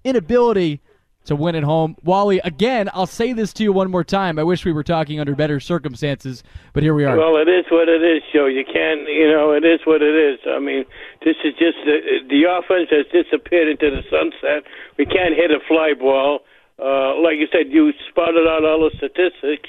inability 0.08 0.80
to 1.28 1.36
win 1.36 1.54
at 1.54 1.62
home. 1.62 1.94
Wally, 2.02 2.40
again, 2.42 2.88
I'll 2.94 3.06
say 3.06 3.34
this 3.34 3.52
to 3.54 3.62
you 3.62 3.70
one 3.70 3.90
more 3.90 4.02
time. 4.02 4.38
I 4.38 4.44
wish 4.44 4.64
we 4.64 4.72
were 4.72 4.82
talking 4.82 5.20
under 5.20 5.36
better 5.36 5.60
circumstances, 5.60 6.42
but 6.72 6.82
here 6.82 6.94
we 6.94 7.04
are. 7.04 7.16
Well, 7.16 7.36
it 7.36 7.48
is 7.48 7.66
what 7.70 7.88
it 7.88 8.02
is, 8.02 8.22
Joe. 8.32 8.46
You 8.46 8.64
can't, 8.64 9.06
you 9.06 9.28
know, 9.30 9.52
it 9.52 9.64
is 9.64 9.80
what 9.84 10.00
it 10.00 10.16
is. 10.16 10.40
I 10.48 10.58
mean, 10.58 10.84
this 11.22 11.36
is 11.44 11.52
just 11.60 11.76
the, 11.84 12.24
the 12.28 12.48
offense 12.48 12.88
has 12.90 13.04
disappeared 13.12 13.68
into 13.68 13.90
the 13.90 14.02
sunset. 14.08 14.64
We 14.96 15.04
can't 15.04 15.36
hit 15.36 15.50
a 15.50 15.60
fly 15.68 15.92
ball. 15.92 16.40
Uh, 16.80 17.20
like 17.20 17.36
you 17.36 17.48
said, 17.52 17.68
you 17.68 17.92
spotted 18.08 18.48
out 18.48 18.64
all 18.64 18.88
the 18.88 18.96
statistics. 18.96 19.68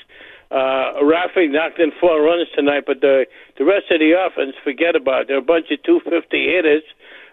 Uh, 0.51 1.03
Rafi 1.03 1.51
knocked 1.51 1.79
in 1.79 1.91
four 1.99 2.23
runs 2.23 2.47
tonight, 2.55 2.83
but 2.87 3.01
the 3.01 3.25
the 3.57 3.65
rest 3.65 3.91
of 3.91 3.99
the 3.99 4.15
offense, 4.15 4.55
forget 4.63 4.95
about 4.95 5.23
it. 5.23 5.27
They're 5.27 5.37
a 5.37 5.41
bunch 5.41 5.69
of 5.71 5.83
250 5.83 6.23
hitters. 6.47 6.83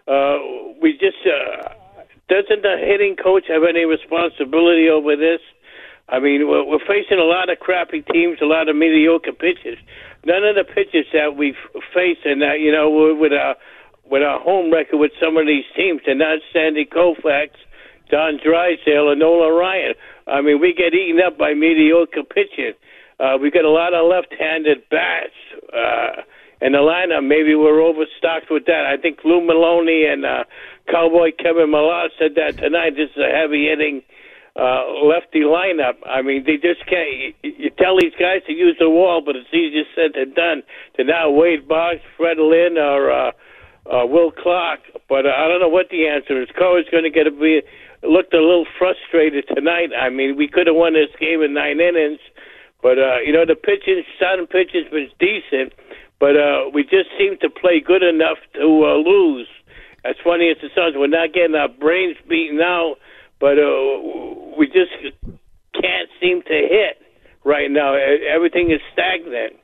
Uh, 0.09 0.75
we 0.83 0.99
just. 0.99 1.23
Uh, 1.23 1.86
doesn't 2.29 2.63
the 2.63 2.77
hitting 2.81 3.17
coach 3.17 3.45
have 3.49 3.63
any 3.63 3.85
responsibility 3.85 4.89
over 4.89 5.17
this? 5.17 5.41
I 6.09 6.21
mean, 6.21 6.49
we're, 6.49 6.65
we're 6.65 6.87
facing 6.87 7.19
a 7.19 7.25
lot 7.27 7.51
of 7.51 7.59
crappy 7.59 8.03
teams, 8.03 8.39
a 8.41 8.47
lot 8.47 8.69
of 8.69 8.77
mediocre 8.77 9.33
pitchers. 9.33 9.79
None 10.25 10.45
of 10.45 10.55
the 10.55 10.65
pitchers 10.65 11.07
that 11.13 11.37
we've 11.37 11.59
faced, 11.95 12.25
and 12.25 12.43
that 12.43 12.61
you 12.61 12.71
know, 12.73 13.15
with 13.19 13.33
our 13.33 13.57
with 14.09 14.23
our 14.23 14.41
home 14.41 14.73
record 14.73 14.99
with 14.99 15.13
some 15.21 15.37
of 15.37 15.47
these 15.47 15.65
teams, 15.77 16.01
and 16.07 16.21
not 16.21 16.39
Sandy 16.53 16.85
Koufax, 16.85 17.51
Don 18.11 18.39
Drysdale, 18.43 19.11
or 19.11 19.17
Nolan 19.17 19.55
Ryan. 19.55 19.95
I 20.27 20.41
mean, 20.41 20.61
we 20.61 20.75
get 20.75 20.95
eaten 20.95 21.21
up 21.21 21.39
by 21.39 21.55
mediocre 21.55 22.23
pitching. 22.23 22.75
Uh, 23.19 23.39
we 23.41 23.51
got 23.51 23.65
a 23.65 23.71
lot 23.71 23.95
of 23.95 24.07
left-handed 24.09 24.89
bats. 24.91 25.33
Uh, 25.73 26.23
in 26.61 26.73
the 26.73 26.79
lineup, 26.79 27.27
maybe 27.27 27.55
we're 27.55 27.83
overstocked 27.83 28.51
with 28.51 28.65
that. 28.67 28.87
I 28.87 28.97
think 28.97 29.21
Lou 29.25 29.41
Merloni 29.41 30.11
and 30.11 30.25
uh, 30.25 30.45
Cowboy 30.91 31.33
Kevin 31.39 31.71
Millar 31.71 32.09
said 32.19 32.35
that 32.37 32.57
tonight. 32.57 32.97
This 32.97 33.11
is 33.11 33.23
a 33.23 33.29
heavy 33.29 33.69
hitting 33.69 34.03
uh, 34.57 35.05
lefty 35.05 35.41
lineup. 35.41 36.01
I 36.07 36.23
mean, 36.23 36.45
they 36.47 36.57
just 36.57 36.87
can't. 36.89 37.37
You, 37.43 37.71
tell 37.77 37.99
these 38.01 38.17
guys 38.19 38.41
to 38.47 38.53
use 38.53 38.77
the 38.81 38.89
wall, 38.89 39.21
but 39.25 39.37
it's 39.37 39.53
easier 39.53 39.85
said 39.95 40.13
than 40.15 40.33
done. 40.33 40.63
To 40.97 41.05
now 41.05 41.31
Wade 41.31 41.69
Boggs, 41.69 42.01
Fred 42.17 42.39
Lynn, 42.39 42.79
or 42.79 43.11
uh, 43.11 43.33
uh, 43.85 44.07
Will 44.07 44.31
Clark. 44.31 44.81
But 45.09 45.27
uh, 45.27 45.37
I 45.37 45.49
don't 45.49 45.61
know 45.61 45.69
what 45.69 45.91
the 45.91 46.09
answer 46.09 46.41
is. 46.41 46.49
Cohen's 46.59 46.89
going 46.91 47.05
to 47.05 47.11
get 47.11 47.27
a 47.27 47.31
be 47.31 47.61
looked 48.03 48.33
a 48.33 48.41
little 48.41 48.67
frustrated 48.79 49.45
tonight. 49.55 49.91
I 49.93 50.09
mean, 50.11 50.37
we 50.37 50.49
could 50.49 50.67
have 50.67 50.77
won 50.77 50.95
this 50.95 51.13
game 51.21 51.43
in 51.43 51.55
nine 51.55 51.81
innings, 51.81 52.21
but 52.83 52.99
uh, 52.99 53.21
you 53.25 53.33
know 53.33 53.45
the 53.45 53.57
pitching, 53.57 54.03
starting 54.17 54.47
pitching 54.47 54.85
was 54.93 55.11
decent, 55.19 55.73
but 56.19 56.37
uh, 56.37 56.71
we 56.73 56.83
just 56.83 57.11
seem 57.19 57.37
to 57.41 57.51
play 57.51 57.81
good 57.81 58.03
enough 58.03 58.39
to 58.55 58.85
uh, 58.85 58.97
lose 58.97 59.49
as 60.09 60.15
funny 60.23 60.51
as 60.51 60.57
it 60.63 60.71
sounds, 60.75 60.95
we're 60.97 61.09
not 61.09 61.33
getting 61.33 61.57
our 61.57 61.69
brains 61.69 62.17
beaten 62.29 62.61
out, 62.61 62.97
but 63.41 63.59
uh, 63.59 64.55
we 64.57 64.67
just 64.67 64.93
can't 65.75 66.09
seem 66.21 66.43
to 66.43 66.49
hit 66.49 67.03
right 67.45 67.71
now. 67.71 67.95
Everything 67.95 68.71
is 68.71 68.81
stagnant. 68.93 69.55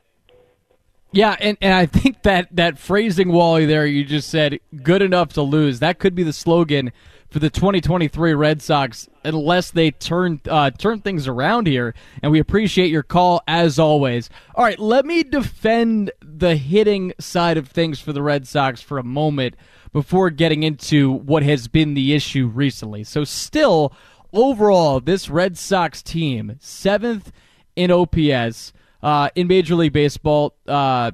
Yeah, 1.11 1.35
and, 1.39 1.57
and 1.61 1.73
I 1.73 1.85
think 1.85 2.23
that, 2.23 2.47
that 2.55 2.77
phrasing, 2.77 3.31
Wally, 3.31 3.65
there 3.65 3.85
you 3.85 4.03
just 4.03 4.29
said, 4.29 4.59
good 4.81 5.01
enough 5.01 5.33
to 5.33 5.43
lose. 5.43 5.79
That 5.79 5.99
could 5.99 6.15
be 6.15 6.23
the 6.23 6.33
slogan 6.33 6.91
for 7.33 7.39
the 7.39 7.49
2023 7.49 8.35
Red 8.35 8.61
Sox 8.61 9.09
unless 9.23 9.71
they 9.71 9.89
turn 9.89 10.39
uh, 10.47 10.69
turn 10.69 11.01
things 11.01 11.27
around 11.27 11.65
here. 11.65 11.95
And 12.21 12.31
we 12.31 12.37
appreciate 12.37 12.91
your 12.91 13.01
call 13.01 13.41
as 13.47 13.79
always. 13.79 14.29
All 14.53 14.63
right, 14.63 14.77
let 14.77 15.03
me 15.03 15.23
defend 15.23 16.11
the 16.21 16.55
hitting 16.55 17.11
side 17.19 17.57
of 17.57 17.67
things 17.67 17.99
for 17.99 18.13
the 18.13 18.21
Red 18.21 18.47
Sox 18.47 18.81
for 18.81 18.99
a 18.99 19.03
moment 19.03 19.55
before 19.91 20.29
getting 20.29 20.61
into 20.61 21.11
what 21.11 21.41
has 21.41 21.67
been 21.67 21.95
the 21.95 22.13
issue 22.13 22.45
recently. 22.45 23.03
So, 23.03 23.23
still, 23.23 23.93
overall, 24.31 24.99
this 24.99 25.27
Red 25.27 25.57
Sox 25.57 26.03
team, 26.03 26.57
seventh 26.59 27.31
in 27.75 27.89
OPS 27.89 28.73
uh, 29.01 29.29
in 29.33 29.47
Major 29.47 29.73
League 29.73 29.93
Baseball. 29.93 30.53
Uh, 30.67 31.11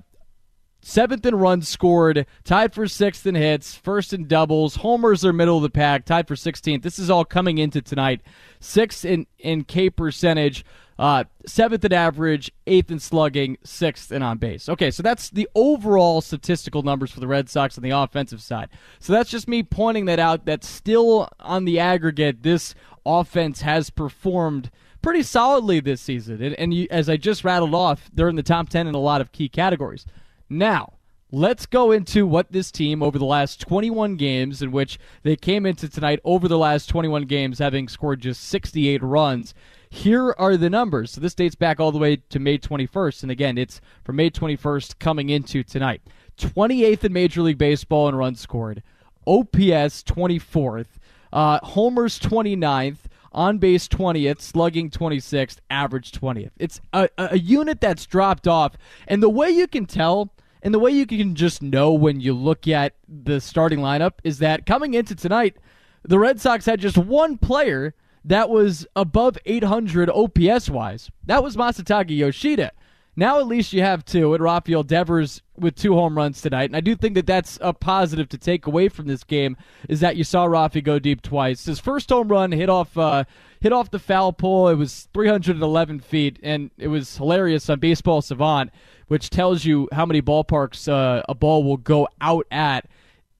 seventh 0.81 1.25
in 1.25 1.35
runs 1.35 1.67
scored, 1.67 2.25
tied 2.43 2.73
for 2.73 2.87
sixth 2.87 3.25
in 3.25 3.35
hits, 3.35 3.75
first 3.75 4.13
in 4.13 4.27
doubles. 4.27 4.77
Homers 4.77 5.25
are 5.25 5.33
middle 5.33 5.57
of 5.57 5.63
the 5.63 5.69
pack, 5.69 6.05
tied 6.05 6.27
for 6.27 6.35
16th. 6.35 6.81
This 6.81 6.99
is 6.99 7.09
all 7.09 7.25
coming 7.25 7.57
into 7.57 7.81
tonight. 7.81 8.21
Sixth 8.59 9.05
in, 9.05 9.27
in 9.37 9.63
K 9.63 9.89
percentage, 9.89 10.65
uh, 10.97 11.23
seventh 11.45 11.85
in 11.85 11.93
average, 11.93 12.51
eighth 12.67 12.91
in 12.91 12.99
slugging, 12.99 13.57
sixth 13.63 14.11
in 14.11 14.21
on 14.21 14.37
base. 14.37 14.67
Okay, 14.67 14.91
so 14.91 15.01
that's 15.01 15.29
the 15.29 15.47
overall 15.55 16.21
statistical 16.21 16.83
numbers 16.83 17.11
for 17.11 17.21
the 17.21 17.27
Red 17.27 17.49
Sox 17.49 17.77
on 17.77 17.83
the 17.83 17.91
offensive 17.91 18.41
side. 18.41 18.69
So 18.99 19.13
that's 19.13 19.29
just 19.29 19.47
me 19.47 19.63
pointing 19.63 20.05
that 20.05 20.19
out. 20.19 20.45
That 20.45 20.63
still 20.63 21.29
on 21.39 21.65
the 21.65 21.79
aggregate, 21.79 22.43
this 22.43 22.75
offense 23.05 23.61
has 23.61 23.89
performed 23.89 24.69
pretty 25.01 25.23
solidly 25.23 25.79
this 25.79 26.01
season. 26.01 26.41
And, 26.41 26.55
and 26.55 26.73
you, 26.73 26.87
as 26.91 27.09
I 27.09 27.17
just 27.17 27.43
rattled 27.43 27.73
off, 27.73 28.09
they're 28.13 28.29
in 28.29 28.35
the 28.35 28.43
top 28.43 28.69
10 28.69 28.87
in 28.87 28.95
a 28.95 28.99
lot 28.99 29.21
of 29.21 29.31
key 29.31 29.49
categories. 29.49 30.05
Now, 30.49 30.93
let's 31.31 31.65
go 31.65 31.91
into 31.91 32.25
what 32.25 32.51
this 32.51 32.71
team 32.71 33.03
over 33.03 33.19
the 33.19 33.25
last 33.25 33.61
21 33.61 34.15
games, 34.15 34.61
in 34.61 34.71
which 34.71 34.99
they 35.23 35.35
came 35.35 35.65
into 35.65 35.87
tonight 35.87 36.19
over 36.23 36.47
the 36.47 36.57
last 36.57 36.87
21 36.87 37.25
games, 37.25 37.59
having 37.59 37.87
scored 37.87 38.21
just 38.21 38.43
68 38.45 39.03
runs. 39.03 39.53
Here 39.89 40.33
are 40.37 40.57
the 40.57 40.69
numbers. 40.69 41.11
So 41.11 41.21
this 41.21 41.33
dates 41.35 41.55
back 41.55 41.79
all 41.79 41.91
the 41.91 41.97
way 41.97 42.17
to 42.29 42.39
May 42.39 42.57
21st. 42.57 43.23
And 43.23 43.31
again, 43.31 43.57
it's 43.57 43.81
from 44.03 44.15
May 44.17 44.29
21st 44.29 44.99
coming 44.99 45.29
into 45.29 45.63
tonight. 45.63 46.01
28th 46.37 47.03
in 47.03 47.13
Major 47.13 47.41
League 47.41 47.57
Baseball 47.57 48.07
in 48.07 48.15
runs 48.15 48.39
scored. 48.39 48.83
OPS 49.27 50.03
24th. 50.03 50.87
Uh, 51.31 51.59
homers 51.63 52.19
29th. 52.19 52.99
On 53.31 53.57
base 53.57 53.87
20th, 53.87 54.41
slugging 54.41 54.89
26th, 54.89 55.57
average 55.69 56.11
20th. 56.11 56.51
It's 56.57 56.81
a, 56.93 57.09
a 57.17 57.37
unit 57.37 57.79
that's 57.79 58.05
dropped 58.05 58.47
off. 58.47 58.75
And 59.07 59.21
the 59.21 59.29
way 59.29 59.49
you 59.49 59.67
can 59.67 59.85
tell, 59.85 60.33
and 60.63 60.73
the 60.73 60.79
way 60.79 60.91
you 60.91 61.05
can 61.05 61.35
just 61.35 61.61
know 61.61 61.93
when 61.93 62.19
you 62.19 62.33
look 62.33 62.67
at 62.67 62.95
the 63.07 63.39
starting 63.39 63.79
lineup, 63.79 64.13
is 64.23 64.39
that 64.39 64.65
coming 64.65 64.93
into 64.95 65.15
tonight, 65.15 65.57
the 66.03 66.19
Red 66.19 66.41
Sox 66.41 66.65
had 66.65 66.79
just 66.79 66.97
one 66.97 67.37
player 67.37 67.93
that 68.25 68.49
was 68.49 68.85
above 68.95 69.37
800 69.45 70.09
OPS 70.09 70.69
wise. 70.69 71.09
That 71.25 71.43
was 71.43 71.55
Masataka 71.55 72.15
Yoshida. 72.15 72.71
Now 73.19 73.39
at 73.39 73.47
least 73.47 73.73
you 73.73 73.81
have 73.81 74.05
two, 74.05 74.33
and 74.33 74.41
Rafael 74.41 74.81
Devers 74.81 75.41
with 75.57 75.75
two 75.75 75.93
home 75.93 76.15
runs 76.15 76.41
tonight. 76.41 76.69
And 76.69 76.75
I 76.77 76.79
do 76.79 76.95
think 76.95 77.15
that 77.15 77.27
that's 77.27 77.59
a 77.59 77.73
positive 77.73 78.29
to 78.29 78.37
take 78.37 78.65
away 78.65 78.87
from 78.87 79.07
this 79.07 79.25
game 79.25 79.57
is 79.89 79.99
that 79.99 80.15
you 80.15 80.23
saw 80.23 80.47
Rafi 80.47 80.81
go 80.81 80.99
deep 80.99 81.21
twice. 81.21 81.65
His 81.65 81.81
first 81.81 82.09
home 82.09 82.29
run 82.29 82.53
hit 82.53 82.69
off 82.69 82.97
uh, 82.97 83.25
hit 83.59 83.73
off 83.73 83.91
the 83.91 83.99
foul 83.99 84.31
pole. 84.31 84.69
It 84.69 84.75
was 84.75 85.09
311 85.13 85.99
feet, 85.99 86.39
and 86.41 86.71
it 86.77 86.87
was 86.87 87.17
hilarious 87.17 87.69
on 87.69 87.81
Baseball 87.81 88.21
Savant, 88.21 88.71
which 89.09 89.29
tells 89.29 89.65
you 89.65 89.89
how 89.91 90.05
many 90.05 90.21
ballparks 90.21 90.87
uh, 90.87 91.21
a 91.27 91.35
ball 91.35 91.65
will 91.65 91.75
go 91.75 92.07
out 92.21 92.47
at 92.49 92.87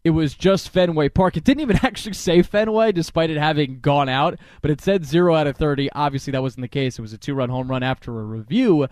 it 0.04 0.12
was 0.12 0.34
just 0.34 0.70
Fenway 0.70 1.10
Park. 1.10 1.36
It 1.36 1.44
didn't 1.44 1.62
even 1.62 1.80
actually 1.84 2.14
say 2.14 2.42
Fenway, 2.42 2.92
despite 2.92 3.30
it 3.30 3.38
having 3.38 3.80
gone 3.80 4.10
out, 4.10 4.40
but 4.62 4.72
it 4.72 4.82
said 4.82 5.06
zero 5.06 5.36
out 5.36 5.48
of 5.48 5.58
30. 5.58 5.92
Obviously, 5.94 6.32
that 6.32 6.42
wasn't 6.42 6.62
the 6.62 6.70
case. 6.70 6.98
It 6.98 7.02
was 7.02 7.14
a 7.14 7.18
two 7.18 7.34
run 7.34 7.50
home 7.50 7.70
run 7.70 7.84
after 7.84 8.18
a 8.20 8.24
review, 8.24 8.88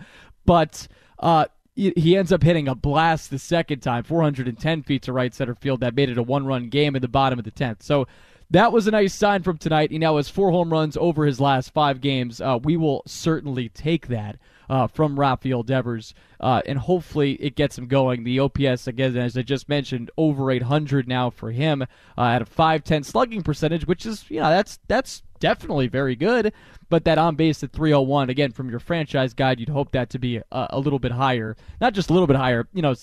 but 0.48 0.88
uh, 1.18 1.44
he 1.74 2.16
ends 2.16 2.32
up 2.32 2.42
hitting 2.42 2.68
a 2.68 2.74
blast 2.74 3.28
the 3.28 3.38
second 3.38 3.80
time, 3.80 4.02
410 4.02 4.82
feet 4.82 5.02
to 5.02 5.12
right 5.12 5.34
center 5.34 5.54
field. 5.54 5.80
That 5.80 5.94
made 5.94 6.08
it 6.08 6.16
a 6.16 6.22
one 6.22 6.46
run 6.46 6.70
game 6.70 6.96
in 6.96 7.02
the 7.02 7.06
bottom 7.06 7.38
of 7.38 7.44
the 7.44 7.50
10th. 7.50 7.82
So 7.82 8.08
that 8.48 8.72
was 8.72 8.86
a 8.86 8.90
nice 8.90 9.12
sign 9.12 9.42
from 9.42 9.58
tonight. 9.58 9.90
He 9.90 9.98
now 9.98 10.16
has 10.16 10.30
four 10.30 10.50
home 10.50 10.72
runs 10.72 10.96
over 10.96 11.26
his 11.26 11.38
last 11.38 11.74
five 11.74 12.00
games. 12.00 12.40
Uh, 12.40 12.58
we 12.64 12.78
will 12.78 13.02
certainly 13.04 13.68
take 13.68 14.08
that 14.08 14.38
uh, 14.70 14.86
from 14.86 15.20
Rafael 15.20 15.62
Devers, 15.62 16.14
uh, 16.40 16.62
and 16.64 16.78
hopefully 16.78 17.32
it 17.34 17.54
gets 17.54 17.76
him 17.76 17.86
going. 17.86 18.24
The 18.24 18.40
OPS, 18.40 18.86
again, 18.86 19.18
as 19.18 19.36
I 19.36 19.42
just 19.42 19.68
mentioned, 19.68 20.10
over 20.16 20.50
800 20.50 21.06
now 21.06 21.28
for 21.28 21.50
him 21.50 21.82
uh, 21.82 21.86
at 22.16 22.40
a 22.40 22.46
510 22.46 23.04
slugging 23.04 23.42
percentage, 23.42 23.86
which 23.86 24.06
is, 24.06 24.24
you 24.30 24.40
know, 24.40 24.48
that's 24.48 24.78
that's 24.88 25.22
definitely 25.38 25.88
very 25.88 26.16
good. 26.16 26.52
But 26.90 27.04
that 27.04 27.18
on 27.18 27.36
base 27.36 27.62
at 27.62 27.72
301, 27.72 28.30
again, 28.30 28.52
from 28.52 28.70
your 28.70 28.80
franchise 28.80 29.34
guide, 29.34 29.60
you'd 29.60 29.68
hope 29.68 29.92
that 29.92 30.10
to 30.10 30.18
be 30.18 30.36
a, 30.36 30.42
a 30.70 30.80
little 30.80 30.98
bit 30.98 31.12
higher. 31.12 31.56
Not 31.80 31.92
just 31.92 32.10
a 32.10 32.12
little 32.12 32.26
bit 32.26 32.36
higher, 32.36 32.66
you 32.72 32.82
know, 32.82 32.94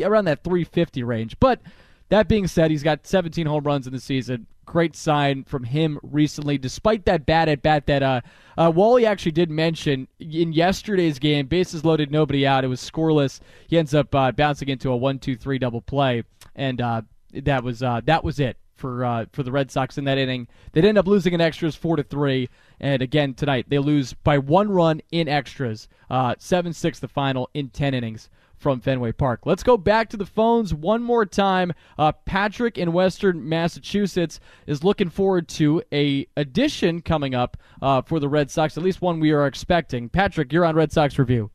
around 0.00 0.24
that 0.24 0.42
350 0.42 1.02
range. 1.04 1.36
But 1.38 1.60
that 2.08 2.28
being 2.28 2.46
said, 2.46 2.70
he's 2.70 2.82
got 2.82 3.06
17 3.06 3.46
home 3.46 3.64
runs 3.64 3.86
in 3.86 3.92
the 3.92 4.00
season. 4.00 4.46
Great 4.64 4.96
sign 4.96 5.44
from 5.44 5.64
him 5.64 5.98
recently, 6.02 6.58
despite 6.58 7.04
that 7.04 7.26
bad 7.26 7.48
at 7.48 7.62
bat 7.62 7.86
that 7.86 8.02
uh, 8.02 8.20
uh, 8.56 8.72
Wally 8.74 9.06
actually 9.06 9.32
did 9.32 9.50
mention 9.50 10.08
in 10.18 10.52
yesterday's 10.52 11.18
game. 11.18 11.46
Bases 11.46 11.84
loaded, 11.84 12.10
nobody 12.10 12.46
out. 12.46 12.64
It 12.64 12.68
was 12.68 12.80
scoreless. 12.80 13.40
He 13.66 13.78
ends 13.78 13.94
up 13.94 14.14
uh, 14.14 14.30
bouncing 14.32 14.68
into 14.68 14.90
a 14.90 14.96
one-two-three 14.96 15.58
double 15.58 15.80
play, 15.80 16.22
and 16.54 16.80
uh, 16.80 17.02
that 17.32 17.64
was 17.64 17.82
uh, 17.82 18.02
that 18.04 18.22
was 18.22 18.38
it 18.38 18.56
for 18.82 19.04
uh, 19.04 19.24
for 19.32 19.44
the 19.44 19.52
Red 19.52 19.70
Sox 19.70 19.96
in 19.96 20.04
that 20.04 20.18
inning. 20.18 20.48
They'd 20.72 20.84
end 20.84 20.98
up 20.98 21.06
losing 21.06 21.32
in 21.32 21.40
extras 21.40 21.76
four 21.76 21.96
to 21.96 22.02
three, 22.02 22.48
and 22.80 23.00
again 23.00 23.32
tonight 23.32 23.66
they 23.68 23.78
lose 23.78 24.12
by 24.12 24.38
one 24.38 24.68
run 24.68 25.00
in 25.12 25.28
extras, 25.28 25.88
uh, 26.10 26.34
seven 26.38 26.72
six 26.72 26.98
the 26.98 27.06
final 27.08 27.48
in 27.54 27.70
ten 27.70 27.94
innings 27.94 28.28
from 28.56 28.80
Fenway 28.80 29.12
Park. 29.12 29.40
Let's 29.44 29.62
go 29.62 29.76
back 29.76 30.08
to 30.10 30.16
the 30.16 30.26
phones 30.26 30.74
one 30.74 31.02
more 31.02 31.24
time. 31.24 31.72
Uh, 31.96 32.12
Patrick 32.12 32.76
in 32.76 32.92
Western 32.92 33.48
Massachusetts 33.48 34.40
is 34.66 34.84
looking 34.84 35.10
forward 35.10 35.48
to 35.48 35.82
a 35.92 36.26
addition 36.36 37.02
coming 37.02 37.34
up 37.34 37.56
uh, 37.80 38.02
for 38.02 38.18
the 38.18 38.28
Red 38.28 38.50
Sox, 38.50 38.76
at 38.76 38.82
least 38.82 39.00
one 39.00 39.20
we 39.20 39.30
are 39.30 39.46
expecting. 39.46 40.08
Patrick, 40.08 40.52
you're 40.52 40.64
on 40.64 40.74
Red 40.74 40.92
Sox 40.92 41.18
Review. 41.18 41.50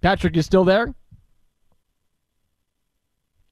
Patrick, 0.00 0.34
you 0.34 0.42
still 0.42 0.64
there? 0.64 0.94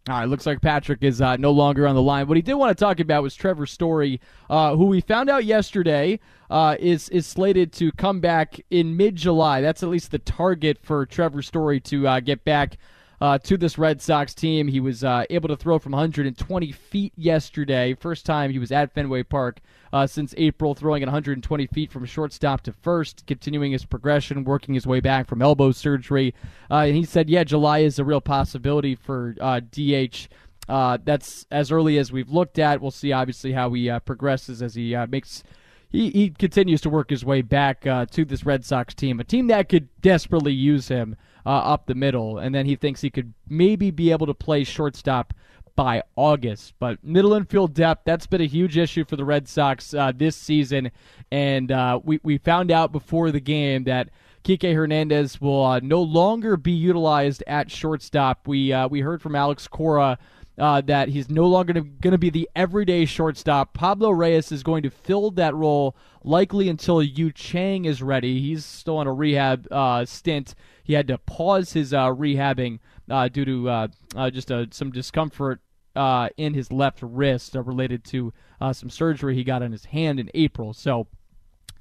All 0.08 0.18
right, 0.18 0.28
looks 0.28 0.46
like 0.46 0.62
Patrick 0.62 1.02
is 1.02 1.20
uh, 1.20 1.36
no 1.36 1.50
longer 1.50 1.86
on 1.86 1.94
the 1.94 2.00
line. 2.00 2.26
What 2.28 2.38
he 2.38 2.42
did 2.42 2.54
want 2.54 2.76
to 2.76 2.82
talk 2.82 2.98
about 2.98 3.22
was 3.22 3.34
Trevor 3.34 3.66
Story, 3.66 4.20
uh, 4.48 4.74
who 4.74 4.86
we 4.86 5.02
found 5.02 5.28
out 5.28 5.44
yesterday 5.44 6.18
uh, 6.48 6.76
is 6.78 7.10
is 7.10 7.26
slated 7.26 7.72
to 7.74 7.92
come 7.92 8.20
back 8.20 8.58
in 8.70 8.96
mid 8.96 9.16
July. 9.16 9.60
That's 9.60 9.82
at 9.82 9.90
least 9.90 10.10
the 10.10 10.18
target 10.18 10.78
for 10.80 11.04
Trevor 11.04 11.42
Story 11.42 11.78
to 11.80 12.08
uh, 12.08 12.20
get 12.20 12.42
back 12.44 12.78
uh, 13.20 13.38
to 13.38 13.56
this 13.56 13.78
Red 13.78 14.00
Sox 14.00 14.34
team. 14.34 14.68
He 14.68 14.80
was 14.80 15.04
uh, 15.04 15.24
able 15.30 15.48
to 15.48 15.56
throw 15.56 15.78
from 15.78 15.92
120 15.92 16.72
feet 16.72 17.12
yesterday. 17.16 17.94
First 17.94 18.26
time 18.26 18.50
he 18.50 18.58
was 18.58 18.72
at 18.72 18.92
Fenway 18.92 19.24
Park 19.24 19.60
uh, 19.92 20.06
since 20.06 20.34
April, 20.36 20.74
throwing 20.74 21.02
at 21.02 21.06
120 21.06 21.66
feet 21.68 21.90
from 21.90 22.04
shortstop 22.04 22.62
to 22.62 22.72
first, 22.72 23.24
continuing 23.26 23.72
his 23.72 23.84
progression, 23.84 24.44
working 24.44 24.74
his 24.74 24.86
way 24.86 25.00
back 25.00 25.26
from 25.26 25.42
elbow 25.42 25.72
surgery. 25.72 26.34
Uh, 26.70 26.84
and 26.86 26.96
he 26.96 27.04
said, 27.04 27.28
yeah, 27.28 27.44
July 27.44 27.78
is 27.80 27.98
a 27.98 28.04
real 28.04 28.20
possibility 28.20 28.94
for 28.94 29.34
uh, 29.40 29.60
DH. 29.60 30.28
Uh, 30.68 30.98
that's 31.02 31.46
as 31.50 31.72
early 31.72 31.96
as 31.96 32.12
we've 32.12 32.28
looked 32.28 32.58
at. 32.58 32.80
We'll 32.80 32.90
see, 32.90 33.12
obviously, 33.12 33.52
how 33.52 33.72
he 33.72 33.90
progresses 34.04 34.60
as 34.60 34.74
he 34.74 34.94
makes 35.08 35.42
he, 35.90 36.10
he 36.10 36.30
continues 36.30 36.80
to 36.82 36.90
work 36.90 37.10
his 37.10 37.24
way 37.24 37.42
back 37.42 37.86
uh, 37.86 38.06
to 38.06 38.24
this 38.24 38.44
Red 38.44 38.64
Sox 38.64 38.94
team, 38.94 39.20
a 39.20 39.24
team 39.24 39.46
that 39.46 39.68
could 39.68 39.88
desperately 40.00 40.52
use 40.52 40.88
him 40.88 41.16
uh, 41.46 41.50
up 41.50 41.86
the 41.86 41.94
middle, 41.94 42.38
and 42.38 42.54
then 42.54 42.66
he 42.66 42.76
thinks 42.76 43.00
he 43.00 43.10
could 43.10 43.32
maybe 43.48 43.90
be 43.90 44.10
able 44.10 44.26
to 44.26 44.34
play 44.34 44.64
shortstop 44.64 45.34
by 45.76 46.02
August. 46.16 46.74
But 46.78 47.02
middle 47.04 47.34
infield 47.34 47.74
depth, 47.74 48.02
that's 48.04 48.26
been 48.26 48.40
a 48.40 48.46
huge 48.46 48.76
issue 48.76 49.04
for 49.04 49.16
the 49.16 49.24
Red 49.24 49.48
Sox 49.48 49.94
uh, 49.94 50.12
this 50.14 50.36
season, 50.36 50.90
and 51.30 51.70
uh, 51.70 52.00
we, 52.02 52.20
we 52.22 52.38
found 52.38 52.70
out 52.70 52.92
before 52.92 53.30
the 53.30 53.40
game 53.40 53.84
that 53.84 54.10
Kike 54.44 54.74
Hernandez 54.74 55.40
will 55.40 55.64
uh, 55.64 55.80
no 55.80 56.02
longer 56.02 56.56
be 56.56 56.72
utilized 56.72 57.44
at 57.46 57.70
shortstop. 57.70 58.48
We, 58.48 58.72
uh, 58.72 58.88
we 58.88 59.00
heard 59.00 59.20
from 59.20 59.36
Alex 59.36 59.68
Cora 59.68 60.18
uh, 60.58 60.80
that 60.82 61.08
he's 61.08 61.30
no 61.30 61.46
longer 61.46 61.72
going 61.72 62.12
to 62.12 62.18
be 62.18 62.30
the 62.30 62.48
everyday 62.56 63.04
shortstop. 63.04 63.72
Pablo 63.74 64.10
Reyes 64.10 64.50
is 64.50 64.62
going 64.62 64.82
to 64.82 64.90
fill 64.90 65.30
that 65.32 65.54
role 65.54 65.96
likely 66.24 66.68
until 66.68 67.02
Yu 67.02 67.30
Chang 67.32 67.84
is 67.84 68.02
ready. 68.02 68.40
He's 68.40 68.64
still 68.64 68.96
on 68.96 69.06
a 69.06 69.12
rehab 69.12 69.68
uh, 69.70 70.04
stint. 70.04 70.54
He 70.88 70.94
had 70.94 71.06
to 71.08 71.18
pause 71.18 71.74
his 71.74 71.92
uh, 71.92 72.06
rehabbing 72.06 72.78
uh, 73.10 73.28
due 73.28 73.44
to 73.44 73.68
uh, 73.68 73.88
uh, 74.16 74.30
just 74.30 74.50
some 74.70 74.90
discomfort 74.90 75.60
in 75.94 76.54
his 76.54 76.72
left 76.72 77.00
wrist 77.02 77.54
related 77.54 78.04
to 78.04 78.32
some 78.72 78.88
surgery 78.88 79.34
he 79.34 79.44
got 79.44 79.62
on 79.62 79.70
his 79.70 79.84
hand 79.84 80.18
in 80.18 80.30
April. 80.32 80.72
So, 80.72 81.06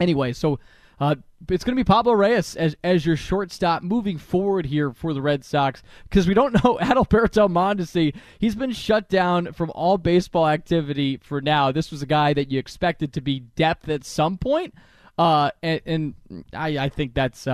anyway, 0.02 0.34
so 0.34 0.60
uh, 1.00 1.16
it's 1.50 1.64
going 1.64 1.78
to 1.78 1.80
be 1.80 1.86
Pablo 1.86 2.14
Reyes 2.14 2.58
as, 2.58 2.76
as 2.84 3.06
your 3.06 3.16
shortstop 3.16 3.82
moving 3.82 4.18
forward 4.18 4.66
here 4.66 4.92
for 4.92 5.14
the 5.14 5.22
Red 5.22 5.46
Sox 5.46 5.82
because 6.04 6.28
we 6.28 6.34
don't 6.34 6.54
know 6.66 6.78
Adalberto 6.82 7.48
Mondesi. 7.48 8.14
He's 8.40 8.56
been 8.56 8.74
shut 8.74 9.08
down 9.08 9.54
from 9.54 9.72
all 9.74 9.98
baseball 9.98 10.50
activity 10.50 11.16
for 11.16 11.40
now. 11.40 11.72
This 11.72 11.92
was 11.92 12.02
a 12.02 12.08
guy 12.08 12.34
that 12.34 12.52
you 12.52 12.60
expected 12.60 13.14
to 13.14 13.22
be 13.22 13.40
depth 13.40 13.88
at 13.88 14.04
some 14.04 14.38
point, 14.38 14.74
uh, 15.18 15.52
and, 15.64 15.82
and 15.86 16.14
I, 16.52 16.78
I 16.78 16.90
think 16.90 17.14
that's 17.14 17.48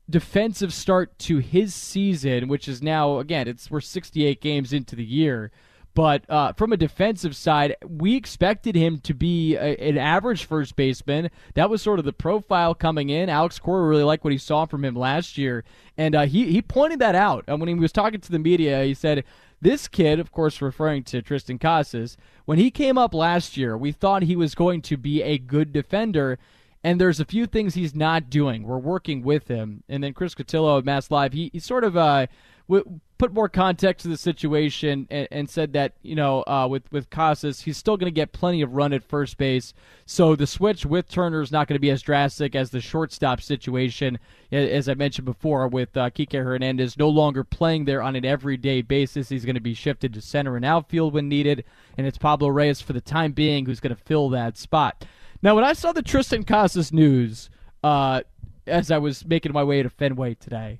defensive 0.09 0.73
start 0.73 1.17
to 1.19 1.39
his 1.39 1.73
season, 1.73 2.47
which 2.47 2.67
is 2.67 2.81
now 2.81 3.17
again 3.19 3.47
it's 3.47 3.71
we're 3.71 3.81
68 3.81 4.41
games 4.41 4.73
into 4.73 4.95
the 4.95 5.05
year. 5.05 5.51
But 5.95 6.29
uh, 6.29 6.51
from 6.51 6.73
a 6.73 6.77
defensive 6.77 7.37
side, 7.37 7.77
we 7.87 8.17
expected 8.17 8.75
him 8.75 8.99
to 8.99 9.13
be 9.13 9.55
a, 9.55 9.77
an 9.77 9.97
average 9.97 10.43
first 10.43 10.75
baseman. 10.75 11.29
That 11.53 11.69
was 11.69 11.81
sort 11.81 11.99
of 11.99 12.05
the 12.05 12.11
profile 12.11 12.75
coming 12.75 13.09
in. 13.09 13.29
Alex 13.29 13.59
Cora 13.59 13.87
really 13.87 14.03
liked 14.03 14.25
what 14.25 14.33
he 14.33 14.37
saw 14.37 14.65
from 14.65 14.83
him 14.83 14.93
last 14.93 15.37
year, 15.37 15.63
and 15.97 16.13
uh, 16.13 16.25
he 16.25 16.51
he 16.51 16.61
pointed 16.61 16.99
that 16.99 17.15
out. 17.15 17.45
And 17.47 17.61
when 17.61 17.69
he 17.69 17.75
was 17.75 17.93
talking 17.93 18.19
to 18.19 18.31
the 18.31 18.39
media, 18.39 18.83
he 18.83 18.93
said, 18.93 19.23
this 19.61 19.87
kid, 19.87 20.19
of 20.19 20.31
course, 20.31 20.61
referring 20.61 21.03
to 21.05 21.21
Triston 21.21 21.59
Casas, 21.59 22.17
when 22.45 22.57
he 22.57 22.69
came 22.69 22.97
up 22.97 23.13
last 23.13 23.57
year, 23.57 23.77
we 23.77 23.91
thought 23.91 24.23
he 24.23 24.35
was 24.35 24.55
going 24.55 24.81
to 24.83 24.97
be 24.97 25.21
a 25.21 25.37
good 25.37 25.73
defender, 25.73 26.37
and 26.83 27.01
there's 27.01 27.19
a 27.19 27.25
few 27.25 27.45
things 27.45 27.73
he's 27.73 27.95
not 27.95 28.29
doing. 28.29 28.63
We're 28.63 28.77
working 28.77 29.23
with 29.23 29.47
him. 29.47 29.83
And 29.89 30.03
then 30.03 30.13
Chris 30.13 30.35
Cotillo 30.35 30.77
of 30.77 30.85
Mass 30.85 31.09
Live, 31.09 31.33
he, 31.33 31.49
he 31.51 31.59
sort 31.59 31.83
of 31.83 31.97
uh, 31.97 32.27
w- 32.69 32.99
put 33.17 33.33
more 33.33 33.47
context 33.47 34.03
to 34.03 34.09
the 34.09 34.17
situation 34.17 35.07
and, 35.09 35.27
and 35.31 35.49
said 35.49 35.73
that 35.73 35.93
you 36.01 36.15
know 36.15 36.43
uh, 36.47 36.67
with 36.69 36.91
with 36.91 37.09
Casas, 37.09 37.61
he's 37.61 37.77
still 37.77 37.97
going 37.97 38.11
to 38.11 38.15
get 38.15 38.31
plenty 38.31 38.61
of 38.61 38.73
run 38.73 38.93
at 38.93 39.03
first 39.03 39.37
base. 39.37 39.73
So 40.05 40.35
the 40.35 40.47
switch 40.47 40.85
with 40.85 41.07
Turner 41.07 41.41
is 41.41 41.51
not 41.51 41.67
going 41.67 41.75
to 41.75 41.79
be 41.79 41.91
as 41.91 42.01
drastic 42.01 42.55
as 42.55 42.69
the 42.69 42.81
shortstop 42.81 43.41
situation, 43.41 44.19
as 44.51 44.89
I 44.89 44.93
mentioned 44.93 45.25
before, 45.25 45.67
with 45.67 45.95
uh, 45.95 46.09
Kike 46.09 46.33
Hernandez 46.33 46.97
no 46.97 47.09
longer 47.09 47.43
playing 47.43 47.85
there 47.85 48.01
on 48.01 48.15
an 48.15 48.25
everyday 48.25 48.81
basis. 48.81 49.29
He's 49.29 49.45
going 49.45 49.55
to 49.55 49.61
be 49.61 49.73
shifted 49.73 50.13
to 50.13 50.21
center 50.21 50.55
and 50.55 50.65
outfield 50.65 51.13
when 51.13 51.29
needed, 51.29 51.63
and 51.97 52.05
it's 52.05 52.17
Pablo 52.17 52.49
Reyes 52.49 52.81
for 52.81 52.93
the 52.93 53.01
time 53.01 53.31
being 53.31 53.65
who's 53.65 53.79
going 53.79 53.95
to 53.95 54.03
fill 54.03 54.29
that 54.29 54.57
spot. 54.57 55.05
Now, 55.41 55.55
when 55.55 55.63
I 55.63 55.73
saw 55.73 55.91
the 55.91 56.03
Triston 56.03 56.45
Casas 56.45 56.91
news 56.91 57.49
uh, 57.83 58.21
as 58.67 58.91
I 58.91 58.97
was 58.97 59.25
making 59.25 59.53
my 59.53 59.63
way 59.63 59.83
to 59.83 59.89
Fenway 59.89 60.35
today. 60.35 60.79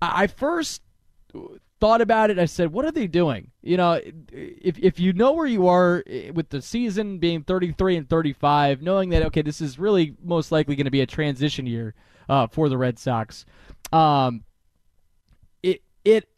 I 0.00 0.26
first 0.26 0.82
thought 1.80 2.00
about 2.00 2.30
it. 2.30 2.38
I 2.38 2.46
said, 2.46 2.72
"What 2.72 2.84
are 2.84 2.92
they 2.92 3.06
doing?" 3.06 3.50
You 3.62 3.76
know, 3.76 4.00
if 4.32 4.78
if 4.78 4.98
you 4.98 5.12
know 5.12 5.32
where 5.32 5.46
you 5.46 5.66
are 5.68 6.02
eh, 6.06 6.30
with 6.30 6.48
the 6.50 6.62
season 6.62 7.18
being 7.18 7.42
33 7.42 7.96
and 7.96 8.08
35, 8.08 8.82
knowing 8.82 9.10
that 9.10 9.22
okay, 9.24 9.42
this 9.42 9.60
is 9.60 9.78
really 9.78 10.14
most 10.22 10.52
likely 10.52 10.76
going 10.76 10.86
to 10.86 10.90
be 10.90 11.00
a 11.00 11.06
transition 11.06 11.66
year 11.66 11.94
uh, 12.28 12.46
for 12.46 12.68
the 12.68 12.78
Red 12.78 12.98
Sox. 12.98 13.44
Um, 13.92 14.44
it 15.62 15.82
it 16.04 16.28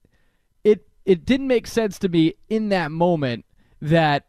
it 0.65 0.89
it 1.05 1.25
didn't 1.25 1.49
make 1.49 1.67
sense 1.67 1.99
to 2.01 2.09
me 2.09 2.35
in 2.49 2.69
that 2.71 2.91
moment 2.91 3.45
that 3.81 4.27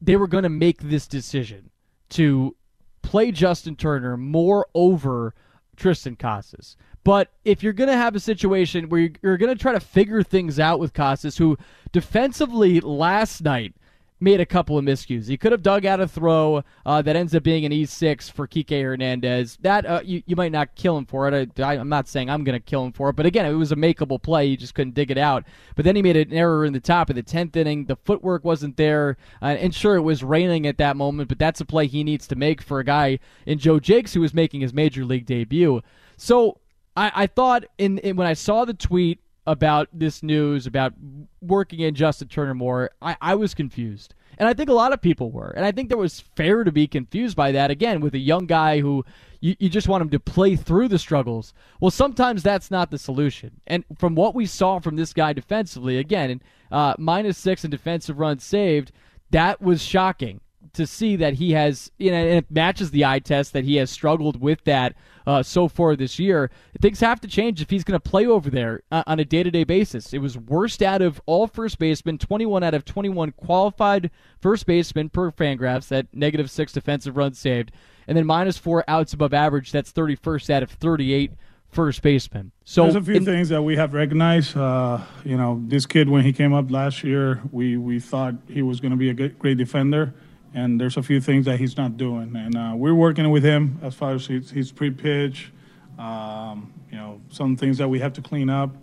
they 0.00 0.16
were 0.16 0.28
going 0.28 0.44
to 0.44 0.48
make 0.48 0.82
this 0.82 1.06
decision 1.06 1.70
to 2.10 2.56
play 3.02 3.30
Justin 3.30 3.76
Turner 3.76 4.16
more 4.16 4.66
over 4.74 5.34
Triston 5.76 6.18
Casas. 6.18 6.76
But 7.06 7.30
if 7.44 7.62
you're 7.62 7.72
going 7.72 7.88
to 7.88 7.96
have 7.96 8.16
a 8.16 8.20
situation 8.20 8.88
where 8.88 9.08
you're 9.22 9.36
going 9.36 9.56
to 9.56 9.62
try 9.62 9.72
to 9.72 9.78
figure 9.78 10.24
things 10.24 10.58
out 10.58 10.80
with 10.80 10.92
Casas, 10.92 11.38
who 11.38 11.56
defensively 11.92 12.80
last 12.80 13.44
night 13.44 13.74
made 14.18 14.40
a 14.40 14.46
couple 14.46 14.76
of 14.76 14.84
miscues. 14.84 15.28
He 15.28 15.36
could 15.36 15.52
have 15.52 15.62
dug 15.62 15.86
out 15.86 16.00
a 16.00 16.08
throw 16.08 16.64
uh, 16.84 17.02
that 17.02 17.14
ends 17.14 17.32
up 17.32 17.44
being 17.44 17.64
an 17.64 17.70
E6 17.70 18.32
for 18.32 18.48
Kike 18.48 18.82
Hernandez. 18.82 19.56
That 19.60 19.86
uh, 19.86 20.00
you, 20.04 20.24
you 20.26 20.34
might 20.34 20.50
not 20.50 20.74
kill 20.74 20.98
him 20.98 21.06
for 21.06 21.28
it. 21.28 21.60
I, 21.60 21.76
am 21.76 21.88
not 21.88 22.08
saying 22.08 22.28
I'm 22.28 22.42
going 22.42 22.58
to 22.58 22.64
kill 22.64 22.84
him 22.84 22.90
for 22.90 23.10
it, 23.10 23.14
but 23.14 23.24
again, 23.24 23.46
it 23.46 23.52
was 23.52 23.70
a 23.70 23.76
makeable 23.76 24.20
play. 24.20 24.48
He 24.48 24.56
just 24.56 24.74
couldn't 24.74 24.94
dig 24.94 25.12
it 25.12 25.18
out. 25.18 25.44
But 25.76 25.84
then 25.84 25.94
he 25.94 26.02
made 26.02 26.16
an 26.16 26.32
error 26.32 26.64
in 26.64 26.72
the 26.72 26.80
top 26.80 27.08
of 27.08 27.14
the 27.14 27.22
10th 27.22 27.54
inning. 27.54 27.84
The 27.84 27.94
footwork 27.94 28.44
wasn't 28.44 28.78
there. 28.78 29.16
Uh, 29.40 29.54
and 29.60 29.72
sure, 29.72 29.94
it 29.94 30.02
was 30.02 30.24
raining 30.24 30.66
at 30.66 30.78
that 30.78 30.96
moment, 30.96 31.28
but 31.28 31.38
that's 31.38 31.60
a 31.60 31.64
play 31.64 31.86
he 31.86 32.02
needs 32.02 32.26
to 32.26 32.34
make 32.34 32.62
for 32.62 32.80
a 32.80 32.84
guy 32.84 33.20
in 33.44 33.60
Joe 33.60 33.78
Jacques 33.78 34.10
who 34.10 34.22
was 34.22 34.34
making 34.34 34.62
his 34.62 34.74
major 34.74 35.04
league 35.04 35.26
debut. 35.26 35.82
So 36.16 36.58
I, 36.96 37.12
I 37.14 37.26
thought 37.26 37.64
in, 37.78 37.98
in 37.98 38.16
when 38.16 38.26
I 38.26 38.34
saw 38.34 38.64
the 38.64 38.74
tweet 38.74 39.20
about 39.46 39.88
this 39.92 40.22
news 40.22 40.66
about 40.66 40.94
working 41.40 41.80
in 41.80 41.94
Justin 41.94 42.28
Turner 42.28 42.54
more, 42.54 42.90
I, 43.00 43.16
I 43.20 43.34
was 43.34 43.54
confused. 43.54 44.14
And 44.38 44.48
I 44.48 44.54
think 44.54 44.68
a 44.68 44.74
lot 44.74 44.92
of 44.92 45.00
people 45.00 45.30
were. 45.30 45.50
And 45.50 45.64
I 45.64 45.72
think 45.72 45.88
that 45.88 45.96
was 45.96 46.20
fair 46.20 46.64
to 46.64 46.72
be 46.72 46.86
confused 46.86 47.36
by 47.36 47.52
that, 47.52 47.70
again, 47.70 48.00
with 48.00 48.14
a 48.14 48.18
young 48.18 48.46
guy 48.46 48.80
who 48.80 49.04
you, 49.40 49.54
you 49.58 49.68
just 49.68 49.88
want 49.88 50.02
him 50.02 50.10
to 50.10 50.20
play 50.20 50.56
through 50.56 50.88
the 50.88 50.98
struggles. 50.98 51.54
Well, 51.80 51.90
sometimes 51.90 52.42
that's 52.42 52.70
not 52.70 52.90
the 52.90 52.98
solution. 52.98 53.60
And 53.66 53.84
from 53.98 54.14
what 54.14 54.34
we 54.34 54.46
saw 54.46 54.78
from 54.78 54.96
this 54.96 55.12
guy 55.12 55.32
defensively, 55.32 55.98
again, 55.98 56.42
uh, 56.70 56.94
minus 56.98 57.38
six 57.38 57.64
in 57.64 57.70
defensive 57.70 58.18
runs 58.18 58.44
saved, 58.44 58.92
that 59.30 59.62
was 59.62 59.82
shocking 59.82 60.40
to 60.76 60.86
see 60.86 61.16
that 61.16 61.34
he 61.34 61.52
has, 61.52 61.90
you 61.98 62.10
know, 62.10 62.16
and 62.16 62.38
it 62.38 62.50
matches 62.50 62.90
the 62.90 63.04
eye 63.04 63.18
test 63.18 63.52
that 63.54 63.64
he 63.64 63.76
has 63.76 63.90
struggled 63.90 64.40
with 64.40 64.62
that 64.64 64.94
uh, 65.26 65.42
so 65.42 65.68
far 65.68 65.96
this 65.96 66.18
year. 66.18 66.50
Things 66.80 67.00
have 67.00 67.20
to 67.20 67.28
change 67.28 67.60
if 67.60 67.70
he's 67.70 67.82
going 67.82 67.98
to 67.98 68.10
play 68.10 68.26
over 68.26 68.50
there 68.50 68.82
uh, 68.92 69.02
on 69.06 69.18
a 69.18 69.24
day 69.24 69.42
to 69.42 69.50
day 69.50 69.64
basis. 69.64 70.12
It 70.12 70.18
was 70.18 70.36
worst 70.36 70.82
out 70.82 71.02
of 71.02 71.20
all 71.26 71.46
first 71.46 71.78
basemen, 71.78 72.18
21 72.18 72.62
out 72.62 72.74
of 72.74 72.84
21 72.84 73.32
qualified 73.32 74.10
first 74.40 74.66
basemen 74.66 75.08
per 75.08 75.30
Fangraphs, 75.32 75.88
that 75.88 76.06
negative 76.12 76.50
six 76.50 76.72
defensive 76.72 77.16
runs 77.16 77.38
saved, 77.38 77.72
and 78.06 78.16
then 78.16 78.26
minus 78.26 78.58
four 78.58 78.84
outs 78.86 79.12
above 79.12 79.34
average. 79.34 79.72
That's 79.72 79.92
31st 79.92 80.50
out 80.50 80.62
of 80.62 80.70
38 80.70 81.32
first 81.70 82.02
baseman. 82.02 82.52
So 82.64 82.82
there's 82.82 82.96
a 82.96 83.02
few 83.02 83.16
in, 83.16 83.24
things 83.24 83.48
that 83.48 83.62
we 83.62 83.76
have 83.76 83.94
recognized. 83.94 84.56
Uh, 84.56 85.00
you 85.24 85.36
know, 85.38 85.62
this 85.66 85.86
kid 85.86 86.08
when 86.08 86.22
he 86.24 86.32
came 86.32 86.52
up 86.52 86.70
last 86.70 87.02
year, 87.02 87.40
we 87.50 87.78
we 87.78 87.98
thought 87.98 88.34
he 88.46 88.62
was 88.62 88.80
going 88.80 88.92
to 88.92 88.96
be 88.96 89.10
a 89.10 89.14
good, 89.14 89.38
great 89.38 89.56
defender 89.56 90.14
and 90.56 90.80
there's 90.80 90.96
a 90.96 91.02
few 91.02 91.20
things 91.20 91.44
that 91.44 91.60
he's 91.60 91.76
not 91.76 91.98
doing. 91.98 92.34
And 92.34 92.56
uh, 92.56 92.72
we're 92.74 92.94
working 92.94 93.30
with 93.30 93.44
him 93.44 93.78
as 93.82 93.94
far 93.94 94.14
as 94.14 94.26
his, 94.26 94.50
his 94.50 94.72
pre-pitch, 94.72 95.52
um, 95.98 96.72
you 96.90 96.96
know, 96.96 97.20
some 97.28 97.56
things 97.56 97.76
that 97.76 97.88
we 97.88 97.98
have 98.00 98.14
to 98.14 98.22
clean 98.22 98.48
up, 98.48 98.74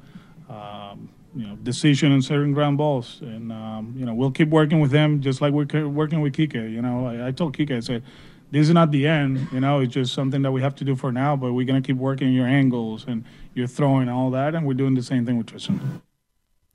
um, 0.50 1.10
you 1.36 1.48
know, 1.48 1.56
decision 1.56 2.12
on 2.12 2.22
certain 2.22 2.54
ground 2.54 2.78
balls. 2.78 3.18
And, 3.22 3.52
um, 3.52 3.96
you 3.98 4.06
know, 4.06 4.14
we'll 4.14 4.30
keep 4.30 4.50
working 4.50 4.82
with 4.82 4.92
him 4.92 5.20
just 5.20 5.42
like 5.42 5.52
we're 5.52 5.88
working 5.88 6.22
with 6.22 6.34
Kike. 6.34 6.72
You 6.72 6.84
know, 6.84 7.08
I, 7.08 7.30
I 7.30 7.32
told 7.32 7.58
Kike, 7.58 7.76
I 7.76 7.80
said, 7.80 8.04
this 8.52 8.68
is 8.68 8.74
not 8.76 8.92
the 8.92 9.08
end, 9.08 9.48
you 9.52 9.60
know, 9.60 9.80
it's 9.80 9.96
just 9.96 10.14
something 10.14 10.44
that 10.44 10.52
we 10.52 10.62
have 10.62 10.76
to 10.76 10.84
do 10.84 10.96
for 10.96 11.12
now, 11.12 11.36
but 11.36 11.54
we're 11.54 11.66
going 11.66 11.82
to 11.82 11.86
keep 11.86 11.98
working 11.98 12.32
your 12.34 12.46
angles 12.46 13.04
and 13.08 13.26
your 13.56 13.66
throwing 13.66 14.04
and 14.04 14.12
all 14.12 14.30
that, 14.30 14.54
and 14.54 14.64
we're 14.68 14.76
doing 14.76 14.94
the 14.94 15.02
same 15.02 15.26
thing 15.26 15.40
with 15.40 15.48
Triston. 15.48 15.80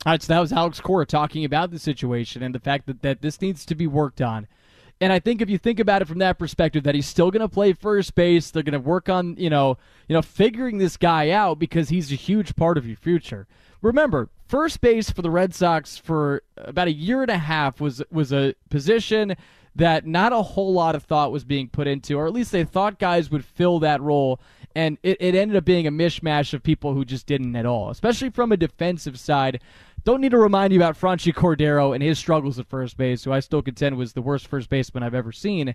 All 0.04 0.12
right, 0.12 0.20
so 0.20 0.32
that 0.32 0.40
was 0.40 0.52
Alex 0.52 0.80
Cora 0.80 1.06
talking 1.06 1.44
about 1.44 1.70
the 1.70 1.78
situation 1.78 2.42
and 2.42 2.52
the 2.52 2.58
fact 2.58 2.86
that, 2.86 3.02
that 3.02 3.22
this 3.22 3.40
needs 3.40 3.64
to 3.64 3.76
be 3.76 3.86
worked 3.86 4.20
on. 4.20 4.48
And 5.00 5.12
I 5.12 5.20
think 5.20 5.40
if 5.40 5.48
you 5.48 5.58
think 5.58 5.78
about 5.78 6.02
it 6.02 6.08
from 6.08 6.18
that 6.18 6.38
perspective, 6.38 6.82
that 6.84 6.94
he's 6.94 7.06
still 7.06 7.30
going 7.30 7.40
to 7.40 7.48
play 7.48 7.72
first 7.72 8.14
base, 8.14 8.50
they're 8.50 8.64
going 8.64 8.72
to 8.72 8.80
work 8.80 9.08
on 9.08 9.36
you 9.36 9.50
know 9.50 9.78
you 10.08 10.14
know 10.14 10.22
figuring 10.22 10.78
this 10.78 10.96
guy 10.96 11.30
out 11.30 11.58
because 11.58 11.88
he's 11.88 12.10
a 12.12 12.16
huge 12.16 12.56
part 12.56 12.78
of 12.78 12.86
your 12.86 12.96
future. 12.96 13.46
Remember, 13.80 14.28
first 14.48 14.80
base 14.80 15.10
for 15.10 15.22
the 15.22 15.30
Red 15.30 15.54
Sox 15.54 15.96
for 15.96 16.42
about 16.56 16.88
a 16.88 16.92
year 16.92 17.22
and 17.22 17.30
a 17.30 17.38
half 17.38 17.80
was 17.80 18.02
was 18.10 18.32
a 18.32 18.54
position 18.70 19.36
that 19.78 20.06
not 20.06 20.32
a 20.32 20.42
whole 20.42 20.72
lot 20.72 20.96
of 20.96 21.04
thought 21.04 21.30
was 21.30 21.44
being 21.44 21.68
put 21.68 21.86
into, 21.86 22.18
or 22.18 22.26
at 22.26 22.32
least 22.32 22.50
they 22.50 22.64
thought 22.64 22.98
guys 22.98 23.30
would 23.30 23.44
fill 23.44 23.78
that 23.78 24.00
role. 24.00 24.40
And 24.74 24.98
it, 25.02 25.16
it 25.20 25.34
ended 25.34 25.56
up 25.56 25.64
being 25.64 25.86
a 25.86 25.92
mishmash 25.92 26.52
of 26.52 26.62
people 26.62 26.94
who 26.94 27.04
just 27.04 27.26
didn't 27.26 27.54
at 27.56 27.66
all, 27.66 27.90
especially 27.90 28.30
from 28.30 28.52
a 28.52 28.56
defensive 28.56 29.18
side. 29.18 29.60
Don't 30.04 30.20
need 30.20 30.30
to 30.30 30.38
remind 30.38 30.72
you 30.72 30.78
about 30.78 30.98
Franchy 30.98 31.34
Cordero 31.34 31.94
and 31.94 32.02
his 32.02 32.18
struggles 32.18 32.58
at 32.58 32.68
first 32.68 32.96
base, 32.96 33.24
who 33.24 33.32
I 33.32 33.40
still 33.40 33.62
contend 33.62 33.96
was 33.96 34.12
the 34.12 34.22
worst 34.22 34.46
first 34.46 34.70
baseman 34.70 35.02
I've 35.02 35.14
ever 35.14 35.32
seen. 35.32 35.74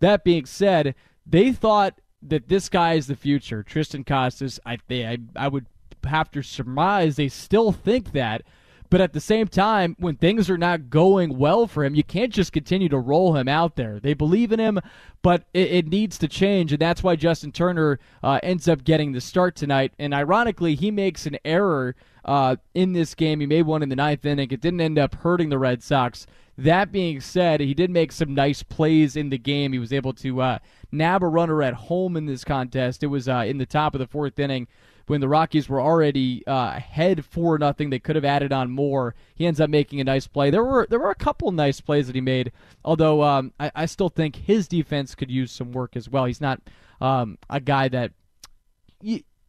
That 0.00 0.24
being 0.24 0.46
said, 0.46 0.94
they 1.26 1.52
thought 1.52 2.00
that 2.22 2.48
this 2.48 2.68
guy 2.68 2.94
is 2.94 3.06
the 3.06 3.16
future. 3.16 3.64
Triston 3.64 4.06
Casas, 4.06 4.60
I, 4.64 4.78
I, 4.90 5.18
I 5.34 5.48
would 5.48 5.66
have 6.04 6.30
to 6.32 6.42
surmise 6.42 7.16
they 7.16 7.28
still 7.28 7.72
think 7.72 8.12
that. 8.12 8.42
But 8.90 9.00
at 9.00 9.14
the 9.14 9.20
same 9.20 9.48
time, 9.48 9.96
when 9.98 10.16
things 10.16 10.50
are 10.50 10.58
not 10.58 10.90
going 10.90 11.38
well 11.38 11.66
for 11.66 11.82
him, 11.82 11.94
you 11.94 12.04
can't 12.04 12.30
just 12.30 12.52
continue 12.52 12.90
to 12.90 12.98
roll 12.98 13.36
him 13.36 13.48
out 13.48 13.74
there. 13.76 13.98
They 13.98 14.12
believe 14.12 14.52
in 14.52 14.60
him, 14.60 14.80
but 15.22 15.44
it, 15.54 15.70
it 15.72 15.88
needs 15.88 16.18
to 16.18 16.28
change, 16.28 16.72
and 16.72 16.82
that's 16.82 17.02
why 17.02 17.16
Justin 17.16 17.52
Turner 17.52 17.98
uh, 18.22 18.38
ends 18.42 18.68
up 18.68 18.84
getting 18.84 19.12
the 19.12 19.22
start 19.22 19.56
tonight. 19.56 19.94
And 19.98 20.12
ironically, 20.12 20.74
he 20.74 20.90
makes 20.90 21.24
an 21.24 21.38
error 21.42 21.96
uh, 22.24 22.56
in 22.74 22.92
this 22.92 23.14
game. 23.14 23.40
He 23.40 23.46
made 23.46 23.62
one 23.62 23.82
in 23.82 23.88
the 23.88 23.96
ninth 23.96 24.24
inning. 24.24 24.50
It 24.50 24.60
didn't 24.60 24.80
end 24.80 24.98
up 24.98 25.14
hurting 25.16 25.48
the 25.48 25.58
Red 25.58 25.82
Sox. 25.82 26.26
That 26.58 26.92
being 26.92 27.20
said, 27.20 27.60
he 27.60 27.74
did 27.74 27.90
make 27.90 28.12
some 28.12 28.34
nice 28.34 28.62
plays 28.62 29.16
in 29.16 29.30
the 29.30 29.38
game. 29.38 29.72
He 29.72 29.78
was 29.78 29.92
able 29.92 30.12
to 30.14 30.42
uh, 30.42 30.58
nab 30.90 31.22
a 31.22 31.28
runner 31.28 31.62
at 31.62 31.74
home 31.74 32.16
in 32.16 32.26
this 32.26 32.44
contest. 32.44 33.02
It 33.02 33.06
was 33.06 33.28
uh, 33.28 33.44
in 33.46 33.58
the 33.58 33.66
top 33.66 33.94
of 33.94 33.98
the 33.98 34.06
fourth 34.06 34.38
inning 34.38 34.68
when 35.06 35.20
the 35.20 35.28
Rockies 35.28 35.68
were 35.68 35.80
already 35.80 36.46
uh, 36.46 36.74
ahead 36.76 37.24
four 37.24 37.58
nothing. 37.58 37.90
They 37.90 37.98
could 37.98 38.16
have 38.16 38.24
added 38.24 38.52
on 38.52 38.70
more. 38.70 39.14
He 39.34 39.46
ends 39.46 39.60
up 39.60 39.70
making 39.70 40.00
a 40.00 40.04
nice 40.04 40.26
play. 40.26 40.50
There 40.50 40.64
were 40.64 40.86
there 40.88 41.00
were 41.00 41.10
a 41.10 41.14
couple 41.14 41.50
nice 41.52 41.80
plays 41.80 42.06
that 42.06 42.14
he 42.14 42.20
made, 42.20 42.52
although 42.84 43.22
um, 43.22 43.52
I, 43.58 43.72
I, 43.74 43.86
still 43.86 44.08
think 44.08 44.36
his 44.36 44.68
defense 44.68 45.14
could 45.14 45.30
use 45.30 45.50
some 45.50 45.72
work 45.72 45.96
as 45.96 46.08
well. 46.08 46.26
He's 46.26 46.40
not 46.40 46.60
um, 47.00 47.38
a 47.50 47.60
guy 47.60 47.88
that 47.88 48.12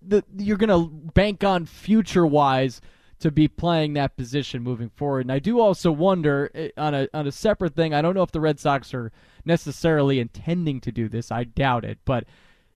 the, 0.05 0.23
you're 0.37 0.57
going 0.57 0.69
to 0.69 0.89
bank 1.13 1.43
on 1.43 1.65
future 1.65 2.25
wise 2.25 2.81
to 3.19 3.31
be 3.31 3.47
playing 3.47 3.93
that 3.93 4.17
position 4.17 4.61
moving 4.61 4.89
forward. 4.89 5.21
And 5.21 5.31
I 5.31 5.39
do 5.39 5.59
also 5.59 5.91
wonder 5.91 6.51
eh, 6.53 6.69
on 6.77 6.93
a 6.93 7.07
on 7.13 7.25
a 7.25 7.31
separate 7.31 7.73
thing. 7.73 7.93
I 7.93 8.01
don't 8.01 8.15
know 8.15 8.23
if 8.23 8.31
the 8.31 8.41
Red 8.41 8.59
Sox 8.59 8.93
are 8.93 9.11
necessarily 9.45 10.19
intending 10.19 10.81
to 10.81 10.91
do 10.91 11.07
this. 11.07 11.31
I 11.31 11.45
doubt 11.45 11.85
it, 11.85 11.99
but 12.03 12.25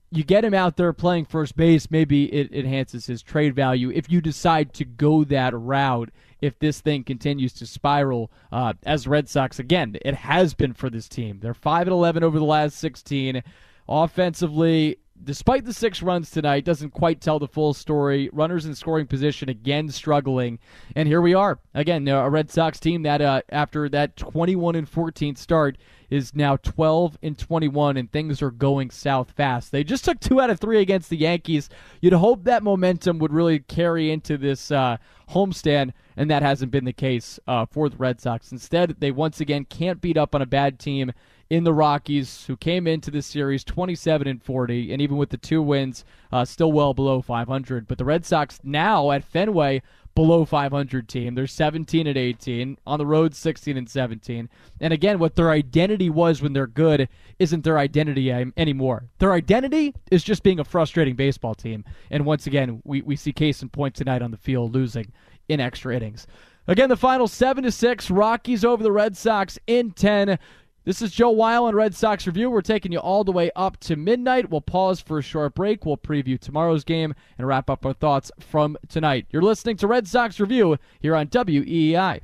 you 0.10 0.24
get 0.24 0.46
him 0.46 0.54
out 0.54 0.78
there 0.78 0.94
playing 0.94 1.26
first 1.26 1.58
base, 1.58 1.92
maybe 1.92 2.34
it 2.34 2.54
enhances 2.54 3.08
his 3.08 3.22
trade 3.22 3.56
value 3.56 3.92
if 3.92 4.10
you 4.10 4.22
decide 4.22 4.74
to 4.76 4.86
go 4.86 5.24
that 5.26 5.54
route. 5.54 6.12
If 6.40 6.60
this 6.60 6.80
thing 6.82 7.04
continues 7.04 7.52
to 7.54 7.66
spiral, 7.66 8.32
uh, 8.52 8.74
as 8.84 9.08
Red 9.08 9.28
Sox 9.28 9.58
again, 9.60 9.98
it 10.06 10.14
has 10.14 10.54
been 10.54 10.74
for 10.74 10.90
this 10.90 11.10
team. 11.10 11.40
They're 11.42 11.56
five 11.56 11.88
and 11.88 11.94
eleven 11.94 12.24
over 12.24 12.38
the 12.40 12.46
last 12.46 12.78
sixteen. 12.78 13.44
Offensively, 13.90 14.98
despite 15.24 15.66
the 15.66 15.74
six 15.74 16.02
runs 16.02 16.32
tonight, 16.32 16.66
doesn't 16.66 16.92
quite 16.92 17.22
tell 17.22 17.40
the 17.40 17.48
full 17.48 17.74
story. 17.74 18.30
Runners 18.34 18.66
in 18.66 18.76
scoring 18.76 19.08
position 19.08 19.50
again 19.50 19.90
struggling, 19.90 20.60
and 20.96 21.08
here 21.08 21.22
we 21.22 21.34
are 21.34 21.60
again. 21.74 22.08
A 22.08 22.30
Red 22.30 22.50
Sox 22.52 22.80
team 22.80 23.04
that 23.04 23.22
uh, 23.22 23.42
after 23.50 23.90
that 23.90 24.16
21 24.16 24.76
and 24.76 24.88
14 24.88 25.36
start 25.36 25.78
is 26.10 26.34
now 26.34 26.56
12 26.58 27.18
and 27.22 27.38
21, 27.38 27.98
and 27.98 28.12
things 28.12 28.42
are 28.42 28.52
going 28.52 28.90
south 28.90 29.32
fast. 29.32 29.72
They 29.72 29.84
just 29.84 30.06
took 30.06 30.20
two 30.20 30.40
out 30.40 30.50
of 30.50 30.60
three 30.60 30.80
against 30.80 31.10
the 31.10 31.18
Yankees. 31.18 31.70
You'd 32.02 32.14
hope 32.14 32.44
that 32.46 32.64
momentum 32.64 33.20
would 33.20 33.34
really 33.34 33.60
carry 33.60 34.12
into 34.12 34.38
this 34.38 34.72
uh, 34.72 34.98
homestand, 35.30 35.94
and 36.16 36.32
that 36.32 36.44
hasn't 36.44 36.72
been 36.72 36.86
the 36.86 36.94
case 36.94 37.40
uh, 37.48 37.66
for 37.66 37.90
the 37.90 37.98
Red 37.98 38.22
Sox. 38.22 38.52
Instead, 38.52 38.96
they 39.00 39.12
once 39.12 39.42
again 39.42 39.66
can't 39.66 40.02
beat 40.02 40.18
up 40.18 40.34
on 40.34 40.42
a 40.42 40.46
bad 40.46 40.80
team 40.80 41.12
in 41.50 41.64
the 41.64 41.74
Rockies, 41.74 42.46
who 42.46 42.58
came 42.58 42.88
into 42.88 43.10
this 43.10 43.26
series 43.26 43.64
27 43.64 44.28
and 44.28 44.44
40, 44.44 44.92
and 44.92 45.02
even 45.02 45.18
with 45.18 45.30
the 45.30 45.38
two 45.38 45.62
wins, 45.62 46.04
uh, 46.32 46.44
still 46.44 46.72
well 46.72 46.94
below 46.94 47.22
500. 47.22 47.88
But 47.88 47.98
the 47.98 48.06
Red 48.06 48.26
Sox 48.26 48.60
now 48.64 49.12
at 49.12 49.24
Fenway 49.24 49.82
below 50.18 50.46
500 50.46 51.08
team. 51.08 51.36
They're 51.36 51.46
17 51.46 52.08
and 52.08 52.18
18 52.18 52.80
on 52.88 52.98
the 52.98 53.06
road, 53.06 53.36
16 53.36 53.78
and 53.78 53.88
17. 53.88 54.50
And 54.82 54.92
again, 54.92 55.20
what 55.20 55.36
their 55.36 55.52
identity 55.52 56.10
was 56.10 56.42
when 56.42 56.54
they're 56.54 56.66
good 56.66 57.08
isn't 57.38 57.64
their 57.64 57.78
identity 57.78 58.32
anymore. 58.32 59.06
Their 59.20 59.34
identity 59.34 59.94
is 60.10 60.24
just 60.24 60.42
being 60.42 60.60
a 60.60 60.64
frustrating 60.64 61.16
baseball 61.16 61.54
team. 61.54 61.86
And 62.10 62.26
once 62.26 62.48
again, 62.48 62.82
we, 62.84 63.04
we 63.04 63.16
see 63.16 63.32
case 63.32 63.62
in 63.62 63.70
point 63.70 63.94
tonight 63.94 64.24
on 64.24 64.32
the 64.32 64.38
field 64.38 64.74
losing 64.74 65.14
in 65.50 65.60
extra 65.60 65.96
innings. 65.96 66.26
Again, 66.66 66.90
the 66.90 66.98
final 66.98 67.28
seven 67.28 67.64
to 67.64 67.72
six. 67.72 68.10
Rockies 68.10 68.66
over 68.66 68.82
the 68.82 68.92
Red 68.92 69.16
Sox 69.16 69.60
in 69.68 69.92
ten. 69.92 70.40
This 70.88 71.02
is 71.02 71.12
Joe 71.12 71.32
Weil 71.32 71.66
on 71.66 71.76
Red 71.76 71.94
Sox 71.94 72.26
Review. 72.26 72.50
We're 72.50 72.62
taking 72.62 72.94
you 72.94 73.00
all 73.00 73.26
the 73.26 73.32
way 73.34 73.52
up 73.58 73.78
to 73.82 73.98
midnight. 73.98 74.50
We'll 74.50 74.62
pause 74.62 75.02
for 75.02 75.20
a 75.20 75.22
short 75.22 75.54
break. 75.54 75.86
We'll 75.86 75.98
preview 75.98 76.40
tomorrow's 76.40 76.86
game 76.86 77.14
and 77.38 77.46
wrap 77.46 77.70
up 77.70 77.86
our 77.86 77.92
thoughts 77.92 78.32
from 78.40 78.78
tonight. 78.88 79.26
You're 79.30 79.42
listening 79.42 79.76
to 79.78 79.88
Red 79.88 80.08
Sox 80.08 80.40
Review 80.40 80.78
here 81.02 81.14
on 81.14 81.28
WEEI. 81.28 82.22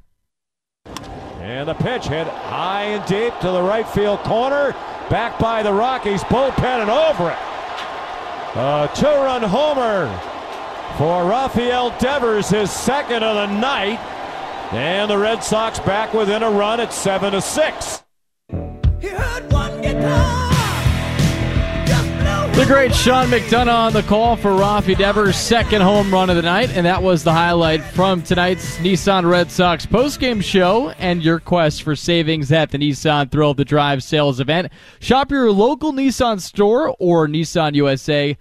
And 1.41 1.67
the 1.67 1.73
pitch 1.73 2.05
hit 2.05 2.25
high 2.25 2.83
and 2.83 3.05
deep 3.05 3.37
to 3.41 3.51
the 3.51 3.61
right 3.61 3.85
field 3.85 4.19
corner. 4.19 4.71
Back 5.09 5.37
by 5.39 5.61
the 5.61 5.73
Rockies. 5.73 6.23
Bullpen 6.23 6.83
and 6.83 6.89
over 6.89 7.31
it. 7.31 7.37
A 8.55 8.89
two 8.95 9.07
run 9.07 9.43
homer 9.43 10.07
for 10.97 11.29
Rafael 11.29 11.93
Devers, 11.99 12.47
his 12.47 12.71
second 12.71 13.23
of 13.23 13.35
the 13.35 13.59
night. 13.59 13.99
And 14.71 15.11
the 15.11 15.17
Red 15.17 15.43
Sox 15.43 15.79
back 15.81 16.13
within 16.13 16.43
a 16.43 16.49
run 16.49 16.79
at 16.79 16.93
7 16.93 17.33
to 17.33 17.41
6. 17.41 18.03
The 22.53 22.65
great 22.65 22.95
Sean 22.95 23.27
McDonough 23.27 23.67
on 23.67 23.91
the 23.91 24.03
call 24.03 24.37
for 24.37 24.51
Rafi 24.51 24.97
Devers' 24.97 25.35
second 25.35 25.81
home 25.81 26.13
run 26.13 26.29
of 26.29 26.37
the 26.37 26.41
night, 26.41 26.69
and 26.69 26.85
that 26.85 27.03
was 27.03 27.25
the 27.25 27.33
highlight 27.33 27.83
from 27.83 28.21
tonight's 28.21 28.77
Nissan 28.77 29.29
Red 29.29 29.51
Sox 29.51 29.85
postgame 29.85 30.41
show 30.41 30.91
and 30.91 31.21
your 31.21 31.41
quest 31.41 31.83
for 31.83 31.97
savings 31.97 32.49
at 32.53 32.71
the 32.71 32.77
Nissan 32.77 33.29
Thrill 33.29 33.51
of 33.51 33.57
the 33.57 33.65
Drive 33.65 34.01
sales 34.03 34.39
event. 34.39 34.71
Shop 35.01 35.31
your 35.31 35.51
local 35.51 35.91
Nissan 35.91 36.39
store 36.39 36.95
or 36.97 37.27
NissanUSA.com 37.27 38.37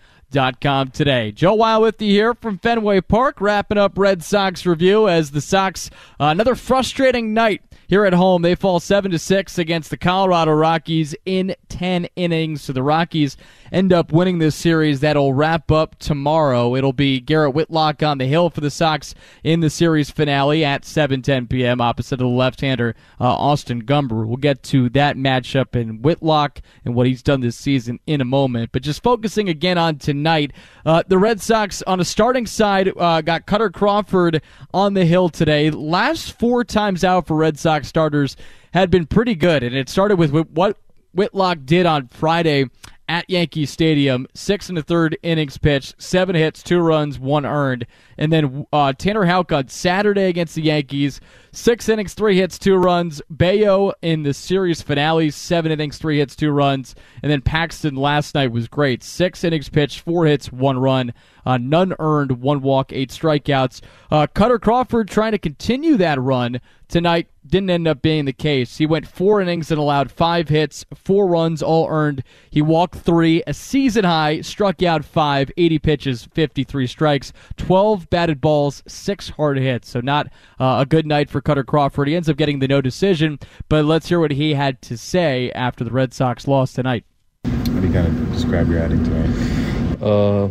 today. 0.91 1.33
Joe 1.33 1.55
Weil 1.55 1.83
with 1.83 2.01
you 2.01 2.13
here 2.13 2.35
from 2.35 2.59
Fenway 2.59 3.01
Park, 3.01 3.41
wrapping 3.41 3.79
up 3.79 3.99
Red 3.99 4.23
Sox 4.23 4.65
review 4.65 5.09
as 5.09 5.33
the 5.33 5.41
Sox, 5.41 5.91
uh, 6.21 6.27
another 6.27 6.55
frustrating 6.55 7.35
night 7.35 7.63
here 7.93 8.07
at 8.07 8.15
home, 8.15 8.41
they 8.41 8.55
fall 8.55 8.81
7 8.81 9.11
to 9.11 9.19
6 9.19 9.59
against 9.59 9.91
the 9.91 9.99
Colorado 9.99 10.53
Rockies 10.53 11.15
in 11.27 11.55
10 11.69 12.09
innings. 12.17 12.63
So 12.63 12.73
the 12.73 12.83
Rockies 12.83 13.37
end 13.73 13.93
up 13.93 14.13
winning 14.13 14.39
this 14.39 14.55
series. 14.55 15.01
That'll 15.01 15.33
wrap 15.33 15.73
up 15.73 15.99
tomorrow. 15.99 16.77
It'll 16.77 16.93
be 16.93 17.19
Garrett 17.19 17.55
Whitlock 17.55 18.03
on 18.03 18.19
the 18.19 18.27
hill 18.27 18.51
for 18.51 18.61
the 18.61 18.71
Sox 18.71 19.15
in 19.43 19.61
the 19.61 19.71
series 19.71 20.11
finale 20.11 20.65
at 20.65 20.83
7:10 20.83 21.49
p.m. 21.49 21.81
opposite 21.81 22.15
of 22.15 22.19
the 22.21 22.27
left-hander 22.27 22.95
uh, 23.21 23.25
Austin 23.25 23.85
Gomber. 23.85 24.27
We'll 24.27 24.37
get 24.37 24.63
to 24.65 24.91
that 24.91 25.17
matchup 25.17 25.75
and 25.75 26.05
Whitlock 26.05 26.61
and 26.85 26.95
what 26.95 27.07
he's 27.07 27.23
done 27.23 27.41
this 27.41 27.57
season 27.57 27.99
in 28.07 28.21
a 28.21 28.27
moment. 28.27 28.71
But 28.73 28.83
just 28.83 29.03
focusing 29.03 29.49
again 29.49 29.79
on 29.79 29.99
tonight, 29.99 30.53
uh, 30.85 31.03
the 31.07 31.19
Red 31.19 31.41
Sox 31.41 31.83
on 31.83 31.99
a 32.01 32.05
starting 32.05 32.47
side 32.47 32.93
uh, 32.97 33.23
got 33.23 33.47
Kutter 33.47 33.73
Crawford 33.73 34.43
on 34.75 34.95
the 34.95 35.05
hill 35.05 35.29
today. 35.29 35.71
Last 35.71 36.39
four 36.39 36.65
times 36.65 37.05
out 37.05 37.27
for 37.27 37.37
Red 37.37 37.59
Sox 37.59 37.89
starters 37.89 38.37
had 38.75 38.91
been 38.91 39.07
pretty 39.07 39.35
good, 39.35 39.63
and 39.63 39.75
it 39.75 39.89
started 39.89 40.17
with 40.17 40.31
what 40.31 40.77
Whitlock 41.15 41.59
did 41.65 41.87
on 41.87 42.09
Friday 42.09 42.67
at 43.13 43.29
Yankee 43.29 43.67
Stadium. 43.67 44.27
Six 44.33 44.71
and 44.71 44.79
a 44.79 44.83
third 44.83 45.19
innings 45.23 45.59
pitched, 45.59 46.01
seven 46.01 46.35
hits, 46.35 46.63
two 46.63 46.79
runs, 46.79 47.19
one 47.19 47.45
earned. 47.45 47.87
And 48.17 48.33
then 48.33 48.67
uh, 48.73 48.95
Tanner 48.95 49.27
Houck 49.27 49.53
on 49.53 49.69
Saturday 49.69 50.29
against 50.29 50.55
the 50.55 50.63
Yankees, 50.63 51.21
six 51.53 51.91
innings, 51.91 52.15
three 52.15 52.39
hits, 52.39 52.59
two 52.59 52.75
runs. 52.75 53.21
Bello 53.29 53.93
in 54.01 54.23
the 54.23 54.33
series 54.33 54.81
finale, 54.81 55.31
seven 55.31 55.71
innings, 55.71 55.99
three 55.99 56.21
hits, 56.21 56.35
two 56.35 56.53
runs. 56.53 56.95
And 57.23 57.31
then 57.31 57.43
Paxton 57.43 57.97
last 57.97 58.35
night 58.35 58.51
was 58.51 58.67
great. 58.67 59.03
Six 59.03 59.45
innings 59.45 59.69
pitched, 59.69 60.01
four 60.01 60.25
hits, 60.25 60.51
one 60.51 60.79
run. 60.79 61.13
Uh, 61.45 61.59
none 61.59 61.95
earned, 61.99 62.41
one 62.41 62.63
walk, 62.63 62.93
eight 62.93 63.11
strikeouts. 63.11 63.81
Uh, 64.11 64.27
Kutter 64.35 64.61
Crawford 64.61 65.09
trying 65.09 65.33
to 65.33 65.39
continue 65.39 65.97
that 65.97 66.21
run 66.21 66.61
tonight 66.93 67.27
didn't 67.47 67.71
end 67.71 67.89
up 67.89 68.03
being 68.03 68.27
the 68.27 68.33
case. 68.33 68.77
He 68.77 68.87
went 68.87 69.09
four 69.09 69.41
innings 69.41 69.71
and 69.71 69.81
allowed 69.81 70.13
five 70.13 70.49
hits, 70.49 70.85
four 70.95 71.27
runs, 71.27 71.63
all 71.63 71.89
earned. 71.89 72.23
He 72.51 72.63
walked 72.63 72.97
three, 72.97 73.43
a 73.47 73.55
season 73.55 74.05
high, 74.05 74.43
struck 74.43 74.83
out 74.83 75.05
five, 75.05 75.51
80 75.57 75.79
pitches, 75.79 76.29
53 76.35 76.87
strikes, 76.87 77.33
12 77.57 78.11
batted 78.11 78.41
balls, 78.41 78.83
six 78.87 79.31
hard 79.31 79.59
hits. 79.59 79.89
So 79.89 80.01
not 80.01 80.29
uh, 80.61 80.77
a 80.81 80.87
good 80.87 81.07
night 81.07 81.31
for 81.31 81.41
Kutter 81.41 81.67
Crawford. 81.67 82.09
He 82.09 82.15
ends 82.15 82.29
up 82.29 82.37
getting 82.37 82.59
the 82.59 82.69
no 82.69 82.81
decision, 82.81 83.39
but 83.69 83.85
let's 83.85 84.09
hear 84.09 84.21
what 84.21 84.31
he 84.31 84.55
had 84.55 84.81
to 84.83 84.97
say 84.97 85.51
after 85.53 85.85
the 85.85 85.91
Red 85.91 86.13
Sox 86.13 86.47
lost 86.47 86.77
tonight. 86.77 87.05
How 87.45 87.51
do 87.81 87.87
you 87.87 87.93
kind 87.93 88.07
of 88.07 88.33
describe 88.33 88.69
your 88.69 88.83
outing 88.85 89.03
tonight? 89.03 90.03
Uh, 90.03 90.49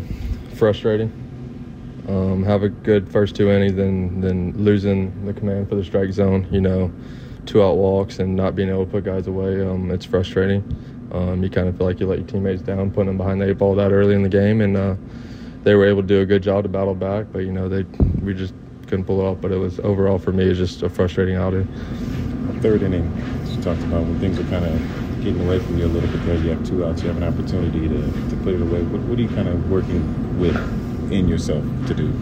frustrating. 0.62 1.12
Um, 2.08 2.44
have 2.44 2.62
a 2.62 2.70
good 2.70 3.12
first 3.12 3.36
two 3.36 3.50
innings, 3.50 3.74
then 3.74 4.22
then 4.22 4.54
losing 4.56 5.26
the 5.26 5.34
command 5.34 5.68
for 5.68 5.74
the 5.74 5.84
strike 5.84 6.12
zone. 6.12 6.48
You 6.52 6.62
know, 6.62 6.92
two 7.48 7.64
out 7.64 7.78
walks 7.78 8.20
and 8.20 8.36
not 8.36 8.56
being 8.56 8.70
able 8.70 8.86
to 8.86 8.92
put 8.92 9.04
guys 9.04 9.26
away. 9.26 9.60
Um, 9.66 9.90
it's 9.90 10.06
frustrating. 10.06 10.62
Um, 11.14 11.42
you 11.42 11.50
kind 11.50 11.68
of 11.68 11.78
feel 11.78 11.88
like 11.88 12.00
you 12.00 12.06
let 12.06 12.20
your 12.20 12.28
teammates 12.28 12.62
down, 12.62 12.92
putting 12.92 13.08
them 13.08 13.18
behind 13.18 13.42
the 13.42 13.50
eight 13.50 13.58
ball 13.58 13.74
that 13.74 13.92
early 13.92 14.14
in 14.14 14.22
the 14.22 14.30
game, 14.30 14.62
and 14.62 14.78
uh, 14.78 14.94
they 15.64 15.74
were 15.74 15.88
able 15.88 16.04
to 16.04 16.08
do 16.08 16.22
a 16.22 16.28
good 16.28 16.44
job 16.44 16.62
to 16.62 16.70
battle 16.70 16.94
back. 16.94 17.26
But 17.32 17.40
you 17.40 17.52
know, 17.52 17.68
they 17.68 17.82
we 18.22 18.36
just 18.36 18.54
couldn't 18.86 19.06
pull 19.06 19.20
it 19.20 19.24
off. 19.24 19.42
But 19.42 19.52
it 19.52 19.58
was 19.58 19.80
overall 19.80 20.20
for 20.20 20.32
me, 20.32 20.46
it 20.46 20.50
was 20.50 20.60
just 20.60 20.84
a 20.84 20.90
frustrating 20.92 21.38
outing. 21.38 21.66
Third 22.62 22.84
inning, 22.84 23.12
you 23.48 23.64
talked 23.64 23.82
about 23.82 24.04
when 24.04 24.20
things 24.20 24.38
are 24.38 24.44
kind 24.44 24.66
of 24.66 25.02
getting 25.24 25.42
away 25.42 25.58
from 25.58 25.80
you 25.80 25.86
a 25.86 25.88
little 25.88 26.10
bit 26.10 26.24
there. 26.26 26.38
You 26.38 26.50
have 26.50 26.64
two 26.64 26.86
outs. 26.86 27.02
You 27.02 27.08
have 27.08 27.18
an 27.18 27.24
opportunity 27.24 27.88
to, 27.88 28.30
to 28.30 28.36
put 28.44 28.54
it 28.54 28.62
away. 28.62 28.84
What, 28.84 29.02
what 29.02 29.18
are 29.18 29.22
you 29.22 29.30
kind 29.30 29.48
of 29.48 29.70
working 29.70 30.31
with 30.40 30.56
in 31.12 31.28
yourself 31.28 31.64
to 31.88 31.94
do? 31.94 32.14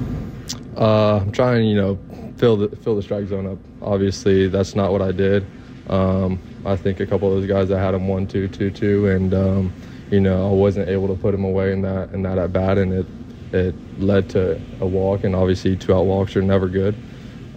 Uh, 0.78 1.18
I'm 1.18 1.32
trying, 1.32 1.68
you 1.68 1.76
know, 1.76 2.00
fill 2.38 2.58
the 2.58 2.76
fill 2.78 2.96
the 2.96 3.02
strike 3.02 3.28
zone 3.28 3.46
up. 3.46 3.58
Obviously, 3.82 4.48
that's 4.48 4.76
not 4.76 4.92
what 4.92 5.02
I 5.02 5.12
did. 5.12 5.46
Um, 5.90 6.40
I 6.66 6.76
think 6.76 7.00
a 7.00 7.06
couple 7.06 7.34
of 7.34 7.40
those 7.40 7.50
guys 7.50 7.72
I 7.72 7.80
had 7.80 7.92
them 7.92 8.08
one 8.08 8.28
two 8.28 8.48
two 8.48 8.72
two, 8.72 9.08
and 9.08 9.34
um, 9.34 9.74
you 10.10 10.20
know 10.20 10.50
I 10.50 10.54
wasn't 10.54 10.90
able 10.90 11.08
to 11.08 11.16
put 11.16 11.32
them 11.32 11.44
away 11.44 11.72
in 11.72 11.82
that 11.82 12.12
in 12.14 12.24
that 12.24 12.38
at 12.38 12.54
bat, 12.54 12.78
and 12.78 12.94
it 12.94 13.06
it 13.52 13.76
led 14.00 14.30
to 14.32 14.62
a 14.80 14.86
walk, 14.86 15.24
and 15.24 15.36
obviously 15.36 15.76
two 15.76 15.94
out 15.94 16.06
walks 16.06 16.36
are 16.36 16.42
never 16.42 16.68
good. 16.68 16.96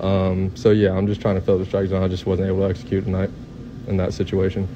Um, 0.00 0.54
so 0.56 0.70
yeah, 0.70 0.92
I'm 0.92 1.06
just 1.06 1.20
trying 1.20 1.36
to 1.36 1.40
fill 1.40 1.58
the 1.58 1.66
strike 1.66 1.88
zone. 1.88 2.02
I 2.02 2.08
just 2.08 2.26
wasn't 2.26 2.48
able 2.48 2.60
to 2.60 2.68
execute 2.68 3.04
tonight 3.04 3.30
in 3.86 3.96
that 3.98 4.12
situation. 4.14 4.68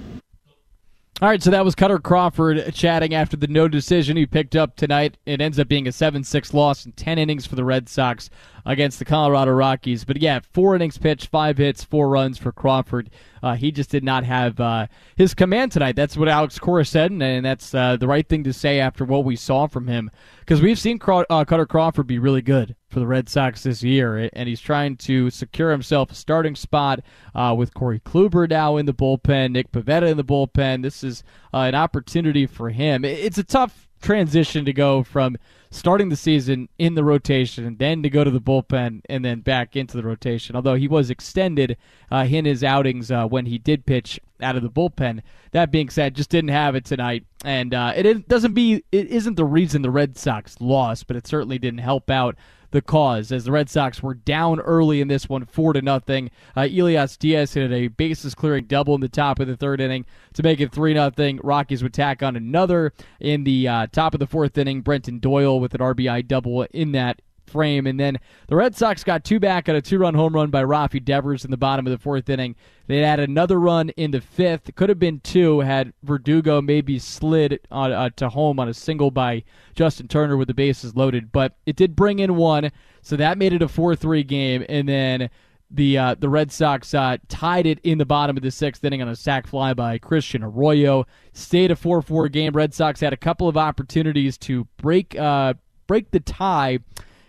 All 1.23 1.31
right, 1.31 1.43
so 1.43 1.51
that 1.51 1.65
was 1.65 1.75
Kutter 1.75 2.03
Crawford 2.03 2.75
chatting 2.75 3.15
after 3.15 3.39
the 3.39 3.47
no 3.47 3.69
decision 3.69 4.19
he 4.19 4.27
picked 4.27 4.55
up 4.55 4.77
tonight. 4.77 5.17
It 5.25 5.41
ends 5.41 5.59
up 5.59 5.67
being 5.67 5.89
a 5.89 5.93
7 5.93 6.23
6 6.23 6.53
loss 6.53 6.85
and 6.85 6.95
10 6.95 7.19
innings 7.19 7.47
for 7.47 7.55
the 7.55 7.65
Red 7.65 7.89
Sox 7.89 8.29
against 8.67 8.99
the 8.99 9.07
Colorado 9.07 9.53
Rockies. 9.53 10.05
But 10.05 10.19
yeah, 10.19 10.41
four 10.53 10.77
innings 10.77 10.99
pitched, 10.99 11.29
five 11.29 11.57
hits, 11.57 11.83
four 11.83 12.11
runs 12.11 12.37
for 12.37 12.53
Crawford. 12.53 13.09
Uh, 13.43 13.55
he 13.55 13.73
just 13.73 13.89
did 13.89 14.05
not 14.05 14.25
have 14.25 14.61
uh, 14.61 14.89
his 15.17 15.33
command 15.33 15.73
tonight. 15.73 15.97
That's 15.97 16.19
what 16.19 16.29
Alex 16.29 16.59
Cora 16.59 16.85
said, 16.85 17.11
and 17.11 17.43
that's 17.43 17.75
uh, 17.75 17.97
the 17.97 18.07
right 18.07 18.29
thing 18.29 18.45
to 18.45 18.53
say 18.53 18.79
after 18.79 19.07
what 19.07 19.25
we 19.25 19.37
saw 19.37 19.67
from 19.67 19.87
him. 19.87 20.11
Because 20.41 20.61
we've 20.61 20.79
seen 20.79 20.99
Craw- 20.99 21.25
uh, 21.31 21.47
Kutter 21.47 21.67
Crawford 21.67 22.07
be 22.07 22.19
really 22.19 22.43
good 22.43 22.77
for 22.97 23.01
the 23.01 23.07
Red 23.07 23.29
Sox 23.29 23.65
this 23.65 23.83
year, 23.83 24.31
and 24.33 24.49
he's 24.49 24.59
trying 24.59 24.97
to 24.97 25.29
secure 25.29 25.71
himself 25.71 26.11
a 26.11 26.15
starting 26.15 26.57
spot 26.57 27.01
uh, 27.35 27.55
with 27.55 27.75
Corey 27.75 28.01
Kluber 28.01 28.49
now 28.49 28.79
in 28.79 28.87
the 28.87 28.95
bullpen, 28.95 29.51
Nick 29.51 29.71
Pivetta 29.71 30.11
in 30.11 30.17
the 30.17 30.25
bullpen. 30.25 30.83
This 30.83 31.05
is 31.05 31.23
uh, 31.53 31.59
an 31.59 31.75
opportunity 31.75 32.47
for 32.47 32.71
him. 32.71 33.05
It's 33.05 33.37
a 33.37 33.45
tough 33.45 33.87
transition 34.01 34.65
to 34.65 34.73
go 34.73 35.03
from 35.03 35.37
starting 35.71 36.09
the 36.09 36.17
season 36.17 36.71
in 36.79 36.95
the 36.95 37.05
rotation 37.05 37.77
then 37.77 38.03
to 38.03 38.09
go 38.09 38.25
to 38.25 38.31
the 38.31 38.41
bullpen 38.41 39.03
and 39.11 39.23
then 39.23 39.41
back 39.41 39.77
into 39.77 39.95
the 39.99 40.03
rotation. 40.03 40.57
Although 40.57 40.77
he 40.77 40.89
was 40.89 41.11
extended 41.11 41.77
uh, 42.11 42.27
in 42.31 42.47
his 42.47 42.65
outings 42.65 43.11
uh, 43.11 43.27
when 43.27 43.45
he 43.45 43.59
did 43.59 43.85
pitch 43.85 44.19
out 44.41 44.57
of 44.57 44.63
the 44.63 44.71
bullpen. 44.71 45.21
That 45.53 45.71
being 45.71 45.91
said, 45.91 46.15
just 46.15 46.31
didn't 46.31 46.49
have 46.49 46.75
it 46.75 46.87
tonight, 46.87 47.25
and 47.45 47.75
uh, 47.75 47.93
it 47.95 48.27
doesn't 48.27 48.55
be 48.55 48.85
it 48.91 49.07
isn't 49.09 49.35
the 49.35 49.45
reason 49.45 49.83
the 49.83 49.91
Red 49.91 50.17
Sox 50.17 50.57
lost, 50.61 51.07
but 51.07 51.17
it 51.17 51.27
certainly 51.27 51.59
didn't 51.59 51.81
help 51.81 52.11
out 52.11 52.37
the 52.71 52.83
cause 52.83 53.33
as 53.33 53.45
the 53.45 53.53
Red 53.53 53.69
Sox 53.69 54.03
were 54.03 54.15
down 54.15 54.61
early 54.61 55.01
in 55.01 55.09
this 55.09 55.29
one, 55.29 55.45
four 55.47 55.73
to 55.73 55.83
nothing. 55.83 56.31
Uh, 56.57 56.69
Elias 56.71 57.17
Diaz 57.17 57.55
hit 57.55 57.73
a 57.73 57.89
bases 57.89 58.35
clearing 58.35 58.65
double 58.65 58.95
in 58.95 59.01
the 59.01 59.09
top 59.09 59.39
of 59.39 59.49
the 59.49 59.57
third 59.57 59.81
inning 59.81 60.07
to 60.35 60.43
make 60.43 60.61
it 60.61 60.73
three 60.73 60.95
nothing. 60.95 61.41
Rockies 61.43 61.83
would 61.83 61.95
tack 61.95 62.23
on 62.23 62.37
another 62.37 62.93
in 63.21 63.45
the 63.45 63.69
uh, 63.69 63.87
top 63.89 64.15
of 64.15 64.21
the 64.21 64.27
fourth 64.27 64.57
inning. 64.59 64.81
Brenton 64.81 65.19
Doyle 65.19 65.61
with 65.61 65.75
an 65.75 65.81
RBI 65.81 66.27
double 66.27 66.63
in 66.73 66.93
that 66.93 67.23
frame. 67.47 67.87
And 67.87 67.99
then 67.99 68.19
the 68.49 68.57
Red 68.57 68.77
Sox 68.77 69.05
got 69.05 69.25
two 69.25 69.41
back 69.41 69.69
on 69.69 69.77
a 69.77 69.83
two 69.83 69.99
run 69.99 70.15
home 70.15 70.35
run 70.35 70.51
by 70.51 70.63
Rafi 70.63 71.05
Devers 71.05 71.45
in 71.45 71.51
the 71.51 71.57
bottom 71.57 71.87
of 71.87 71.91
the 71.91 71.99
fourth 71.99 72.29
inning. 72.29 72.57
They 72.87 72.99
had 72.99 73.21
another 73.21 73.59
run 73.59 73.91
in 73.91 74.11
the 74.11 74.21
fifth. 74.21 74.75
Could 74.75 74.89
have 74.89 74.99
been 74.99 75.21
two 75.21 75.61
had 75.61 75.93
Verdugo 76.03 76.61
maybe 76.61 76.99
slid 76.99 77.61
on, 77.71 77.93
uh, 77.93 78.11
to 78.17 78.29
home 78.29 78.61
on 78.61 78.69
a 78.69 78.75
single 78.75 79.11
by 79.11 79.45
Justin 79.75 80.09
Turner 80.09 80.37
with 80.37 80.49
the 80.49 80.55
bases 80.55 80.95
loaded. 80.95 81.33
But 81.33 81.57
it 81.67 81.77
did 81.77 81.97
bring 81.97 82.21
in 82.21 82.37
one, 82.37 82.71
so 83.03 83.17
that 83.17 83.39
made 83.39 83.53
it 83.53 83.63
a 83.63 83.69
4 83.69 83.97
3 83.97 84.23
game. 84.23 84.65
And 84.69 84.89
then 84.89 85.31
the 85.71 85.99
uh, 85.99 86.15
the 86.19 86.29
Red 86.29 86.53
Sox 86.53 86.95
uh, 86.95 87.17
tied 87.29 87.67
it 87.67 87.81
in 87.81 87.99
the 87.99 88.07
bottom 88.07 88.37
of 88.37 88.43
the 88.43 88.51
sixth 88.51 88.85
inning 88.85 89.03
on 89.03 89.09
a 89.09 89.17
sac 89.17 89.47
fly 89.47 89.75
by 89.75 89.99
Christian 89.99 90.43
Arroyo. 90.43 91.07
Stayed 91.33 91.71
a 91.71 91.77
4 91.77 92.03
4 92.03 92.29
game. 92.29 92.53
Red 92.53 92.75
Sox 92.75 93.01
had 93.01 93.13
a 93.13 93.17
couple 93.17 93.49
of 93.49 93.57
opportunities 93.57 94.39
to 94.39 94.67
break 94.77 95.19
uh, 95.19 95.55
break 95.87 96.11
the 96.11 96.21
tie, 96.21 96.79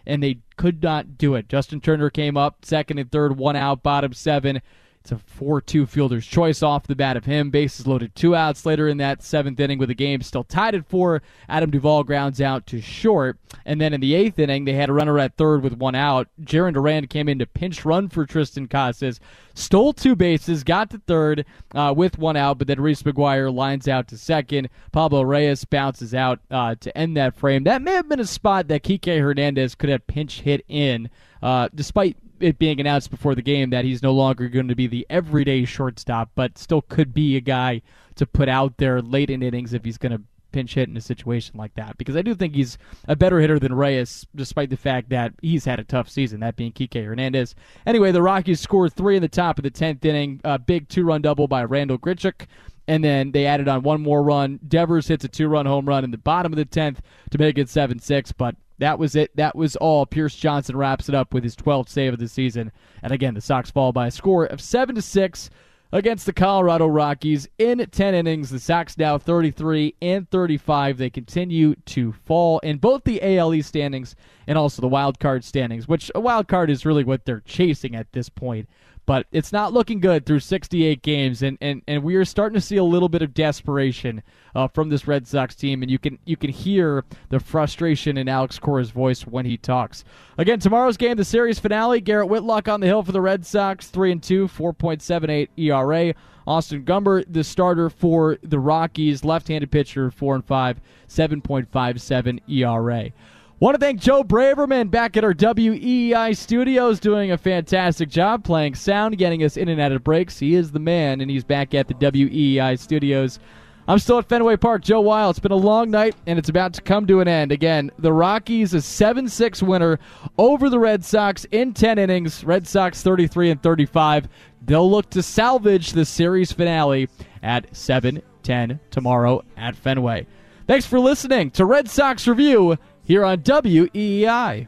and 0.07 0.23
they 0.23 0.39
could 0.55 0.81
not 0.81 1.17
do 1.17 1.35
it. 1.35 1.49
Justin 1.49 1.81
Turner 1.81 2.09
came 2.09 2.37
up 2.37 2.65
second 2.65 2.97
and 2.97 3.11
third, 3.11 3.37
one 3.37 3.55
out, 3.55 3.83
bottom 3.83 4.13
seven. 4.13 4.61
It's 5.09 5.13
a 5.13 5.17
4 5.35 5.61
2 5.61 5.85
fielder's 5.85 6.27
choice 6.27 6.61
off 6.61 6.85
the 6.85 6.93
bat 6.93 7.15
of 7.15 7.23
him. 7.23 7.49
Bases 7.49 7.87
loaded, 7.87 8.13
two 8.13 8.35
outs 8.35 8.65
later 8.65 8.89
in 8.89 8.97
that 8.97 9.23
seventh 9.23 9.57
inning 9.57 9.79
with 9.79 9.87
the 9.87 9.95
game 9.95 10.21
still 10.21 10.43
tied 10.43 10.75
at 10.75 10.85
four. 10.85 11.21
Adam 11.47 11.71
Duvall 11.71 12.03
grounds 12.03 12.41
out 12.41 12.67
to 12.67 12.81
short. 12.81 13.37
And 13.65 13.79
then 13.79 13.93
in 13.93 14.01
the 14.01 14.15
eighth 14.15 14.37
inning, 14.37 14.65
they 14.65 14.73
had 14.73 14.89
a 14.89 14.93
runner 14.93 15.17
at 15.17 15.37
third 15.37 15.63
with 15.63 15.77
one 15.77 15.95
out. 15.95 16.27
Jarren 16.41 16.73
Duran 16.73 17.07
came 17.07 17.29
in 17.29 17.39
to 17.39 17.45
pinch 17.45 17.85
run 17.85 18.09
for 18.09 18.25
Triston 18.25 18.69
Casas, 18.69 19.21
stole 19.53 19.93
two 19.93 20.13
bases, 20.13 20.65
got 20.65 20.89
to 20.89 20.97
third 21.07 21.45
uh, 21.73 21.93
with 21.95 22.19
one 22.19 22.35
out, 22.35 22.57
but 22.57 22.67
then 22.67 22.81
Reese 22.81 23.03
McGuire 23.03 23.53
lines 23.53 23.87
out 23.87 24.09
to 24.09 24.17
second. 24.17 24.67
Pablo 24.91 25.21
Reyes 25.21 25.63
bounces 25.63 26.13
out 26.13 26.41
uh, 26.51 26.75
to 26.81 26.97
end 26.97 27.15
that 27.15 27.33
frame. 27.33 27.63
That 27.63 27.81
may 27.81 27.93
have 27.93 28.09
been 28.09 28.19
a 28.19 28.25
spot 28.25 28.67
that 28.67 28.83
Kike 28.83 29.21
Hernandez 29.21 29.73
could 29.73 29.89
have 29.89 30.05
pinch 30.05 30.41
hit 30.41 30.65
in, 30.67 31.09
uh, 31.41 31.69
despite 31.73 32.17
it 32.39 32.59
being 32.59 32.79
announced 32.79 33.11
before 33.11 33.35
the 33.35 33.41
game 33.41 33.69
that 33.71 33.85
he's 33.85 34.03
no 34.03 34.13
longer 34.13 34.47
going 34.49 34.67
to 34.67 34.75
be 34.75 34.87
the 34.87 35.05
everyday 35.09 35.65
shortstop, 35.65 36.31
but 36.35 36.57
still 36.57 36.81
could 36.81 37.13
be 37.13 37.35
a 37.35 37.41
guy 37.41 37.81
to 38.15 38.25
put 38.25 38.49
out 38.49 38.77
there 38.77 39.01
late 39.01 39.29
in 39.29 39.43
innings 39.43 39.73
if 39.73 39.83
he's 39.83 39.97
going 39.97 40.11
to 40.11 40.21
pinch 40.51 40.73
hit 40.73 40.89
in 40.89 40.97
a 40.97 41.01
situation 41.01 41.57
like 41.57 41.73
that. 41.75 41.97
Because 41.97 42.15
I 42.15 42.21
do 42.21 42.33
think 42.33 42.55
he's 42.55 42.77
a 43.07 43.15
better 43.15 43.39
hitter 43.39 43.59
than 43.59 43.73
Reyes, 43.73 44.25
despite 44.35 44.69
the 44.69 44.77
fact 44.77 45.09
that 45.09 45.33
he's 45.41 45.65
had 45.65 45.79
a 45.79 45.83
tough 45.83 46.09
season, 46.09 46.39
that 46.39 46.55
being 46.55 46.71
Kike 46.71 47.05
Hernandez. 47.05 47.55
Anyway, 47.85 48.11
the 48.11 48.21
Rockies 48.21 48.59
scored 48.59 48.93
three 48.93 49.15
in 49.15 49.21
the 49.21 49.27
top 49.27 49.59
of 49.59 49.63
the 49.63 49.71
10th 49.71 50.03
inning. 50.05 50.41
A 50.43 50.57
big 50.57 50.89
two 50.89 51.03
run 51.05 51.21
double 51.21 51.47
by 51.47 51.63
Randal 51.63 51.97
Grichuk. 51.99 52.47
And 52.87 53.03
then 53.03 53.33
they 53.33 53.45
added 53.45 53.67
on 53.67 53.83
one 53.83 54.01
more 54.01 54.23
run. 54.23 54.59
Devers 54.67 55.09
hits 55.09 55.25
a 55.25 55.27
two 55.27 55.47
run 55.47 55.65
home 55.65 55.85
run 55.85 56.03
in 56.03 56.11
the 56.11 56.17
bottom 56.17 56.53
of 56.53 56.57
the 56.57 56.65
10th 56.65 56.99
to 57.31 57.37
make 57.37 57.57
it 57.57 57.69
7 57.69 57.99
6. 57.99 58.31
But 58.31 58.55
that 58.79 58.99
was 58.99 59.15
it. 59.15 59.35
That 59.35 59.55
was 59.55 59.75
all. 59.75 60.05
Pierce 60.05 60.35
Johnson 60.35 60.77
wraps 60.77 61.09
it 61.09 61.15
up 61.15 61.33
with 61.33 61.43
his 61.43 61.55
12th 61.55 61.89
save 61.89 62.13
of 62.13 62.19
the 62.19 62.27
season. 62.27 62.71
And 63.01 63.11
again, 63.11 63.33
the 63.33 63.41
Sox 63.41 63.71
fall 63.71 63.91
by 63.91 64.07
a 64.07 64.11
score 64.11 64.45
of 64.45 64.61
7 64.61 64.95
to 64.95 65.01
6 65.01 65.49
against 65.91 66.25
the 66.25 66.33
Colorado 66.33 66.87
Rockies 66.87 67.47
in 67.57 67.85
10 67.85 68.13
innings. 68.13 68.49
The 68.49 68.59
Sox 68.59 68.97
now 68.97 69.17
33 69.17 69.95
and 70.01 70.29
35. 70.29 70.97
They 70.97 71.09
continue 71.09 71.75
to 71.85 72.11
fall 72.11 72.59
in 72.59 72.77
both 72.77 73.03
the 73.03 73.21
ALE 73.23 73.61
standings 73.63 74.15
and 74.47 74.57
also 74.57 74.81
the 74.81 74.87
wild 74.87 75.19
card 75.19 75.43
standings, 75.43 75.87
which 75.87 76.11
a 76.13 76.19
wild 76.19 76.47
card 76.47 76.69
is 76.69 76.85
really 76.85 77.03
what 77.03 77.25
they're 77.25 77.41
chasing 77.41 77.95
at 77.95 78.11
this 78.11 78.29
point 78.29 78.67
but 79.07 79.25
it's 79.31 79.53
not 79.53 79.71
looking 79.71 80.01
good 80.01 80.25
through 80.25 80.41
68 80.41 81.01
games, 81.01 81.41
and, 81.41 81.57
and, 81.61 81.81
and 81.87 82.03
we 82.03 82.15
are 82.15 82.25
starting 82.25 82.55
to 82.55 82.61
see 82.61 82.75
a 82.75 82.83
little 82.83 83.07
bit 83.07 83.21
of 83.21 83.33
desperation 83.33 84.21
uh, 84.53 84.67
from 84.67 84.89
this 84.89 85.07
Red 85.07 85.25
Sox 85.25 85.55
team, 85.55 85.81
and 85.81 85.89
you 85.89 85.97
can 85.97 86.19
you 86.25 86.35
can 86.35 86.49
hear 86.49 87.05
the 87.29 87.39
frustration 87.39 88.17
in 88.17 88.27
Alex 88.27 88.59
Cora's 88.59 88.91
voice 88.91 89.25
when 89.25 89.45
he 89.45 89.57
talks. 89.57 90.03
Again, 90.37 90.59
tomorrow's 90.59 90.97
game, 90.97 91.15
the 91.15 91.23
series 91.23 91.57
finale. 91.57 92.01
Garrett 92.01 92.27
Whitlock 92.27 92.67
on 92.67 92.81
the 92.81 92.87
hill 92.87 93.01
for 93.01 93.13
the 93.13 93.21
Red 93.21 93.45
Sox, 93.45 93.87
three 93.87 94.11
and 94.11 94.21
two, 94.21 94.47
4.78 94.47 95.47
ERA. 95.57 96.13
Austin 96.45 96.83
Gomber, 96.83 97.25
the 97.27 97.43
starter 97.43 97.89
for 97.89 98.37
the 98.43 98.59
Rockies, 98.59 99.23
left-handed 99.23 99.71
pitcher, 99.71 100.11
four 100.11 100.35
and 100.35 100.45
five, 100.45 100.79
7.57 101.07 102.39
ERA. 102.49 103.11
Want 103.59 103.73
to 103.73 103.79
thank 103.79 103.99
Joe 103.99 104.23
Braverman 104.23 104.91
back 104.91 105.17
at 105.17 105.23
our 105.23 105.33
WEEI 105.33 106.37
studios 106.37 106.99
doing 106.99 107.31
a 107.31 107.39
fantastic 107.39 108.07
job 108.07 108.43
playing 108.43 108.75
sound, 108.75 109.17
getting 109.17 109.43
us 109.43 109.57
in 109.57 109.67
and 109.67 109.81
out 109.81 109.91
of 109.91 110.03
breaks. 110.03 110.37
He 110.37 110.53
is 110.53 110.71
the 110.71 110.79
man, 110.79 111.21
and 111.21 111.31
he's 111.31 111.43
back 111.43 111.73
at 111.73 111.87
the 111.87 111.95
WEEI 111.95 112.77
studios. 112.77 113.39
I'm 113.87 113.97
still 113.97 114.19
at 114.19 114.29
Fenway 114.29 114.57
Park. 114.57 114.83
Joe 114.83 115.01
Weil, 115.01 115.31
it's 115.31 115.39
been 115.39 115.51
a 115.51 115.55
long 115.55 115.89
night, 115.89 116.15
and 116.27 116.37
it's 116.37 116.49
about 116.49 116.71
to 116.75 116.83
come 116.83 117.07
to 117.07 117.19
an 117.19 117.27
end. 117.27 117.51
Again, 117.51 117.89
the 117.97 118.13
Rockies, 118.13 118.75
a 118.75 118.81
7 118.81 119.27
6 119.27 119.63
winner 119.63 119.97
over 120.37 120.69
the 120.69 120.77
Red 120.77 121.03
Sox 121.03 121.45
in 121.45 121.73
10 121.73 121.97
innings. 121.97 122.43
Red 122.43 122.67
Sox 122.67 123.01
33 123.01 123.49
and 123.49 123.63
35. 123.63 124.27
They'll 124.65 124.91
look 124.91 125.09
to 125.09 125.23
salvage 125.23 125.93
the 125.93 126.05
series 126.05 126.51
finale 126.51 127.09
at 127.41 127.75
7 127.75 128.21
10 128.43 128.79
tomorrow 128.91 129.43
at 129.57 129.75
Fenway. 129.75 130.27
Thanks 130.67 130.85
for 130.85 130.99
listening 130.99 131.49
to 131.51 131.65
Red 131.65 131.89
Sox 131.89 132.27
Review 132.27 132.77
here 133.07 133.23
on 133.23 133.37
WEEI. 133.37 134.67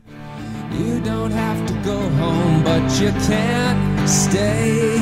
You 0.72 1.02
don't 1.02 1.32
have 1.32 1.68
to 1.68 1.74
go 1.84 2.00
home, 2.12 2.64
but 2.64 3.00
you 3.00 3.10
can't 3.28 4.10
stay 4.10 4.98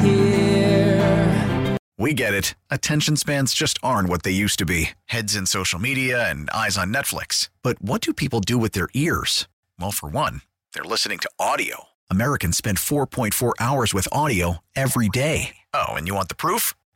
here. 0.00 1.76
We 1.98 2.14
get 2.14 2.32
it. 2.32 2.54
Attention 2.70 3.16
spans 3.16 3.52
just 3.52 3.80
aren't 3.82 4.08
what 4.08 4.22
they 4.22 4.30
used 4.30 4.60
to 4.60 4.64
be 4.64 4.90
heads 5.06 5.34
in 5.34 5.46
social 5.46 5.80
media 5.80 6.30
and 6.30 6.48
eyes 6.50 6.78
on 6.78 6.94
Netflix. 6.94 7.48
But 7.62 7.82
what 7.82 8.00
do 8.00 8.14
people 8.14 8.40
do 8.40 8.56
with 8.56 8.72
their 8.72 8.88
ears? 8.94 9.48
Well, 9.80 9.90
for 9.90 10.08
one, 10.08 10.42
they're 10.72 10.84
listening 10.84 11.18
to 11.18 11.30
audio. 11.40 11.88
Americans 12.08 12.56
spend 12.56 12.78
4.4 12.78 13.52
hours 13.58 13.92
with 13.92 14.06
audio 14.12 14.58
every 14.76 15.08
day. 15.08 15.56
Oh, 15.74 15.88
and 15.94 16.06
you 16.06 16.14
want 16.14 16.28
the 16.28 16.36
proof? 16.36 16.74